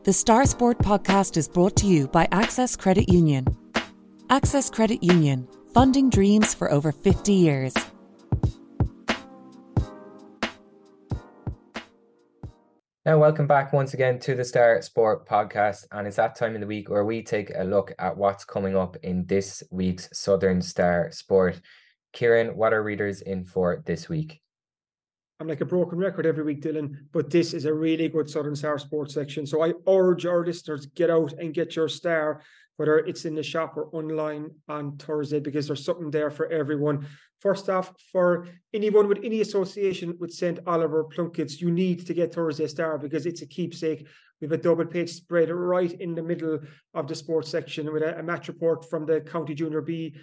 The 0.04 0.14
Star 0.14 0.46
Sport 0.46 0.80
podcast 0.80 1.38
is 1.38 1.48
brought 1.48 1.76
to 1.78 1.86
you 1.86 2.08
by 2.08 2.28
Access 2.32 2.76
Credit 2.76 3.08
Union. 3.08 3.46
Access 4.32 4.70
Credit 4.70 5.04
Union, 5.04 5.48
funding 5.74 6.10
dreams 6.10 6.56
for 6.56 6.72
over 6.72 6.92
50 6.92 7.34
years. 7.34 7.74
Now, 13.04 13.18
welcome 13.18 13.48
back 13.48 13.74
once 13.74 13.96
again 13.96 14.20
to 14.20 14.36
the 14.36 14.46
Star 14.46 14.80
Sport 14.84 15.28
podcast. 15.28 15.88
And 15.92 16.06
it's 16.06 16.18
that 16.18 16.36
time 16.36 16.54
in 16.54 16.62
the 16.62 16.68
week 16.68 16.88
where 16.88 17.04
we 17.04 17.24
take 17.24 17.52
a 17.56 17.64
look 17.64 17.92
at 17.98 18.16
what's 18.16 18.46
coming 18.46 18.78
up 18.78 18.96
in 19.02 19.26
this 19.26 19.64
week's 19.72 20.08
Southern 20.14 20.62
Star 20.62 21.10
Sport. 21.12 21.60
Kieran, 22.14 22.56
what 22.56 22.74
are 22.74 22.84
readers 22.84 23.24
in 23.24 23.44
for 23.44 23.82
this 23.88 24.08
week? 24.08 24.40
I'm 25.40 25.48
like 25.48 25.62
a 25.62 25.66
broken 25.66 25.98
record 25.98 26.28
every 26.28 26.44
week, 26.44 26.62
Dylan, 26.62 26.94
but 27.12 27.32
this 27.32 27.56
is 27.56 27.66
a 27.66 27.74
really 27.74 28.08
good 28.08 28.30
Southern 28.30 28.56
Star 28.56 28.78
Sports 28.78 29.16
section. 29.16 29.48
So 29.48 29.64
I 29.64 29.74
urge 29.88 30.28
our 30.28 30.46
listeners 30.46 30.86
get 30.86 31.10
out 31.10 31.34
and 31.40 31.56
get 31.56 31.76
your 31.76 31.90
star, 31.90 32.44
whether 32.82 32.98
it's 32.98 33.26
in 33.26 33.36
the 33.36 33.44
shop 33.44 33.78
or 33.78 33.90
online 33.92 34.50
on 34.68 34.98
Thursday, 34.98 35.40
because 35.40 35.68
there's 35.68 35.86
something 35.86 36.10
there 36.10 36.32
for 36.32 36.48
everyone. 36.48 37.06
First 37.40 37.70
off, 37.70 37.94
for 38.12 38.48
anyone 38.74 39.08
with 39.08 39.20
any 39.24 39.42
association 39.42 40.18
with 40.20 40.34
St. 40.34 40.58
Oliver 40.66 41.04
Plunkett's, 41.04 41.62
you 41.62 41.70
need 41.70 42.08
to 42.08 42.16
get 42.16 42.34
Thursday 42.34 42.66
Star 42.66 42.98
because 42.98 43.28
it's 43.28 43.44
a 43.44 43.46
keepsake. 43.46 44.08
We 44.40 44.46
have 44.46 44.54
a 44.54 44.58
double 44.58 44.88
page 44.88 45.12
spread 45.12 45.52
right 45.52 45.92
in 45.92 46.16
the 46.16 46.24
middle 46.24 46.58
of 46.96 47.06
the 47.06 47.14
sports 47.14 47.50
section 47.50 47.94
with 47.94 48.02
a, 48.02 48.18
a 48.18 48.24
match 48.24 48.48
report 48.48 48.90
from 48.90 49.06
the 49.06 49.22
County 49.22 49.54
Junior 49.54 49.82
B 49.82 50.16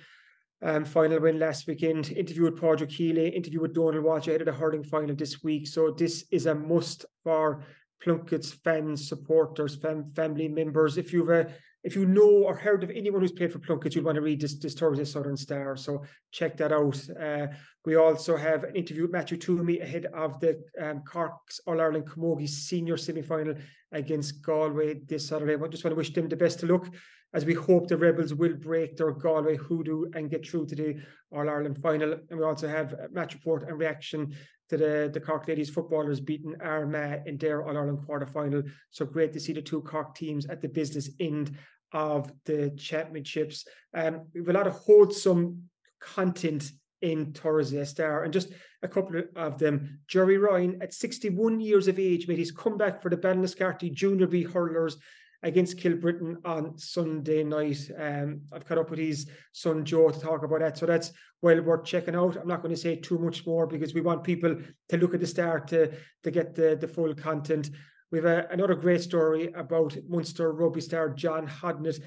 um, 0.61 0.85
final 0.85 1.21
win 1.21 1.39
last 1.39 1.69
weekend. 1.69 2.11
Interview 2.11 2.43
with 2.43 2.61
Padraig 2.61 2.91
Healy, 2.91 3.29
interview 3.29 3.61
with 3.61 3.73
Donald 3.73 4.03
Walsh 4.03 4.27
ahead 4.27 4.41
of 4.41 4.47
the 4.47 4.53
hurling 4.53 4.83
final 4.83 5.15
this 5.15 5.45
week. 5.45 5.69
So 5.69 5.93
this 5.93 6.25
is 6.33 6.47
a 6.47 6.57
must 6.57 7.07
for 7.23 7.63
Plunkett's 8.03 8.53
fans, 8.53 9.09
supporters, 9.09 9.77
fam- 9.77 10.09
family 10.09 10.49
members. 10.49 10.99
If 10.99 11.13
you've 11.13 11.31
a 11.31 11.53
if 11.85 11.95
you 11.95 12.07
know 12.07 12.43
or 12.45 12.55
heard 12.55 12.83
of 12.83 12.91
anyone 12.91 13.20
who's 13.20 13.33
played 13.33 13.53
for 13.53 13.61
Plunkett, 13.61 13.95
you'd 13.95 14.05
want 14.05 14.16
to 14.16 14.20
read 14.22 14.41
this, 14.41 14.59
this 14.59 14.74
Thursday 14.74 15.05
Southern 15.05 15.37
Star. 15.37 15.76
So 15.76 16.03
check 16.33 16.57
that 16.57 16.72
out. 16.72 17.01
Uh, 17.20 17.47
we 17.85 17.97
also 17.97 18.37
have 18.37 18.64
an 18.64 18.74
interview 18.74 19.03
with 19.03 19.12
Matthew 19.12 19.37
Toomey 19.37 19.81
ahead 19.81 20.07
of 20.07 20.41
the 20.41 20.62
um, 20.81 21.03
Cork's 21.03 21.61
All 21.66 21.81
Ireland 21.81 22.07
Camogie 22.07 22.49
senior 22.49 22.97
semi 22.97 23.22
final 23.22 23.55
against 23.93 24.43
Galway 24.43 25.01
this 25.07 25.29
Saturday. 25.29 25.55
I 25.55 25.68
just 25.68 25.85
want 25.85 25.93
to 25.93 25.97
wish 25.97 26.12
them 26.12 26.29
the 26.29 26.37
best 26.37 26.62
of 26.62 26.70
luck 26.70 26.89
as 27.35 27.45
we 27.45 27.55
hope 27.55 27.89
the 27.89 27.97
Rebels 27.97 28.35
will 28.35 28.55
break 28.55 28.97
their 28.97 29.11
Galway 29.11 29.57
hoodoo 29.57 30.07
and 30.14 30.31
get 30.31 30.49
through 30.49 30.66
to 30.66 30.74
the 30.74 30.97
All 31.31 31.49
Ireland 31.49 31.79
final. 31.83 32.12
And 32.31 32.39
we 32.39 32.45
also 32.45 32.68
have 32.68 32.95
a 32.95 33.09
match 33.11 33.35
report 33.35 33.64
and 33.64 33.79
reaction 33.79 34.35
to 34.70 34.76
the, 34.76 35.11
the 35.12 35.20
Cork 35.20 35.47
ladies 35.47 35.70
footballers 35.70 36.20
beating 36.20 36.55
Armagh 36.61 37.26
in 37.26 37.37
their 37.37 37.62
All 37.62 37.76
Ireland 37.76 38.07
quarter 38.07 38.26
final. 38.26 38.62
So 38.91 39.05
great 39.05 39.33
to 39.35 39.41
see 39.41 39.53
the 39.53 39.62
two 39.62 39.83
Cork 39.83 40.14
teams 40.14 40.47
at 40.47 40.62
the 40.62 40.68
business 40.68 41.11
end 41.20 41.57
of 41.93 42.33
the 42.45 42.70
championships. 42.79 43.66
Um, 43.95 44.26
we 44.33 44.41
have 44.41 44.49
a 44.49 44.53
lot 44.53 44.66
of 44.66 44.74
wholesome 44.74 45.64
content 46.01 46.70
in 47.01 47.33
Thursday 47.33 47.85
Star, 47.85 48.24
and 48.24 48.33
just 48.33 48.53
a 48.83 48.89
couple 48.89 49.22
of 49.37 49.59
them. 49.59 50.01
Jerry 50.09 50.37
Ryan, 50.37 50.79
at 50.83 50.93
61 50.93 51.61
years 51.61 51.89
of 51.89 51.99
age, 51.99 52.26
made 52.26 52.39
his 52.39 52.51
comeback 52.51 53.01
for 53.01 53.09
the 53.09 53.16
Ballinascarthy 53.16 53.93
Junior 53.93 54.26
B 54.26 54.43
hurlers 54.43 54.97
against 55.43 55.78
Kilbrittain 55.78 56.36
on 56.45 56.76
Sunday 56.78 57.45
night. 57.45 57.78
Um, 57.97 58.43
I've 58.53 58.66
caught 58.66 58.78
up 58.78 58.91
with 58.91 58.99
his 58.99 59.30
son 59.53 59.84
Joe 59.84 60.11
to 60.11 60.20
talk 60.20 60.43
about 60.43 60.61
that. 60.61 60.78
So 60.78 60.86
that's 60.86 61.12
well 61.43 61.61
worth 61.62 61.84
checking 61.84 62.16
out. 62.16 62.36
I'm 62.36 62.49
not 62.49 62.62
going 62.62 62.74
to 62.74 62.80
say 62.80 62.97
too 62.97 63.18
much 63.18 63.47
more 63.47 63.66
because 63.66 63.95
we 63.95 64.01
want 64.01 64.24
people 64.24 64.57
to 64.89 64.97
look 64.97 65.14
at 65.14 65.20
the 65.20 65.26
start 65.26 65.68
to, 65.68 65.93
to 66.24 66.30
get 66.30 66.55
the, 66.55 66.76
the 66.80 66.89
full 66.89 67.14
content. 67.14 67.70
We 68.11 68.18
have 68.18 68.24
a, 68.24 68.49
another 68.51 68.74
great 68.74 69.03
story 69.03 69.53
about 69.53 69.97
Munster 70.09 70.53
rugby 70.53 70.80
star 70.80 71.11
John 71.11 71.47
Hodnett. 71.47 72.01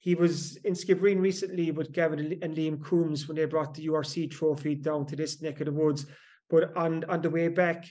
He 0.00 0.14
was 0.14 0.56
in 0.56 0.74
Skibbereen 0.74 1.20
recently 1.20 1.70
with 1.70 1.92
Gavin 1.92 2.38
and 2.42 2.56
Liam 2.56 2.82
Coombes 2.82 3.28
when 3.28 3.36
they 3.36 3.44
brought 3.46 3.74
the 3.74 3.86
URC 3.86 4.30
trophy 4.30 4.74
down 4.74 5.06
to 5.06 5.16
this 5.16 5.40
neck 5.40 5.60
of 5.60 5.66
the 5.66 5.72
woods. 5.72 6.06
But 6.50 6.76
on, 6.76 7.04
on 7.04 7.22
the 7.22 7.30
way 7.30 7.48
back, 7.48 7.86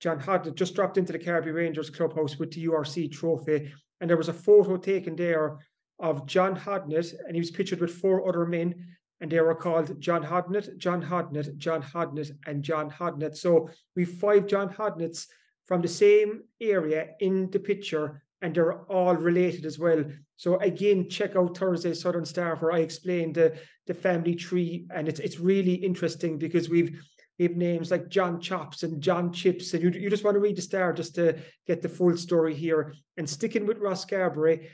John 0.00 0.20
Hodnett 0.20 0.54
just 0.54 0.74
dropped 0.74 0.96
into 0.96 1.12
the 1.12 1.18
Carbery 1.18 1.52
Rangers 1.52 1.90
clubhouse 1.90 2.38
with 2.38 2.52
the 2.52 2.66
URC 2.66 3.10
trophy 3.10 3.72
and 4.00 4.08
there 4.08 4.16
was 4.16 4.28
a 4.28 4.32
photo 4.32 4.76
taken 4.76 5.16
there 5.16 5.58
of 5.98 6.26
John 6.26 6.56
Hodnett, 6.56 7.12
and 7.26 7.34
he 7.34 7.40
was 7.40 7.50
pictured 7.50 7.80
with 7.80 7.90
four 7.90 8.28
other 8.28 8.46
men, 8.46 8.74
and 9.20 9.30
they 9.30 9.40
were 9.40 9.54
called 9.54 10.00
John 10.00 10.22
Hodnett, 10.22 10.76
John 10.78 11.02
Hodnett, 11.02 11.56
John 11.58 11.82
Hodnett, 11.82 12.30
and 12.46 12.62
John 12.62 12.90
Hodnett. 12.90 13.36
So 13.36 13.68
we 13.96 14.04
five 14.04 14.46
John 14.46 14.68
Hodnetts 14.68 15.26
from 15.66 15.82
the 15.82 15.88
same 15.88 16.42
area 16.60 17.08
in 17.20 17.50
the 17.50 17.58
picture, 17.58 18.22
and 18.40 18.54
they're 18.54 18.82
all 18.84 19.16
related 19.16 19.66
as 19.66 19.78
well. 19.78 20.04
So 20.36 20.58
again, 20.60 21.10
check 21.10 21.34
out 21.34 21.56
Thursday 21.56 21.94
Southern 21.94 22.24
Star 22.24 22.56
where 22.56 22.72
I 22.72 22.78
explained 22.78 23.34
the, 23.34 23.58
the 23.88 23.94
family 23.94 24.36
tree, 24.36 24.86
and 24.94 25.08
it's 25.08 25.20
it's 25.20 25.40
really 25.40 25.74
interesting 25.74 26.38
because 26.38 26.68
we've 26.68 27.00
have 27.46 27.56
names 27.56 27.90
like 27.90 28.08
John 28.08 28.40
Chops 28.40 28.82
and 28.82 29.00
John 29.00 29.32
Chips, 29.32 29.74
and 29.74 29.82
you, 29.82 29.90
you 29.90 30.10
just 30.10 30.24
want 30.24 30.34
to 30.34 30.40
read 30.40 30.56
the 30.56 30.62
star 30.62 30.92
just 30.92 31.14
to 31.16 31.38
get 31.66 31.82
the 31.82 31.88
full 31.88 32.16
story 32.16 32.54
here. 32.54 32.94
And 33.16 33.28
sticking 33.28 33.66
with 33.66 33.80
Rosscarbery, 33.80 34.68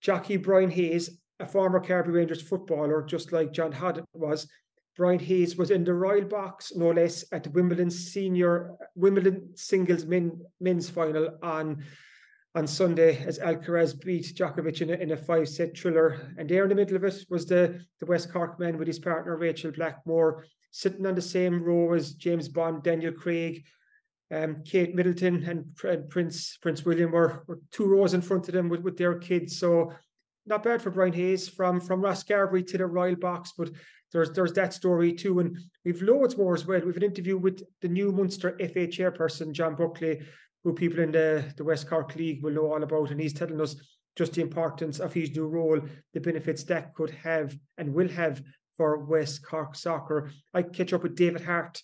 jockey 0.00 0.36
Brian 0.36 0.70
Hayes, 0.70 1.18
a 1.40 1.46
former 1.46 1.80
Carbery 1.80 2.14
Rangers 2.14 2.42
footballer, 2.42 3.02
just 3.02 3.32
like 3.32 3.52
John 3.52 3.72
Hodnett 3.72 4.04
was. 4.12 4.48
Brian 4.96 5.20
Hayes 5.20 5.56
was 5.56 5.70
in 5.70 5.84
the 5.84 5.94
Royal 5.94 6.24
Box, 6.24 6.74
no 6.74 6.90
less, 6.90 7.24
at 7.30 7.44
the 7.44 7.50
Wimbledon 7.50 7.90
Senior 7.90 8.72
Wimbledon 8.96 9.50
Singles 9.54 10.04
men, 10.04 10.40
Men's 10.60 10.90
Final 10.90 11.38
on 11.42 11.84
on 12.54 12.66
Sunday 12.66 13.24
as 13.24 13.38
Alcaraz 13.38 13.94
beat 14.00 14.34
Djokovic 14.34 14.80
in 14.80 14.90
a, 14.90 14.94
in 14.94 15.12
a 15.12 15.16
five 15.16 15.48
set 15.48 15.76
thriller. 15.78 16.34
And 16.38 16.48
there 16.48 16.64
in 16.64 16.68
the 16.68 16.74
middle 16.74 16.96
of 16.96 17.04
it 17.04 17.24
was 17.30 17.46
the, 17.46 17.80
the 18.00 18.06
West 18.06 18.32
Cork 18.32 18.58
man 18.58 18.78
with 18.78 18.88
his 18.88 18.98
partner 18.98 19.36
Rachel 19.36 19.70
Blackmore 19.70 20.44
sitting 20.70 21.06
on 21.06 21.14
the 21.14 21.22
same 21.22 21.62
row 21.62 21.92
as 21.94 22.12
James 22.12 22.48
Bond, 22.48 22.82
Daniel 22.82 23.12
Craig, 23.12 23.64
um, 24.30 24.56
Kate 24.64 24.94
Middleton, 24.94 25.44
and, 25.44 26.08
Prince 26.10 26.58
Prince 26.60 26.84
William 26.84 27.12
were, 27.12 27.44
were, 27.46 27.60
two 27.70 27.86
rows 27.86 28.14
in 28.14 28.20
front 28.20 28.48
of 28.48 28.54
them 28.54 28.68
with, 28.68 28.80
with 28.80 28.96
their 28.96 29.18
kids. 29.18 29.58
So 29.58 29.92
not 30.46 30.62
bad 30.62 30.82
for 30.82 30.90
Brian 30.90 31.12
Hayes 31.12 31.48
from 31.48 31.80
from 31.80 32.02
Rosscarbery 32.02 32.66
to 32.68 32.78
the 32.78 32.86
Royal 32.86 33.16
Box, 33.16 33.52
but 33.56 33.70
there's 34.12 34.30
there's 34.32 34.52
that 34.54 34.74
story 34.74 35.12
too, 35.12 35.40
and 35.40 35.56
we've 35.84 36.02
loads 36.02 36.36
more 36.36 36.54
as 36.54 36.66
well. 36.66 36.80
We've 36.80 36.96
an 36.96 37.02
interview 37.02 37.36
with 37.36 37.62
the 37.80 37.88
new 37.88 38.12
Munster 38.12 38.56
FA 38.58 38.86
chairperson 38.86 39.52
John 39.52 39.74
Buckley, 39.74 40.20
who 40.64 40.74
people 40.74 41.00
in 41.00 41.12
the 41.12 41.44
the 41.56 41.64
West 41.64 41.88
Cork 41.88 42.14
League 42.16 42.42
will 42.42 42.52
know 42.52 42.72
all 42.72 42.82
about, 42.82 43.10
and 43.10 43.20
he's 43.20 43.34
telling 43.34 43.60
us 43.60 43.76
just 44.16 44.32
the 44.32 44.42
importance 44.42 44.98
of 44.98 45.14
his 45.14 45.34
new 45.34 45.46
role, 45.46 45.80
the 46.12 46.20
benefits 46.20 46.64
that 46.64 46.92
could 46.94 47.10
have 47.10 47.56
and 47.78 47.94
will 47.94 48.08
have 48.08 48.42
for 48.78 49.04
West 49.04 49.44
Cork 49.44 49.74
soccer. 49.74 50.30
I 50.54 50.62
catch 50.62 50.94
up 50.94 51.02
with 51.02 51.16
David 51.16 51.42
Harte, 51.42 51.82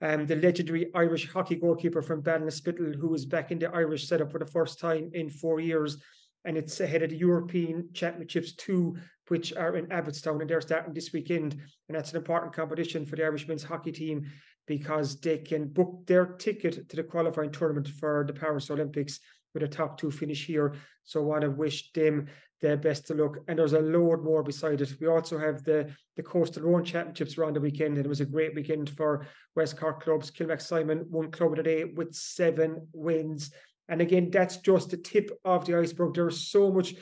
um, 0.00 0.26
the 0.26 0.36
legendary 0.36 0.90
Irish 0.94 1.30
hockey 1.30 1.56
goalkeeper 1.56 2.00
from 2.00 2.22
Ballinasloe, 2.22 2.94
who 2.94 3.12
is 3.14 3.26
back 3.26 3.50
in 3.50 3.58
the 3.58 3.70
Irish 3.74 4.08
setup 4.08 4.32
for 4.32 4.38
the 4.38 4.46
first 4.46 4.78
time 4.78 5.10
in 5.12 5.28
four 5.28 5.60
years. 5.60 5.98
And 6.44 6.56
it's 6.56 6.80
ahead 6.80 7.02
of 7.02 7.10
the 7.10 7.16
European 7.16 7.90
Championships 7.92 8.54
too, 8.54 8.96
which 9.26 9.52
are 9.52 9.76
in 9.76 9.86
Abbottstown, 9.88 10.40
and 10.40 10.48
they're 10.48 10.60
starting 10.60 10.94
this 10.94 11.12
weekend. 11.12 11.60
And 11.88 11.98
that's 11.98 12.12
an 12.12 12.16
important 12.16 12.54
competition 12.54 13.04
for 13.04 13.16
the 13.16 13.24
Irish 13.24 13.48
men's 13.48 13.64
hockey 13.64 13.92
team 13.92 14.30
because 14.66 15.18
they 15.20 15.38
can 15.38 15.66
book 15.66 16.06
their 16.06 16.26
ticket 16.26 16.88
to 16.88 16.96
the 16.96 17.02
qualifying 17.02 17.50
tournament 17.50 17.88
for 17.88 18.24
the 18.26 18.32
Paris 18.32 18.70
Olympics 18.70 19.18
with 19.58 19.70
a 19.70 19.74
top 19.74 19.98
two 19.98 20.10
finish 20.10 20.46
here. 20.46 20.74
So 21.04 21.20
I 21.20 21.24
want 21.24 21.42
to 21.42 21.50
wish 21.50 21.92
them 21.92 22.26
the 22.60 22.76
best 22.76 23.10
of 23.10 23.18
luck. 23.18 23.38
And 23.46 23.58
there's 23.58 23.72
a 23.72 23.80
load 23.80 24.24
more 24.24 24.42
beside 24.42 24.80
it. 24.80 24.94
We 25.00 25.06
also 25.06 25.38
have 25.38 25.64
the 25.64 25.90
the 26.16 26.22
Coastal 26.22 26.62
Rowing 26.62 26.84
Championships 26.84 27.38
around 27.38 27.54
the 27.54 27.60
weekend, 27.60 27.96
and 27.96 28.04
it 28.04 28.08
was 28.08 28.20
a 28.20 28.26
great 28.26 28.54
weekend 28.54 28.90
for 28.90 29.26
West 29.54 29.76
Cork 29.76 30.02
clubs. 30.02 30.30
Kilmacsimon 30.30 31.08
won 31.08 31.30
club 31.30 31.52
of 31.52 31.56
the 31.58 31.62
day 31.62 31.84
with 31.84 32.14
seven 32.14 32.88
wins. 32.92 33.52
And 33.88 34.00
again, 34.00 34.30
that's 34.30 34.58
just 34.58 34.90
the 34.90 34.96
tip 34.96 35.30
of 35.44 35.64
the 35.64 35.78
iceberg. 35.78 36.14
There's 36.14 36.50
so 36.50 36.70
much 36.70 36.94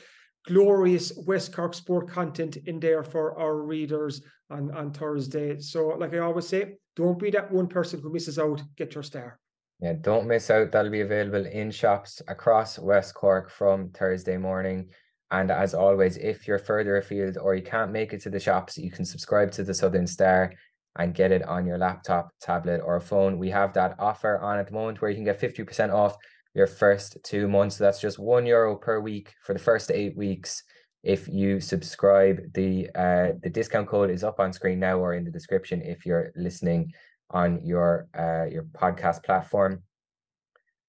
glorious 0.45 1.11
West 1.25 1.53
Cork 1.53 1.73
sport 1.73 2.09
content 2.09 2.57
in 2.57 2.79
there 2.79 3.03
for 3.03 3.37
our 3.39 3.57
readers 3.57 4.21
on, 4.49 4.71
on 4.71 4.93
Thursday. 4.93 5.59
So, 5.59 5.87
like 5.87 6.13
I 6.13 6.19
always 6.19 6.47
say, 6.47 6.75
don't 6.95 7.19
be 7.19 7.31
that 7.31 7.51
one 7.51 7.67
person 7.67 7.99
who 7.99 8.13
misses 8.13 8.39
out. 8.39 8.61
Get 8.77 8.93
your 8.93 9.03
star. 9.03 9.39
Yeah, 9.79 9.93
don't 10.01 10.27
miss 10.27 10.49
out. 10.49 10.71
That'll 10.71 10.91
be 10.91 11.01
available 11.01 11.45
in 11.45 11.69
shops 11.69 12.21
across 12.27 12.79
West 12.79 13.13
Cork 13.13 13.51
from 13.51 13.89
Thursday 13.89 14.37
morning. 14.37 14.89
And 15.29 15.51
as 15.51 15.73
always, 15.73 16.17
if 16.17 16.47
you're 16.47 16.57
further 16.57 16.97
afield 16.97 17.37
or 17.37 17.53
you 17.53 17.61
can't 17.61 17.91
make 17.91 18.13
it 18.13 18.21
to 18.21 18.29
the 18.29 18.39
shops, 18.39 18.77
you 18.77 18.89
can 18.89 19.05
subscribe 19.05 19.51
to 19.51 19.63
the 19.63 19.73
Southern 19.73 20.07
Star 20.07 20.53
and 20.97 21.13
get 21.13 21.31
it 21.31 21.43
on 21.43 21.67
your 21.67 21.77
laptop, 21.77 22.29
tablet, 22.41 22.81
or 22.83 22.99
phone. 22.99 23.37
We 23.37 23.51
have 23.51 23.73
that 23.73 23.95
offer 23.99 24.39
on 24.39 24.57
at 24.57 24.67
the 24.67 24.73
moment 24.73 24.99
where 24.99 25.11
you 25.11 25.15
can 25.15 25.25
get 25.25 25.39
50% 25.39 25.93
off 25.93 26.17
your 26.55 26.65
first 26.65 27.17
two 27.23 27.47
months. 27.47 27.77
So 27.77 27.83
that's 27.83 28.01
just 28.01 28.17
one 28.17 28.47
euro 28.47 28.75
per 28.75 28.99
week 28.99 29.35
for 29.43 29.53
the 29.53 29.59
first 29.59 29.91
eight 29.91 30.17
weeks. 30.17 30.63
If 31.03 31.27
you 31.27 31.59
subscribe, 31.59 32.39
the 32.55 32.89
uh, 32.95 33.33
the 33.43 33.49
discount 33.51 33.87
code 33.87 34.09
is 34.09 34.23
up 34.23 34.39
on 34.39 34.51
screen 34.51 34.79
now 34.79 34.97
or 34.97 35.13
in 35.13 35.23
the 35.23 35.31
description 35.31 35.83
if 35.83 36.05
you're 36.05 36.31
listening 36.35 36.91
on 37.29 37.61
your 37.63 38.07
uh, 38.17 38.45
your 38.51 38.63
podcast 38.63 39.23
platform. 39.23 39.83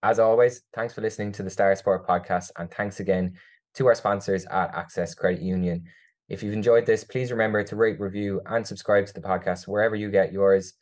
As 0.02 0.18
always, 0.18 0.62
thanks 0.74 0.94
for 0.94 1.00
listening 1.00 1.32
to 1.32 1.42
the 1.42 1.50
Star 1.50 1.74
Sport 1.74 2.06
podcast, 2.06 2.50
and 2.56 2.70
thanks 2.70 3.00
again 3.00 3.34
to 3.74 3.86
our 3.86 3.94
sponsors 3.94 4.44
at 4.46 4.74
Access 4.74 5.14
Credit 5.14 5.42
Union. 5.42 5.84
If 6.28 6.42
you've 6.42 6.52
enjoyed 6.52 6.86
this, 6.86 7.04
please 7.04 7.32
remember 7.32 7.64
to 7.64 7.76
rate, 7.76 7.98
review, 7.98 8.40
and 8.46 8.66
subscribe 8.66 9.06
to 9.06 9.14
the 9.14 9.20
podcast 9.20 9.66
wherever 9.66 9.96
you 9.96 10.10
get 10.10 10.32
yours. 10.32 10.74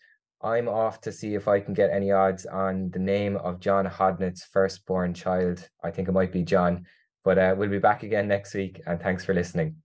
I'm 0.42 0.68
off 0.68 1.00
to 1.02 1.12
see 1.12 1.34
if 1.34 1.48
I 1.48 1.60
can 1.60 1.72
get 1.72 1.90
any 1.90 2.12
odds 2.12 2.44
on 2.46 2.90
the 2.90 2.98
name 2.98 3.36
of 3.36 3.60
John 3.60 3.86
Hodnett's 3.86 4.44
firstborn 4.44 5.14
child. 5.14 5.68
I 5.82 5.90
think 5.90 6.08
it 6.08 6.12
might 6.12 6.32
be 6.32 6.42
John, 6.42 6.84
but 7.24 7.38
uh, 7.38 7.54
we'll 7.56 7.70
be 7.70 7.78
back 7.78 8.02
again 8.02 8.28
next 8.28 8.54
week, 8.54 8.80
and 8.86 9.00
thanks 9.00 9.24
for 9.24 9.34
listening. 9.34 9.76